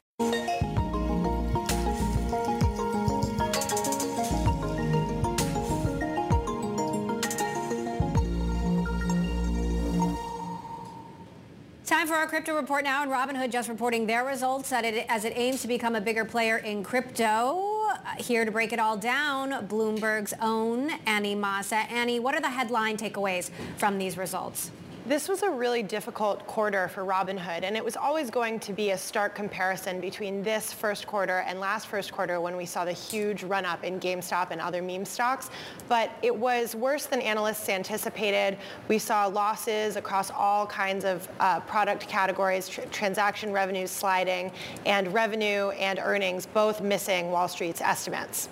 Time 11.84 12.06
for 12.06 12.14
our 12.14 12.28
crypto 12.28 12.54
report 12.54 12.84
now, 12.84 13.02
and 13.02 13.10
Robinhood 13.10 13.50
just 13.50 13.68
reporting 13.68 14.06
their 14.06 14.24
results 14.24 14.72
as 14.72 15.24
it 15.24 15.32
aims 15.34 15.62
to 15.62 15.66
become 15.66 15.96
a 15.96 16.00
bigger 16.00 16.24
player 16.24 16.58
in 16.58 16.84
crypto. 16.84 17.75
Here 18.18 18.44
to 18.44 18.50
break 18.50 18.72
it 18.72 18.78
all 18.78 18.96
down, 18.96 19.66
Bloomberg's 19.68 20.34
own 20.40 20.90
Annie 21.06 21.34
Massa. 21.34 21.76
Annie, 21.90 22.18
what 22.18 22.34
are 22.34 22.40
the 22.40 22.50
headline 22.50 22.96
takeaways 22.96 23.50
from 23.76 23.98
these 23.98 24.16
results? 24.16 24.70
This 25.08 25.28
was 25.28 25.44
a 25.44 25.50
really 25.50 25.84
difficult 25.84 26.44
quarter 26.48 26.88
for 26.88 27.04
Robinhood, 27.04 27.62
and 27.62 27.76
it 27.76 27.84
was 27.84 27.96
always 27.96 28.28
going 28.28 28.58
to 28.58 28.72
be 28.72 28.90
a 28.90 28.98
stark 28.98 29.36
comparison 29.36 30.00
between 30.00 30.42
this 30.42 30.72
first 30.72 31.06
quarter 31.06 31.44
and 31.46 31.60
last 31.60 31.86
first 31.86 32.10
quarter 32.10 32.40
when 32.40 32.56
we 32.56 32.66
saw 32.66 32.84
the 32.84 32.90
huge 32.90 33.44
run-up 33.44 33.84
in 33.84 34.00
GameStop 34.00 34.50
and 34.50 34.60
other 34.60 34.82
meme 34.82 35.04
stocks. 35.04 35.48
But 35.88 36.10
it 36.22 36.36
was 36.36 36.74
worse 36.74 37.06
than 37.06 37.20
analysts 37.20 37.68
anticipated. 37.68 38.58
We 38.88 38.98
saw 38.98 39.26
losses 39.26 39.94
across 39.94 40.32
all 40.32 40.66
kinds 40.66 41.04
of 41.04 41.28
uh, 41.38 41.60
product 41.60 42.08
categories, 42.08 42.68
tr- 42.68 42.80
transaction 42.90 43.52
revenues 43.52 43.92
sliding, 43.92 44.50
and 44.86 45.14
revenue 45.14 45.68
and 45.70 46.00
earnings 46.02 46.46
both 46.46 46.80
missing 46.80 47.30
Wall 47.30 47.46
Street's 47.46 47.80
estimates. 47.80 48.48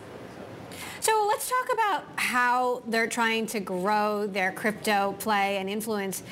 So 1.05 1.27
let's 1.29 1.51
talk 1.51 1.69
about 1.71 2.05
how 2.17 2.83
they're 2.89 3.07
trying 3.07 3.45
to 3.49 3.61
grow 3.61 4.27
their 4.27 4.53
crypto 4.53 5.15
play 5.19 5.59
and 5.59 5.69
influence 5.69 6.23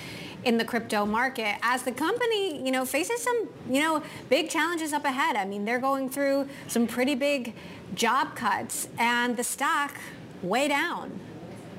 in 0.45 0.57
the 0.57 0.65
crypto 0.65 1.05
market 1.05 1.57
as 1.61 1.83
the 1.83 1.93
company, 1.93 2.65
you 2.65 2.73
know, 2.73 2.87
faces 2.87 3.21
some, 3.21 3.51
you 3.69 3.83
know, 3.83 4.03
big 4.31 4.49
challenges 4.49 4.95
up 4.95 5.05
ahead. 5.05 5.37
I 5.37 5.45
mean, 5.45 5.67
they're 5.67 5.79
going 5.79 6.09
through 6.09 6.49
some 6.69 6.87
pretty 6.87 7.15
big 7.15 7.53
job 7.95 8.35
cuts 8.35 8.89
and 8.99 9.37
the 9.37 9.45
stock 9.45 9.95
way 10.43 10.69
down. 10.69 11.21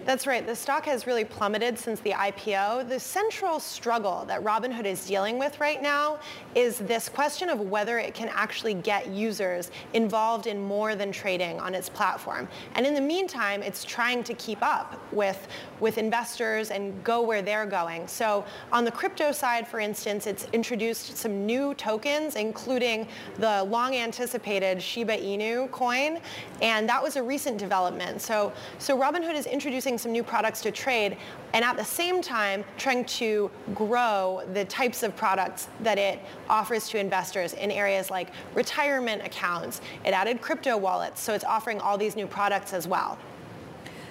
That's 0.05 0.27
right. 0.27 0.45
The 0.45 0.55
stock 0.55 0.83
has 0.85 1.07
really 1.07 1.23
plummeted 1.23 1.79
since 1.79 2.01
the 2.01 2.11
IPO. 2.11 2.89
The 2.89 2.99
central 2.99 3.57
struggle 3.57 4.25
that 4.27 4.43
Robinhood 4.43 4.83
is 4.83 5.05
dealing 5.05 5.39
with 5.39 5.57
right 5.61 5.81
now 5.81 6.19
is 6.55 6.79
this 6.79 7.07
question 7.07 7.47
of 7.49 7.61
whether 7.61 7.99
it 7.99 8.13
can 8.13 8.29
actually 8.33 8.73
get 8.73 9.07
users 9.07 9.71
involved 9.93 10.45
in 10.45 10.61
more 10.61 10.95
than 10.95 11.13
trading 11.13 11.57
on 11.61 11.73
its 11.73 11.87
platform. 11.87 12.49
And 12.75 12.85
in 12.85 12.93
the 12.93 13.01
meantime, 13.01 13.63
it's 13.63 13.85
trying 13.85 14.25
to 14.25 14.33
keep 14.33 14.61
up 14.61 15.01
with, 15.13 15.47
with 15.79 15.97
investors 15.97 16.69
and 16.69 17.01
go 17.05 17.21
where 17.21 17.41
they're 17.41 17.65
going. 17.65 18.05
So 18.05 18.43
on 18.73 18.83
the 18.83 18.91
crypto 18.91 19.31
side, 19.31 19.65
for 19.65 19.79
instance, 19.79 20.27
it's 20.27 20.47
introduced 20.51 21.15
some 21.15 21.45
new 21.45 21.73
tokens, 21.75 22.35
including 22.35 23.07
the 23.37 23.63
long 23.63 23.95
anticipated 23.95 24.81
Shiba 24.81 25.15
Inu 25.15 25.71
coin. 25.71 26.19
And 26.61 26.89
that 26.89 27.01
was 27.01 27.15
a 27.15 27.23
recent 27.23 27.57
development. 27.57 28.21
So, 28.21 28.51
so 28.79 28.99
Robinhood 28.99 29.35
is 29.35 29.45
introducing 29.45 29.92
some 29.97 30.11
new 30.11 30.23
products 30.23 30.61
to 30.61 30.71
trade 30.71 31.17
and 31.53 31.63
at 31.63 31.77
the 31.77 31.83
same 31.83 32.21
time 32.21 32.63
trying 32.77 33.05
to 33.05 33.49
grow 33.75 34.41
the 34.53 34.65
types 34.65 35.03
of 35.03 35.15
products 35.15 35.67
that 35.81 35.97
it 35.97 36.19
offers 36.49 36.89
to 36.89 36.99
investors 36.99 37.53
in 37.53 37.71
areas 37.71 38.09
like 38.09 38.29
retirement 38.55 39.21
accounts. 39.25 39.81
It 40.05 40.11
added 40.11 40.41
crypto 40.41 40.77
wallets, 40.77 41.21
so 41.21 41.33
it's 41.33 41.43
offering 41.43 41.79
all 41.79 41.97
these 41.97 42.15
new 42.15 42.27
products 42.27 42.73
as 42.73 42.87
well. 42.87 43.17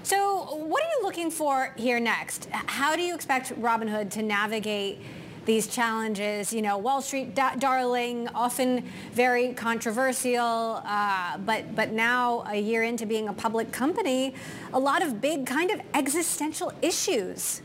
So 0.04 0.56
what 0.56 0.82
are 0.82 0.90
you 0.98 1.04
looking 1.04 1.30
for 1.30 1.72
here 1.76 2.00
next? 2.00 2.48
How 2.50 2.96
do 2.96 3.02
you 3.02 3.14
expect 3.14 3.52
Robinhood 3.60 4.10
to 4.10 4.22
navigate 4.22 5.00
these 5.44 5.66
challenges. 5.66 6.52
You 6.52 6.62
know, 6.62 6.78
Wall 6.78 7.02
Street 7.02 7.34
da- 7.34 7.54
darling, 7.56 8.28
often 8.34 8.84
very 9.12 9.52
controversial, 9.52 10.82
uh, 10.84 11.38
but 11.38 11.74
but 11.74 11.92
now 11.92 12.44
a 12.48 12.56
year 12.56 12.82
into 12.82 13.06
being 13.06 13.28
a 13.28 13.32
public 13.32 13.72
company, 13.72 14.34
a 14.72 14.78
lot 14.78 15.02
of 15.02 15.20
big 15.20 15.46
kind 15.46 15.70
of 15.70 15.80
existential 15.94 16.72
issues. 16.82 17.62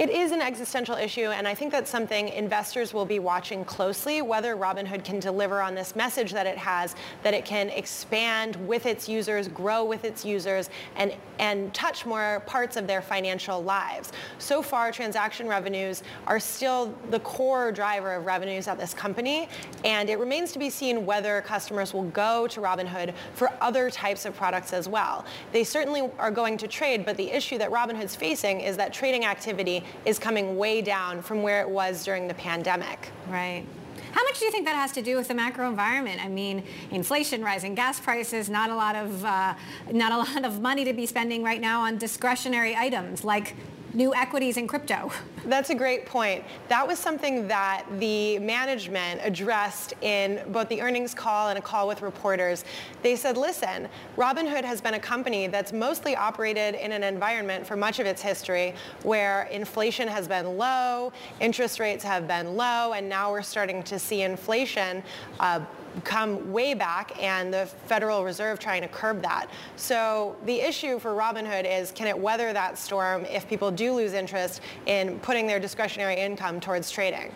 It 0.00 0.08
is 0.08 0.32
an 0.32 0.40
existential 0.40 0.94
issue, 0.94 1.26
and 1.26 1.46
I 1.46 1.54
think 1.54 1.70
that's 1.70 1.90
something 1.90 2.30
investors 2.30 2.94
will 2.94 3.04
be 3.04 3.18
watching 3.18 3.66
closely, 3.66 4.22
whether 4.22 4.56
Robinhood 4.56 5.04
can 5.04 5.20
deliver 5.20 5.60
on 5.60 5.74
this 5.74 5.94
message 5.94 6.32
that 6.32 6.46
it 6.46 6.56
has, 6.56 6.94
that 7.22 7.34
it 7.34 7.44
can 7.44 7.68
expand 7.68 8.56
with 8.66 8.86
its 8.86 9.10
users, 9.10 9.46
grow 9.46 9.84
with 9.84 10.06
its 10.06 10.24
users, 10.24 10.70
and, 10.96 11.14
and 11.38 11.74
touch 11.74 12.06
more 12.06 12.42
parts 12.46 12.78
of 12.78 12.86
their 12.86 13.02
financial 13.02 13.62
lives. 13.62 14.10
So 14.38 14.62
far, 14.62 14.90
transaction 14.90 15.46
revenues 15.46 16.02
are 16.26 16.40
still 16.40 16.94
the 17.10 17.20
core 17.20 17.70
driver 17.70 18.14
of 18.14 18.24
revenues 18.24 18.68
at 18.68 18.78
this 18.78 18.94
company, 18.94 19.50
and 19.84 20.08
it 20.08 20.18
remains 20.18 20.50
to 20.52 20.58
be 20.58 20.70
seen 20.70 21.04
whether 21.04 21.42
customers 21.42 21.92
will 21.92 22.04
go 22.04 22.46
to 22.46 22.62
Robinhood 22.62 23.12
for 23.34 23.50
other 23.60 23.90
types 23.90 24.24
of 24.24 24.34
products 24.34 24.72
as 24.72 24.88
well. 24.88 25.26
They 25.52 25.62
certainly 25.62 26.08
are 26.18 26.30
going 26.30 26.56
to 26.56 26.66
trade, 26.66 27.04
but 27.04 27.18
the 27.18 27.30
issue 27.30 27.58
that 27.58 27.70
Robinhood's 27.70 28.16
facing 28.16 28.62
is 28.62 28.78
that 28.78 28.94
trading 28.94 29.26
activity 29.26 29.84
is 30.04 30.18
coming 30.18 30.56
way 30.56 30.82
down 30.82 31.22
from 31.22 31.42
where 31.42 31.60
it 31.60 31.68
was 31.68 32.04
during 32.04 32.28
the 32.28 32.34
pandemic. 32.34 33.10
Right. 33.28 33.64
How 34.12 34.24
much 34.24 34.40
do 34.40 34.44
you 34.44 34.50
think 34.50 34.66
that 34.66 34.74
has 34.74 34.92
to 34.92 35.02
do 35.02 35.16
with 35.16 35.28
the 35.28 35.34
macro 35.34 35.68
environment? 35.68 36.24
I 36.24 36.28
mean, 36.28 36.64
inflation, 36.90 37.44
rising 37.44 37.74
gas 37.74 38.00
prices, 38.00 38.50
not 38.50 38.70
a 38.70 38.74
lot 38.74 38.96
of 38.96 39.24
uh, 39.24 39.54
not 39.92 40.12
a 40.12 40.18
lot 40.18 40.44
of 40.44 40.60
money 40.60 40.84
to 40.84 40.92
be 40.92 41.06
spending 41.06 41.44
right 41.44 41.60
now 41.60 41.82
on 41.82 41.96
discretionary 41.96 42.74
items 42.74 43.24
like 43.24 43.54
new 43.94 44.14
equities 44.14 44.56
in 44.56 44.66
crypto. 44.66 45.10
That's 45.46 45.70
a 45.70 45.74
great 45.74 46.06
point. 46.06 46.44
That 46.68 46.86
was 46.86 46.98
something 46.98 47.48
that 47.48 47.84
the 47.98 48.38
management 48.38 49.20
addressed 49.24 49.94
in 50.02 50.40
both 50.52 50.68
the 50.68 50.80
earnings 50.80 51.14
call 51.14 51.48
and 51.48 51.58
a 51.58 51.62
call 51.62 51.88
with 51.88 52.02
reporters. 52.02 52.64
They 53.02 53.16
said, 53.16 53.36
listen, 53.36 53.88
Robinhood 54.16 54.64
has 54.64 54.80
been 54.80 54.94
a 54.94 55.00
company 55.00 55.46
that's 55.46 55.72
mostly 55.72 56.14
operated 56.14 56.74
in 56.74 56.92
an 56.92 57.02
environment 57.02 57.66
for 57.66 57.76
much 57.76 57.98
of 57.98 58.06
its 58.06 58.22
history 58.22 58.74
where 59.02 59.44
inflation 59.50 60.06
has 60.08 60.28
been 60.28 60.56
low, 60.56 61.12
interest 61.40 61.80
rates 61.80 62.04
have 62.04 62.28
been 62.28 62.56
low, 62.56 62.92
and 62.92 63.08
now 63.08 63.30
we're 63.30 63.42
starting 63.42 63.82
to 63.84 63.98
see 63.98 64.22
inflation 64.22 65.02
uh, 65.40 65.60
come 66.04 66.52
way 66.52 66.74
back 66.74 67.12
and 67.22 67.52
the 67.52 67.66
Federal 67.86 68.24
Reserve 68.24 68.58
trying 68.58 68.82
to 68.82 68.88
curb 68.88 69.22
that. 69.22 69.48
So 69.76 70.36
the 70.44 70.60
issue 70.60 70.98
for 70.98 71.10
Robinhood 71.10 71.64
is 71.68 71.90
can 71.92 72.06
it 72.06 72.18
weather 72.18 72.52
that 72.52 72.78
storm 72.78 73.24
if 73.24 73.48
people 73.48 73.70
do 73.70 73.92
lose 73.92 74.12
interest 74.12 74.60
in 74.86 75.18
putting 75.20 75.46
their 75.46 75.60
discretionary 75.60 76.16
income 76.16 76.60
towards 76.60 76.90
trading? 76.90 77.34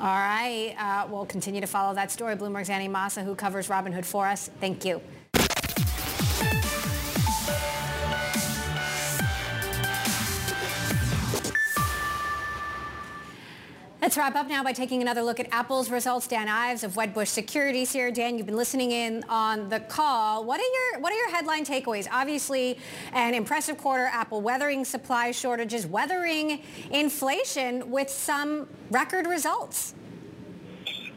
All 0.00 0.06
right. 0.06 0.74
Uh, 0.78 1.06
we'll 1.08 1.26
continue 1.26 1.60
to 1.60 1.66
follow 1.66 1.94
that 1.94 2.10
story. 2.10 2.34
Bloomberg's 2.34 2.70
Annie 2.70 2.88
Massa, 2.88 3.22
who 3.22 3.34
covers 3.34 3.68
Robinhood 3.68 4.04
for 4.04 4.26
us. 4.26 4.50
Thank 4.60 4.84
you. 4.84 5.00
Let's 14.04 14.18
wrap 14.18 14.36
up 14.36 14.48
now 14.48 14.62
by 14.62 14.74
taking 14.74 15.00
another 15.00 15.22
look 15.22 15.40
at 15.40 15.48
Apple's 15.50 15.88
results. 15.88 16.26
Dan 16.26 16.46
Ives 16.46 16.84
of 16.84 16.92
Wedbush 16.92 17.28
Securities 17.28 17.90
here. 17.90 18.10
Dan, 18.10 18.36
you've 18.36 18.44
been 18.44 18.54
listening 18.54 18.90
in 18.90 19.24
on 19.30 19.70
the 19.70 19.80
call. 19.80 20.44
What 20.44 20.60
are 20.60 20.62
your 20.62 21.00
what 21.00 21.10
are 21.10 21.16
your 21.16 21.30
headline 21.30 21.64
takeaways? 21.64 22.06
Obviously, 22.12 22.78
an 23.14 23.32
impressive 23.32 23.78
quarter. 23.78 24.04
Apple 24.04 24.42
weathering 24.42 24.84
supply 24.84 25.30
shortages, 25.30 25.86
weathering 25.86 26.60
inflation 26.90 27.90
with 27.90 28.10
some 28.10 28.68
record 28.90 29.26
results. 29.26 29.94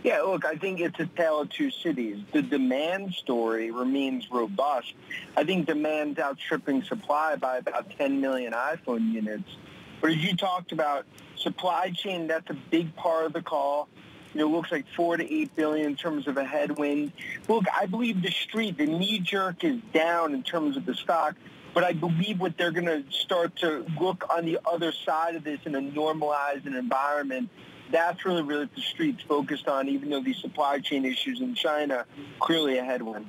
Yeah, 0.01 0.21
look, 0.21 0.45
I 0.45 0.55
think 0.55 0.79
it's 0.79 0.97
a 1.01 1.07
tale 1.07 1.41
of 1.41 1.49
two 1.49 1.69
cities. 1.69 2.23
The 2.31 2.41
demand 2.41 3.15
story 3.15 3.69
remains 3.69 4.31
robust. 4.31 4.93
I 5.35 5.43
think 5.43 5.67
demand's 5.67 6.19
outstripping 6.19 6.83
supply 6.83 7.35
by 7.35 7.57
about 7.57 7.89
10 7.97 8.21
million 8.21 8.53
iPhone 8.53 9.11
units. 9.11 9.57
But 9.99 10.11
as 10.11 10.17
you 10.17 10.38
talked 10.38 10.71
about, 10.71 11.05
Supply 11.38 11.91
chain, 11.91 12.27
that's 12.27 12.49
a 12.49 12.57
big 12.71 12.95
part 12.95 13.25
of 13.25 13.33
the 13.33 13.41
call. 13.41 13.88
You 14.33 14.41
know, 14.41 14.49
looks 14.49 14.71
like 14.71 14.85
four 14.95 15.17
to 15.17 15.33
eight 15.33 15.55
billion 15.55 15.88
in 15.88 15.95
terms 15.95 16.27
of 16.27 16.38
a 16.38 16.43
headwind. 16.43 17.13
Look, 17.47 17.65
I 17.75 17.85
believe 17.85 18.21
the 18.21 18.31
street, 18.31 18.77
the 18.77 18.85
knee 18.85 19.19
jerk 19.19 19.63
is 19.63 19.79
down 19.93 20.33
in 20.33 20.43
terms 20.43 20.77
of 20.77 20.85
the 20.85 20.93
stock, 20.93 21.35
but 21.73 21.83
I 21.83 21.93
believe 21.93 22.39
what 22.39 22.57
they're 22.57 22.71
going 22.71 22.85
to 22.85 23.03
start 23.11 23.55
to 23.57 23.85
look 23.99 24.25
on 24.29 24.45
the 24.45 24.59
other 24.65 24.91
side 24.91 25.35
of 25.35 25.43
this 25.43 25.59
in 25.65 25.75
a 25.75 25.81
normalized 25.81 26.67
environment. 26.67 27.49
That's 27.91 28.25
really, 28.25 28.41
really 28.41 28.69
the 28.75 28.81
street's 28.81 29.23
focused 29.23 29.67
on, 29.67 29.88
even 29.88 30.09
though 30.09 30.21
these 30.21 30.38
supply 30.38 30.79
chain 30.79 31.05
issues 31.05 31.39
in 31.39 31.55
China 31.55 32.05
clearly 32.39 32.77
a 32.77 32.83
headwind. 32.83 33.27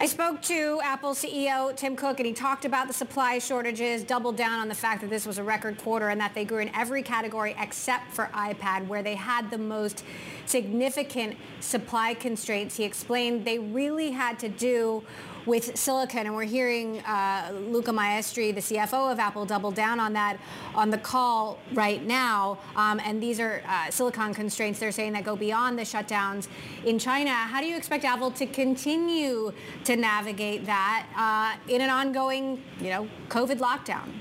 I 0.00 0.06
spoke 0.06 0.40
to 0.42 0.80
Apple 0.84 1.10
CEO 1.10 1.74
Tim 1.74 1.96
Cook, 1.96 2.20
and 2.20 2.26
he 2.26 2.32
talked 2.32 2.64
about 2.64 2.86
the 2.86 2.94
supply 2.94 3.40
shortages, 3.40 4.04
doubled 4.04 4.36
down 4.36 4.60
on 4.60 4.68
the 4.68 4.74
fact 4.74 5.00
that 5.00 5.10
this 5.10 5.26
was 5.26 5.38
a 5.38 5.42
record 5.42 5.76
quarter 5.78 6.10
and 6.10 6.20
that 6.20 6.36
they 6.36 6.44
grew 6.44 6.58
in 6.58 6.72
every 6.72 7.02
category 7.02 7.56
except 7.58 8.12
for 8.12 8.30
iPad, 8.32 8.86
where 8.86 9.02
they 9.02 9.16
had 9.16 9.50
the 9.50 9.58
most 9.58 10.04
significant 10.46 11.36
supply 11.58 12.14
constraints. 12.14 12.76
He 12.76 12.84
explained 12.84 13.44
they 13.44 13.58
really 13.58 14.12
had 14.12 14.38
to 14.38 14.48
do 14.48 15.02
with 15.48 15.76
silicon. 15.76 16.26
And 16.26 16.34
we're 16.34 16.44
hearing 16.44 17.00
uh, 17.00 17.50
Luca 17.52 17.90
Maestri, 17.90 18.54
the 18.54 18.60
CFO 18.60 19.10
of 19.10 19.18
Apple, 19.18 19.46
double 19.46 19.70
down 19.70 19.98
on 19.98 20.12
that 20.12 20.38
on 20.74 20.90
the 20.90 20.98
call 20.98 21.58
right 21.72 22.04
now. 22.04 22.58
Um, 22.76 23.00
and 23.00 23.20
these 23.20 23.40
are 23.40 23.62
uh, 23.66 23.90
silicon 23.90 24.34
constraints 24.34 24.78
they're 24.78 24.92
saying 24.92 25.14
that 25.14 25.24
go 25.24 25.34
beyond 25.34 25.78
the 25.78 25.82
shutdowns 25.82 26.48
in 26.84 26.98
China. 26.98 27.30
How 27.30 27.60
do 27.60 27.66
you 27.66 27.76
expect 27.76 28.04
Apple 28.04 28.30
to 28.32 28.46
continue 28.46 29.52
to 29.84 29.96
navigate 29.96 30.66
that 30.66 31.06
uh, 31.16 31.72
in 31.72 31.80
an 31.80 31.90
ongoing, 31.90 32.62
you 32.78 32.90
know, 32.90 33.08
COVID 33.28 33.58
lockdown? 33.58 34.12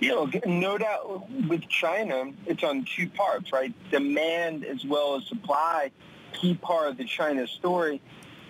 You 0.00 0.08
know, 0.08 0.30
no 0.46 0.78
doubt 0.78 1.30
with 1.46 1.68
China, 1.68 2.32
it's 2.46 2.64
on 2.64 2.86
two 2.96 3.08
parts, 3.10 3.52
right? 3.52 3.72
Demand 3.90 4.64
as 4.64 4.84
well 4.84 5.16
as 5.16 5.26
supply, 5.26 5.90
key 6.32 6.54
part 6.54 6.88
of 6.88 6.96
the 6.96 7.04
China 7.04 7.46
story. 7.46 8.00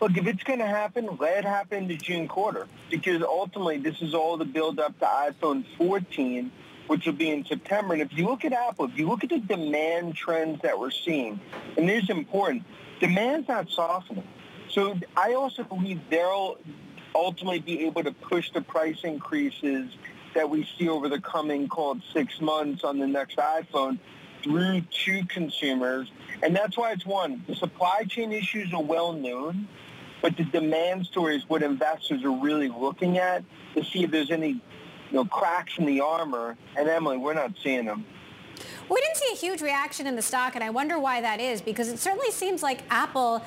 Look, 0.01 0.17
if 0.17 0.27
it's 0.27 0.43
going 0.45 0.61
to 0.61 0.67
happen, 0.67 1.19
let 1.21 1.39
it 1.39 1.45
happen 1.45 1.83
in 1.83 1.89
the 1.89 1.97
June 1.97 2.27
quarter 2.27 2.67
because 2.91 3.23
ultimately 3.23 3.77
this 3.77 4.01
is 4.01 4.15
all 4.15 4.39
the 4.39 4.47
build 4.47 4.81
up 4.81 4.99
to 5.01 5.05
iPhone 5.05 5.65
14, 5.77 6.51
which 6.87 7.05
will 7.05 7.13
be 7.13 7.29
in 7.29 7.45
September. 7.45 7.93
And 7.93 8.03
if 8.03 8.17
you 8.17 8.27
look 8.27 8.47
at 8.47 8.55
Apple, 8.55 8.87
if 8.87 8.99
you 8.99 9.07
look 9.07 9.25
at 9.25 9.29
the 9.29 9.41
demand 9.41 10.15
trends 10.15 10.63
that 10.63 10.79
we're 10.79 10.91
seeing, 10.91 11.39
and 11.77 11.87
this 11.87 12.05
is 12.05 12.11
important, 12.11 12.63
demand's 12.99 13.47
not 13.49 13.69
softening. 13.69 14.27
So 14.71 14.99
I 15.19 15.35
also 15.35 15.65
believe 15.65 16.01
they'll 16.09 16.57
ultimately 17.15 17.59
be 17.59 17.85
able 17.85 18.03
to 18.05 18.13
push 18.13 18.51
the 18.53 18.63
price 18.63 19.01
increases 19.05 19.91
that 20.35 20.49
we 20.49 20.67
see 20.79 20.89
over 20.89 21.11
the 21.11 21.21
coming, 21.21 21.69
called 21.69 22.01
six 22.15 22.41
months 22.41 22.85
on 22.85 22.99
the 22.99 23.07
next 23.07 23.37
iPhone 23.37 23.99
through 24.43 24.83
to 25.05 25.27
consumers. 25.27 26.11
And 26.43 26.57
that's 26.57 26.77
why 26.79 26.93
it's 26.93 27.05
one, 27.05 27.45
the 27.47 27.55
supply 27.55 28.05
chain 28.09 28.33
issues 28.33 28.73
are 28.73 28.83
well 28.83 29.13
known. 29.13 29.69
But 30.23 30.37
the 30.37 30.45
demand 30.45 31.07
story 31.07 31.37
is 31.37 31.49
what 31.49 31.63
investors 31.63 32.25
are 32.25 32.31
really 32.31 32.69
looking 32.69 33.19
at 33.19 33.43
to 33.75 33.85
see 33.85 34.05
if 34.05 34.11
there's 34.11 34.31
any 34.31 34.49
you 34.49 34.61
know, 35.13 35.25
cracks 35.25 35.79
in 35.79 35.87
the 35.87 36.01
armor. 36.01 36.57
And 36.77 36.89
Emily, 36.89 37.17
we're 37.17 37.35
not 37.35 37.53
seeing 37.63 37.87
them. 37.87 38.05
We 38.89 39.01
didn't 39.01 39.17
see 39.17 39.33
a 39.33 39.37
huge 39.37 39.63
reaction 39.63 40.07
in 40.07 40.17
the 40.17 40.23
stock, 40.23 40.55
and 40.55 40.63
I 40.63 40.71
wonder 40.71 40.99
why 40.99 41.21
that 41.21 41.41
is, 41.41 41.61
because 41.61 41.89
it 41.89 41.99
certainly 41.99 42.31
seems 42.31 42.63
like 42.63 42.83
Apple 42.91 43.43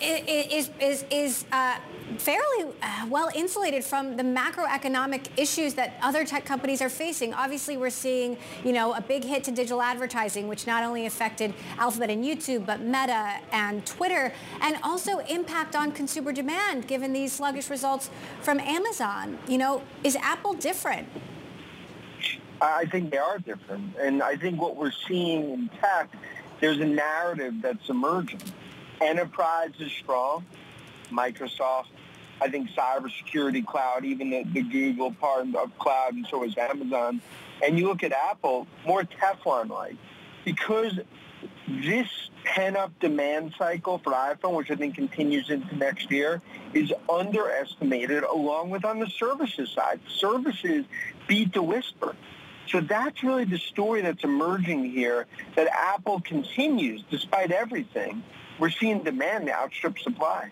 is 0.00 0.70
is 0.80 1.04
is 1.10 1.44
uh, 1.52 1.76
fairly 2.18 2.72
uh, 2.82 3.06
well 3.08 3.30
insulated 3.34 3.84
from 3.84 4.16
the 4.16 4.22
macroeconomic 4.22 5.28
issues 5.36 5.74
that 5.74 5.94
other 6.02 6.24
tech 6.24 6.44
companies 6.44 6.80
are 6.82 6.88
facing. 6.88 7.34
Obviously, 7.34 7.76
we're 7.76 7.90
seeing 7.90 8.36
you 8.64 8.72
know 8.72 8.92
a 8.94 9.00
big 9.00 9.24
hit 9.24 9.44
to 9.44 9.50
digital 9.50 9.82
advertising, 9.82 10.48
which 10.48 10.66
not 10.66 10.82
only 10.82 11.06
affected 11.06 11.54
Alphabet 11.78 12.10
and 12.10 12.24
YouTube, 12.24 12.66
but 12.66 12.80
Meta 12.80 13.40
and 13.52 13.84
Twitter, 13.86 14.32
and 14.60 14.78
also 14.82 15.18
impact 15.20 15.76
on 15.76 15.92
consumer 15.92 16.32
demand 16.32 16.86
given 16.86 17.12
these 17.12 17.32
sluggish 17.32 17.70
results 17.70 18.10
from 18.40 18.60
Amazon. 18.60 19.38
You 19.48 19.58
know, 19.58 19.82
is 20.04 20.16
Apple 20.16 20.54
different? 20.54 21.08
I 22.60 22.84
think 22.86 23.10
they 23.10 23.18
are 23.18 23.38
different, 23.38 23.96
and 24.00 24.22
I 24.22 24.36
think 24.36 24.60
what 24.60 24.76
we're 24.76 24.92
seeing 25.08 25.50
in 25.50 25.70
tech, 25.80 26.08
there's 26.60 26.78
a 26.78 26.84
narrative 26.84 27.54
that's 27.60 27.88
emerging 27.88 28.40
Enterprise 29.02 29.72
is 29.80 29.90
strong. 29.92 30.44
Microsoft, 31.10 31.86
I 32.42 32.48
think 32.48 32.70
cybersecurity 32.70 33.64
cloud, 33.64 34.04
even 34.04 34.30
the, 34.30 34.42
the 34.52 34.62
Google 34.62 35.12
part 35.12 35.46
of 35.54 35.78
cloud, 35.78 36.14
and 36.14 36.26
so 36.28 36.42
is 36.42 36.58
Amazon. 36.58 37.22
And 37.64 37.78
you 37.78 37.86
look 37.86 38.02
at 38.02 38.12
Apple, 38.12 38.66
more 38.84 39.04
Teflon-like, 39.04 39.96
because 40.44 40.98
this 41.68 42.08
pent-up 42.44 42.98
demand 42.98 43.54
cycle 43.56 43.98
for 43.98 44.12
iPhone, 44.12 44.54
which 44.56 44.72
I 44.72 44.74
think 44.74 44.96
continues 44.96 45.50
into 45.50 45.76
next 45.76 46.10
year, 46.10 46.42
is 46.74 46.92
underestimated 47.08 48.24
along 48.24 48.70
with 48.70 48.84
on 48.84 48.98
the 48.98 49.06
services 49.06 49.70
side. 49.70 50.00
Services 50.08 50.84
beat 51.28 51.52
the 51.54 51.62
whisper. 51.62 52.16
So 52.68 52.80
that's 52.80 53.22
really 53.22 53.44
the 53.44 53.58
story 53.58 54.00
that's 54.00 54.24
emerging 54.24 54.90
here, 54.90 55.26
that 55.54 55.68
Apple 55.68 56.20
continues, 56.20 57.04
despite 57.08 57.52
everything, 57.52 58.24
we're 58.58 58.70
seeing 58.70 59.04
demand 59.04 59.48
outstrip 59.48 60.00
supply. 60.00 60.50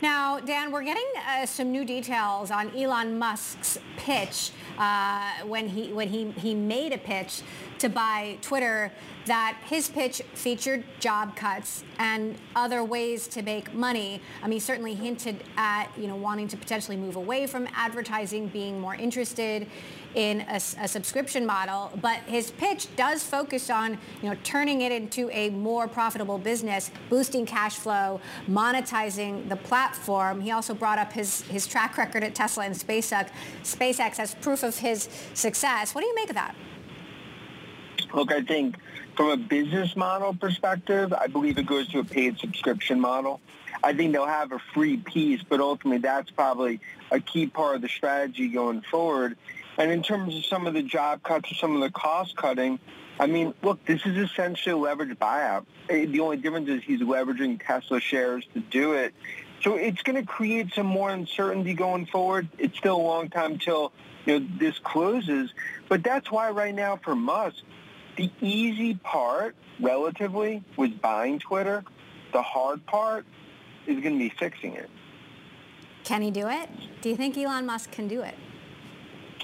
Now, 0.00 0.38
Dan, 0.38 0.70
we're 0.70 0.84
getting 0.84 1.06
uh, 1.28 1.44
some 1.44 1.72
new 1.72 1.84
details 1.84 2.52
on 2.52 2.70
Elon 2.76 3.18
Musk's 3.18 3.78
pitch 3.96 4.52
uh, 4.78 5.32
when 5.44 5.68
he 5.68 5.92
when 5.92 6.08
he 6.08 6.30
he 6.32 6.54
made 6.54 6.92
a 6.92 6.98
pitch 6.98 7.42
to 7.78 7.88
buy 7.88 8.38
Twitter. 8.42 8.92
That 9.26 9.58
his 9.66 9.88
pitch 9.88 10.22
featured 10.32 10.84
job 11.00 11.36
cuts 11.36 11.84
and 11.98 12.36
other 12.56 12.82
ways 12.82 13.28
to 13.28 13.42
make 13.42 13.74
money. 13.74 14.22
I 14.42 14.46
mean, 14.46 14.52
he 14.52 14.60
certainly 14.60 14.94
hinted 14.94 15.44
at 15.56 15.88
you 15.98 16.06
know 16.06 16.16
wanting 16.16 16.48
to 16.48 16.56
potentially 16.56 16.96
move 16.96 17.16
away 17.16 17.46
from 17.46 17.68
advertising, 17.74 18.48
being 18.48 18.80
more 18.80 18.94
interested 18.94 19.66
in 20.14 20.40
a, 20.42 20.54
a, 20.54 20.88
subscription 20.88 21.44
model, 21.44 21.92
but 22.00 22.18
his 22.20 22.50
pitch 22.52 22.88
does 22.96 23.22
focus 23.22 23.70
on, 23.70 23.98
you 24.22 24.28
know, 24.28 24.36
turning 24.42 24.80
it 24.80 24.90
into 24.90 25.30
a 25.30 25.50
more 25.50 25.86
profitable 25.86 26.38
business, 26.38 26.90
boosting 27.10 27.44
cash 27.44 27.76
flow, 27.76 28.20
monetizing 28.48 29.48
the 29.48 29.56
platform. 29.56 30.40
He 30.40 30.50
also 30.50 30.74
brought 30.74 30.98
up 30.98 31.12
his, 31.12 31.42
his 31.42 31.66
track 31.66 31.98
record 31.98 32.24
at 32.24 32.34
Tesla 32.34 32.64
and 32.64 32.74
SpaceX, 32.74 33.30
SpaceX 33.62 34.18
as 34.18 34.34
proof 34.36 34.62
of 34.62 34.78
his 34.78 35.08
success. 35.34 35.94
What 35.94 36.00
do 36.00 36.06
you 36.06 36.14
make 36.14 36.30
of 36.30 36.34
that? 36.36 36.54
Look, 38.14 38.32
I 38.32 38.42
think 38.42 38.76
from 39.16 39.30
a 39.30 39.36
business 39.36 39.96
model 39.96 40.34
perspective, 40.34 41.12
I 41.12 41.26
believe 41.26 41.58
it 41.58 41.66
goes 41.66 41.88
to 41.88 41.98
a 41.98 42.04
paid 42.04 42.38
subscription 42.38 43.00
model. 43.00 43.40
I 43.82 43.92
think 43.92 44.12
they'll 44.12 44.26
have 44.26 44.52
a 44.52 44.58
free 44.74 44.96
piece, 44.96 45.42
but 45.42 45.60
ultimately 45.60 45.98
that's 45.98 46.30
probably 46.30 46.80
a 47.10 47.20
key 47.20 47.46
part 47.46 47.76
of 47.76 47.82
the 47.82 47.88
strategy 47.88 48.48
going 48.48 48.82
forward. 48.82 49.36
And 49.76 49.90
in 49.90 50.02
terms 50.02 50.36
of 50.36 50.44
some 50.44 50.66
of 50.66 50.74
the 50.74 50.82
job 50.82 51.22
cuts 51.22 51.52
or 51.52 51.54
some 51.54 51.74
of 51.76 51.82
the 51.82 51.90
cost 51.90 52.36
cutting, 52.36 52.80
I 53.20 53.26
mean, 53.26 53.54
look, 53.62 53.84
this 53.84 54.04
is 54.06 54.16
essentially 54.16 54.72
a 54.72 54.78
leveraged 54.78 55.16
buyout. 55.18 55.66
Eh, 55.88 56.06
the 56.06 56.20
only 56.20 56.36
difference 56.36 56.68
is 56.68 56.82
he's 56.82 57.00
leveraging 57.00 57.64
Tesla 57.64 58.00
shares 58.00 58.46
to 58.54 58.60
do 58.60 58.92
it. 58.92 59.14
So 59.62 59.74
it's 59.74 60.02
going 60.02 60.20
to 60.20 60.26
create 60.26 60.72
some 60.74 60.86
more 60.86 61.10
uncertainty 61.10 61.74
going 61.74 62.06
forward. 62.06 62.48
It's 62.58 62.78
still 62.78 62.96
a 62.96 63.02
long 63.02 63.28
time 63.28 63.58
till 63.58 63.92
you 64.24 64.38
know 64.38 64.46
this 64.58 64.78
closes, 64.78 65.50
but 65.88 66.04
that's 66.04 66.30
why 66.30 66.50
right 66.50 66.74
now 66.74 66.96
for 66.96 67.16
Musk, 67.16 67.62
the 68.18 68.30
easy 68.42 68.94
part 68.96 69.54
relatively 69.80 70.62
was 70.76 70.90
buying 70.90 71.38
Twitter. 71.38 71.84
The 72.32 72.42
hard 72.42 72.84
part 72.84 73.24
is 73.86 74.00
going 74.00 74.14
to 74.14 74.18
be 74.18 74.28
fixing 74.28 74.74
it. 74.74 74.90
Can 76.04 76.20
he 76.20 76.30
do 76.30 76.48
it? 76.48 76.68
Do 77.00 77.08
you 77.08 77.16
think 77.16 77.38
Elon 77.38 77.64
Musk 77.64 77.92
can 77.92 78.08
do 78.08 78.22
it? 78.22 78.34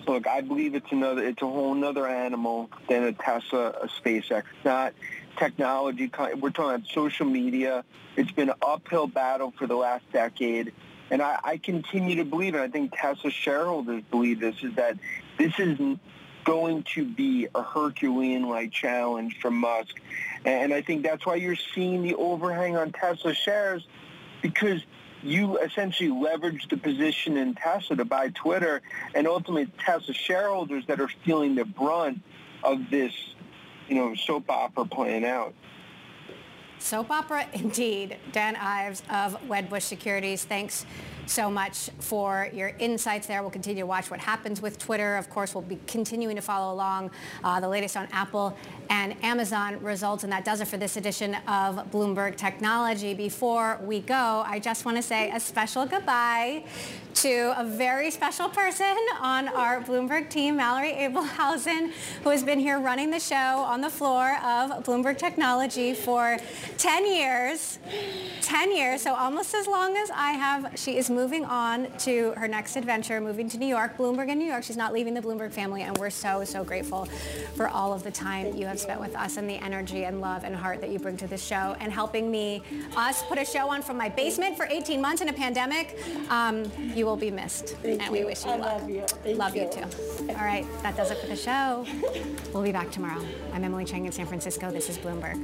Look, 0.07 0.27
I 0.27 0.41
believe 0.41 0.75
it's 0.75 0.91
another, 0.91 1.25
it's 1.25 1.41
a 1.41 1.47
whole 1.47 1.83
other 1.85 2.07
animal 2.07 2.69
than 2.89 3.05
a 3.05 3.13
Tesla, 3.13 3.71
a 3.71 3.89
SpaceX. 3.89 4.43
not 4.65 4.93
technology. 5.39 6.11
We're 6.41 6.51
talking 6.51 6.75
about 6.75 6.87
social 6.89 7.27
media. 7.27 7.85
It's 8.17 8.33
been 8.33 8.51
an 8.51 8.57
uphill 8.61 9.07
battle 9.07 9.55
for 9.57 9.67
the 9.67 9.77
last 9.77 10.05
decade. 10.13 10.73
And 11.11 11.23
I, 11.23 11.39
I 11.45 11.57
continue 11.59 12.17
to 12.17 12.25
believe, 12.25 12.55
and 12.55 12.63
I 12.63 12.69
think 12.69 12.93
Tesla 12.97 13.31
shareholders 13.31 14.03
believe 14.11 14.41
this, 14.41 14.57
is 14.63 14.75
that 14.75 14.99
this 15.39 15.53
is 15.59 15.79
going 16.45 16.85
to 16.95 17.05
be 17.05 17.49
a 17.55 17.63
Herculean-like 17.63 18.71
challenge 18.71 19.39
for 19.41 19.51
Musk. 19.51 20.01
And 20.45 20.73
I 20.73 20.83
think 20.83 21.03
that's 21.03 21.25
why 21.25 21.37
you're 21.37 21.57
seeing 21.75 22.03
the 22.03 22.15
overhang 22.15 22.77
on 22.77 22.93
Tesla 22.93 23.35
shares 23.35 23.87
because 24.43 24.83
you 25.23 25.59
essentially 25.59 26.11
leverage 26.11 26.69
the 26.69 26.77
position 26.77 27.39
in 27.39 27.55
Tesla 27.55 27.97
to 27.97 28.05
buy 28.05 28.29
Twitter, 28.29 28.83
and 29.15 29.27
ultimately 29.27 29.73
Tesla 29.79 30.13
shareholders 30.13 30.85
that 30.87 31.01
are 31.01 31.09
feeling 31.25 31.55
the 31.55 31.65
brunt 31.65 32.21
of 32.63 32.91
this, 32.91 33.13
you 33.89 33.95
know, 33.95 34.15
soap 34.15 34.51
opera 34.51 34.85
playing 34.85 35.25
out. 35.25 35.55
Soap 36.79 37.11
opera 37.11 37.47
indeed. 37.55 38.19
Dan 38.33 38.57
Ives 38.57 39.03
of 39.09 39.41
Wedbush 39.49 39.83
Securities. 39.83 40.45
Thanks 40.45 40.85
so 41.27 41.51
much 41.51 41.91
for 41.99 42.49
your 42.53 42.73
insights 42.79 43.27
there. 43.27 43.43
We'll 43.43 43.51
continue 43.51 43.83
to 43.83 43.87
watch 43.87 44.11
what 44.11 44.21
happens 44.21 44.61
with 44.61 44.79
Twitter. 44.79 45.17
Of 45.17 45.31
course, 45.31 45.55
we'll 45.55 45.63
be 45.63 45.79
continuing 45.87 46.37
to 46.37 46.43
follow 46.43 46.75
along 46.75 47.11
uh, 47.43 47.61
the 47.61 47.69
latest 47.69 47.97
on 47.97 48.09
Apple 48.13 48.57
and 48.91 49.15
Amazon 49.25 49.83
results. 49.83 50.25
And 50.25 50.33
that 50.33 50.45
does 50.45 50.61
it 50.61 50.69
for 50.69 50.77
this 50.77 50.97
edition 50.97 51.35
of 51.49 51.91
Bloomberg 51.91 52.37
Technology. 52.37 53.15
Before 53.15 53.79
we 53.83 54.01
go, 54.01 54.45
I 54.47 54.59
just 54.59 54.85
want 54.85 54.97
to 54.97 55.03
say 55.03 55.31
a 55.31 55.41
special 55.41 55.87
goodbye 55.87 56.65
to 57.15 57.55
a 57.57 57.65
very 57.65 58.11
special 58.11 58.49
person 58.49 58.97
on 59.21 59.49
our 59.49 59.81
Bloomberg 59.81 60.29
team, 60.29 60.57
Mallory 60.57 60.93
Abelhausen, 60.93 61.93
who 62.23 62.31
has 62.31 62.43
been 62.43 62.59
here 62.59 62.81
running 62.81 63.11
the 63.11 63.21
show 63.21 63.37
on 63.37 63.81
the 63.81 63.91
floor 63.91 64.37
of 64.45 64.85
Bloomberg 64.85 65.17
Technology 65.17 65.95
for 65.95 66.39
10 66.77 67.07
years. 67.07 67.79
10 68.43 68.77
years, 68.77 69.03
so 69.03 69.15
almost 69.15 69.55
as 69.55 69.67
long 69.67 69.97
as 69.97 70.11
I 70.11 70.33
have. 70.33 70.73
She 70.77 70.99
is 70.99 71.09
moving 71.15 71.45
on 71.45 71.89
to 71.99 72.33
her 72.37 72.49
next 72.49 72.77
adventure, 72.77 73.21
moving 73.21 73.49
to 73.49 73.59
New 73.59 73.67
York, 73.67 73.97
Bloomberg 73.97 74.29
in 74.29 74.39
New 74.39 74.47
York. 74.47 74.65
She's 74.65 74.77
not 74.77 74.93
leaving 74.93 75.15
the 75.15 75.21
Bloomberg 75.21 75.53
family, 75.53 75.83
and 75.83 75.97
we're 75.99 76.11
so, 76.11 76.45
so 76.45 76.65
grateful 76.65 77.07
for 77.55 77.69
all 77.69 77.93
of 77.93 78.03
the 78.03 78.11
time 78.11 78.55
you 78.55 78.67
have 78.67 78.81
spent 78.81 79.01
with 79.01 79.15
us 79.17 79.37
and 79.37 79.49
the 79.49 79.55
energy 79.57 80.05
and 80.05 80.21
love 80.21 80.45
and 80.45 80.55
heart 80.55 80.81
that 80.81 80.91
you 80.91 80.99
bring 80.99 81.17
to 81.19 81.27
this 81.27 81.45
show 81.45 81.77
and 81.81 81.93
helping 81.93 82.31
me, 82.31 82.63
us, 82.97 83.23
put 83.23 83.39
a 83.39 83.45
show 83.45 83.69
on 83.71 83.83
from 83.83 83.97
my 83.97 84.09
basement 84.09 84.57
for 84.57 84.67
18 84.67 85.01
months 85.01 85.23
in 85.23 85.29
a 85.29 85.33
pandemic. 85.33 85.99
Um, 86.31 86.71
you 86.95 87.07
will 87.07 87.17
be 87.17 87.31
missed, 87.31 87.77
Thank 87.83 88.03
and 88.03 88.15
you. 88.15 88.21
we 88.21 88.25
wish 88.25 88.45
you 88.45 88.51
I 88.51 88.57
luck. 88.57 88.81
love 88.81 88.91
you. 88.91 89.03
Thank 89.07 89.39
love 89.39 89.55
you. 89.57 89.63
you. 89.63 89.71
too. 89.71 90.29
All 90.31 90.45
right, 90.45 90.67
that 90.83 90.97
does 90.97 91.11
it 91.11 91.19
for 91.19 91.27
the 91.27 91.37
show. 91.37 91.87
We'll 92.53 92.63
be 92.63 92.73
back 92.73 92.91
tomorrow. 92.91 93.25
I'm 93.53 93.65
Emily 93.65 93.85
Chang 93.85 94.07
in 94.07 94.13
San 94.13 94.27
Francisco. 94.27 94.71
This 94.71 94.89
is 94.89 94.99
Bloomberg. 94.99 95.41